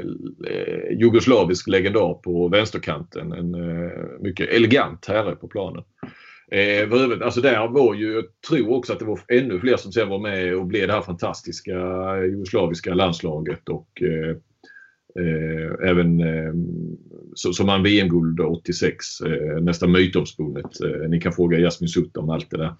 eh 0.50 0.98
jugoslavisk 1.00 1.68
legendar 1.68 2.14
på 2.14 2.48
vänsterkanten. 2.48 3.32
En 3.32 3.54
eh, 3.54 3.90
mycket 4.20 4.48
elegant 4.48 5.06
herre 5.06 5.36
på 5.36 5.48
planen. 5.48 5.82
Eh, 6.50 6.88
för 6.88 7.04
övrigt, 7.04 7.22
alltså 7.22 7.40
där 7.40 7.68
var 7.68 7.94
ju, 7.94 8.12
jag 8.12 8.24
tror 8.48 8.70
också 8.70 8.92
att 8.92 8.98
det 8.98 9.04
var 9.04 9.20
ännu 9.28 9.60
fler 9.60 9.76
som 9.76 9.92
sen 9.92 10.08
var 10.08 10.18
med 10.18 10.56
och 10.56 10.66
blev 10.66 10.86
det 10.86 10.92
här 10.92 11.02
fantastiska 11.02 11.72
jugoslaviska 12.24 12.94
landslaget 12.94 13.68
och 13.68 14.02
eh, 14.02 14.36
Eh, 15.18 15.88
även 15.90 16.20
eh, 16.20 16.52
som 17.34 17.66
vann 17.66 17.82
VM-guld 17.82 18.40
86, 18.40 19.20
eh, 19.20 19.62
nästan 19.62 19.92
mytomspunnet. 19.92 20.80
Eh, 20.80 21.08
ni 21.08 21.20
kan 21.20 21.32
fråga 21.32 21.58
Jasmin 21.58 21.88
Sutt 21.88 22.16
om 22.16 22.30
allt 22.30 22.50
det 22.50 22.56
där. 22.56 22.74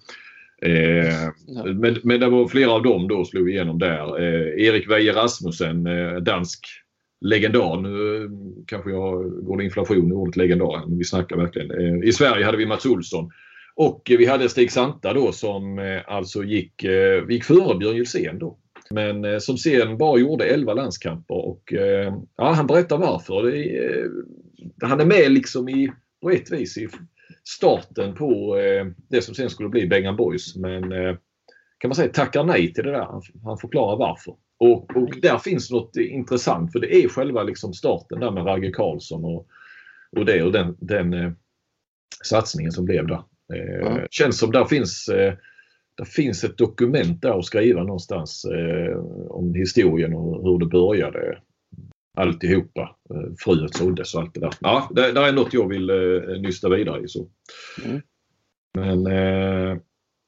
Eh, 0.65 1.23
ja. 1.47 1.65
men, 1.65 1.97
men 2.03 2.19
det 2.19 2.29
var 2.29 2.47
flera 2.47 2.71
av 2.71 2.83
dem 2.83 3.07
då 3.07 3.25
slog 3.25 3.49
igenom 3.49 3.79
där. 3.79 4.21
Eh, 4.21 4.65
Erik 4.65 4.89
Weijer 4.89 5.13
Rasmussen, 5.13 5.87
eh, 5.87 6.15
dansk 6.15 6.59
legendar. 7.23 7.81
Nu 7.81 8.29
kanske 8.67 8.91
jag 8.91 9.31
går 9.45 9.57
det 9.57 9.63
inflation 9.63 10.11
i 10.11 10.13
ordet 10.13 10.35
legendar, 10.35 10.87
men 10.87 10.97
vi 10.97 11.03
snackar 11.03 11.37
verkligen. 11.37 11.71
Eh, 11.71 12.09
I 12.09 12.11
Sverige 12.11 12.45
hade 12.45 12.57
vi 12.57 12.65
Mats 12.65 12.85
Olsson. 12.85 13.31
Och 13.75 14.01
vi 14.05 14.25
hade 14.25 14.49
Stig 14.49 14.71
Santa 14.71 15.13
då 15.13 15.31
som 15.31 15.79
eh, 15.79 16.01
alltså 16.07 16.43
gick, 16.43 16.83
eh, 16.83 17.23
gick 17.29 17.43
före 17.43 17.77
Björn 17.77 17.95
Gilsén 17.95 18.39
då. 18.39 18.57
Men 18.89 19.41
som 19.41 19.57
sen 19.57 19.97
bara 19.97 20.19
gjorde 20.19 20.45
11 20.45 20.73
landskamper 20.73 21.35
och 21.35 21.73
ja, 22.37 22.51
han 22.51 22.67
berättar 22.67 22.97
varför. 22.97 23.43
Det, 23.43 24.87
han 24.87 25.01
är 25.01 25.05
med 25.05 25.31
liksom 25.31 25.69
i, 25.69 25.91
på 26.21 26.29
ett 26.29 26.51
vis 26.51 26.77
i 26.77 26.87
starten 27.47 28.15
på 28.15 28.57
eh, 28.57 28.85
det 29.09 29.21
som 29.21 29.35
sen 29.35 29.49
skulle 29.49 29.69
bli 29.69 29.87
Bengan 29.87 30.15
Boys. 30.15 30.55
Men 30.55 30.91
eh, 30.91 31.15
kan 31.77 31.89
man 31.89 31.95
säga 31.95 32.11
tackar 32.13 32.43
nej 32.43 32.73
till 32.73 32.83
det 32.83 32.91
där. 32.91 33.07
Han 33.43 33.57
förklarar 33.57 33.97
varför. 33.97 34.35
Och, 34.59 34.95
och 34.95 35.09
där 35.21 35.37
finns 35.37 35.71
något 35.71 35.95
intressant 35.97 36.71
för 36.71 36.79
det 36.79 36.95
är 36.95 37.09
själva 37.09 37.43
liksom 37.43 37.73
starten 37.73 38.19
där 38.19 38.31
med 38.31 38.45
Ragge 38.45 38.71
Karlsson 38.71 39.25
och, 39.25 39.47
och 40.17 40.25
det 40.25 40.43
och 40.43 40.51
den, 40.51 40.77
den 40.79 41.13
eh, 41.13 41.31
satsningen 42.23 42.71
som 42.71 42.85
blev 42.85 43.07
där. 43.07 43.23
Eh, 43.53 43.87
mm. 43.87 44.07
Känns 44.11 44.39
som 44.39 44.51
där 44.51 44.65
finns 44.65 45.07
eh, 45.07 45.33
det 45.97 46.05
finns 46.05 46.43
ett 46.43 46.57
dokument 46.57 47.21
där 47.21 47.39
att 47.39 47.45
skriva 47.45 47.83
någonstans 47.83 48.45
eh, 48.45 48.97
om 49.29 49.53
historien 49.53 50.13
och 50.13 50.43
hur 50.43 50.59
det 50.59 50.65
började 50.65 51.37
alltihopa. 52.17 52.95
Eh, 53.09 53.33
fröet 53.39 53.75
såddes 53.75 54.15
och 54.15 54.21
allt 54.21 54.33
det 54.33 54.39
där. 54.39 54.53
Ja, 54.59 54.89
det, 54.95 55.11
det 55.11 55.19
är 55.19 55.31
något 55.31 55.53
jag 55.53 55.69
vill 55.69 55.89
eh, 55.89 56.41
nysta 56.41 56.69
vidare 56.69 57.03
i. 57.03 57.07
Så. 57.07 57.29
Mm. 57.85 58.01
Men 58.77 59.07
eh, 59.07 59.77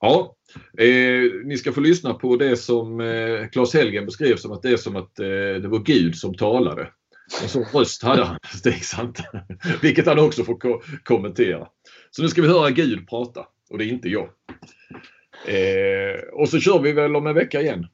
ja, 0.01 0.35
eh, 0.77 1.31
ni 1.45 1.57
ska 1.57 1.71
få 1.71 1.81
lyssna 1.81 2.13
på 2.13 2.35
det 2.35 2.57
som 2.57 2.99
eh, 2.99 3.47
Claes 3.51 3.73
Helgen 3.73 4.05
beskrev 4.05 4.35
som 4.35 4.51
att 4.51 4.61
det 4.61 4.69
är 4.69 4.77
som 4.77 4.95
att 4.95 5.19
eh, 5.19 5.61
det 5.61 5.67
var 5.67 5.79
Gud 5.79 6.15
som 6.15 6.33
talade. 6.33 6.87
En 7.43 7.49
sån 7.49 7.63
röst 7.73 8.03
hade 8.03 8.23
han, 8.23 8.37
Stig 8.53 8.81
Vilket 9.81 10.05
han 10.05 10.19
också 10.19 10.43
får 10.43 10.59
ko 10.59 10.81
kommentera. 11.03 11.67
Så 12.11 12.21
nu 12.21 12.27
ska 12.27 12.41
vi 12.41 12.47
höra 12.47 12.69
Gud 12.69 13.09
prata. 13.09 13.45
och 13.69 13.77
det 13.77 13.85
är 13.85 13.89
inte 13.89 14.09
jag. 14.09 14.29
Eh, 15.47 16.21
och 16.33 16.49
så 16.49 16.59
kör 16.59 16.81
vi 16.81 16.91
väl 16.91 17.15
om 17.15 17.27
en 17.27 17.35
vecka 17.35 17.61
igen. 17.61 17.87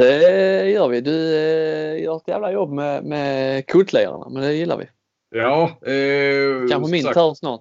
Det 0.00 0.70
gör 0.70 0.88
vi. 0.88 1.00
Du 1.00 1.34
eh, 1.36 2.02
gör 2.02 2.16
ett 2.16 2.28
jävla 2.28 2.52
jobb 2.52 2.72
med, 2.72 3.04
med 3.04 3.66
kodlirarna, 3.66 4.28
men 4.28 4.42
det 4.42 4.54
gillar 4.54 4.78
vi. 4.78 4.84
Ja. 5.30 5.78
Eh, 5.82 6.68
Kanske 6.70 6.90
min 6.90 7.04
tur 7.04 7.34
snart. 7.34 7.60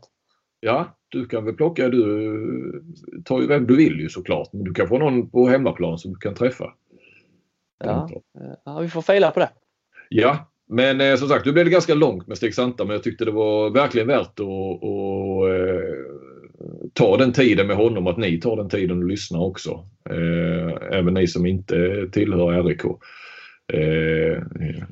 Ja, 0.59 0.97
du 1.09 1.25
kan 1.25 1.45
väl 1.45 1.53
plocka. 1.53 1.89
Du 1.89 2.83
tar 3.25 3.41
ju 3.41 3.47
vem 3.47 3.67
du 3.67 3.75
vill 3.75 3.99
ju 3.99 4.09
såklart. 4.09 4.53
Men 4.53 4.63
du 4.63 4.73
kan 4.73 4.87
få 4.87 4.97
någon 4.97 5.29
på 5.29 5.47
hemmaplan 5.47 5.97
som 5.97 6.13
du 6.13 6.17
kan 6.17 6.33
träffa. 6.33 6.73
Ja, 7.83 8.09
ja 8.65 8.79
vi 8.79 8.89
får 8.89 9.01
fejla 9.01 9.31
på 9.31 9.39
det. 9.39 9.49
Ja, 10.09 10.51
men 10.67 11.01
eh, 11.01 11.15
som 11.15 11.27
sagt, 11.27 11.45
nu 11.45 11.51
blev 11.51 11.65
det 11.65 11.71
ganska 11.71 11.93
långt 11.93 12.27
med 12.27 12.37
Stig 12.37 12.55
Santa 12.55 12.85
men 12.85 12.93
jag 12.93 13.03
tyckte 13.03 13.25
det 13.25 13.31
var 13.31 13.69
verkligen 13.69 14.07
värt 14.07 14.39
att, 14.39 14.45
att 14.45 15.49
eh, 15.49 16.26
ta 16.93 17.17
den 17.17 17.33
tiden 17.33 17.67
med 17.67 17.75
honom, 17.75 18.07
att 18.07 18.17
ni 18.17 18.39
tar 18.39 18.55
den 18.57 18.69
tiden 18.69 18.97
och 18.97 19.07
lyssnar 19.07 19.39
också. 19.39 19.87
Eh, 20.09 20.97
även 20.97 21.13
ni 21.13 21.27
som 21.27 21.45
inte 21.45 22.07
tillhör 22.11 22.63
RIK. 22.63 22.83
Eh, 23.73 24.43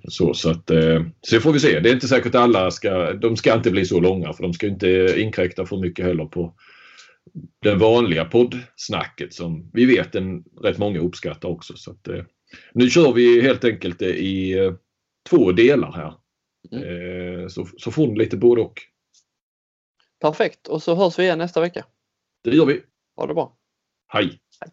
så, 0.07 0.34
så 0.34 0.49
att 0.49 0.70
eh, 0.70 1.03
så 1.22 1.39
får 1.39 1.53
vi 1.53 1.59
se. 1.59 1.80
Det 1.80 1.89
är 1.89 1.93
inte 1.93 2.07
säkert 2.07 2.36
att 2.36 2.41
alla 2.41 2.72
ska, 2.72 3.13
de 3.13 3.38
ska 3.38 3.53
inte 3.53 3.72
bli 3.72 3.86
så 3.86 3.99
långa 3.99 4.34
för 4.34 4.43
de 4.43 4.53
ska 4.53 4.68
inte 4.68 5.13
inkräkta 5.18 5.66
för 5.66 5.78
mycket 5.78 6.05
heller 6.05 6.26
på 6.26 6.53
den 7.63 7.80
vanliga 7.80 8.26
poddsnacket 8.26 9.34
som 9.34 9.70
vi 9.74 9.86
vet 9.86 10.16
en, 10.16 10.43
rätt 10.63 10.78
många 10.78 10.99
uppskattar 10.99 11.49
också. 11.49 11.74
Så 11.78 11.91
att, 11.91 12.07
eh, 12.07 12.24
nu 12.74 12.89
kör 12.89 13.13
vi 13.13 13.41
helt 13.41 13.63
enkelt 13.63 14.01
i 14.01 14.57
eh, 14.57 14.74
två 15.30 15.51
delar 15.51 15.91
här. 15.91 16.13
Mm. 16.72 17.41
Eh, 17.41 17.47
så, 17.47 17.68
så 17.78 17.91
får 17.91 18.07
ni 18.07 18.18
lite 18.18 18.38
både 18.38 18.61
och. 18.61 18.82
Perfekt 20.20 20.68
och 20.68 20.84
så 20.84 20.95
hörs 20.95 21.20
vi 21.20 21.24
igen 21.24 21.38
nästa 21.38 21.61
vecka. 21.61 21.86
Det 22.43 22.55
gör 22.55 22.66
vi. 22.66 22.84
Ha 23.16 23.28
det 23.28 23.34
bra. 23.34 23.57
Hej. 24.07 24.41
Hej. 24.61 24.72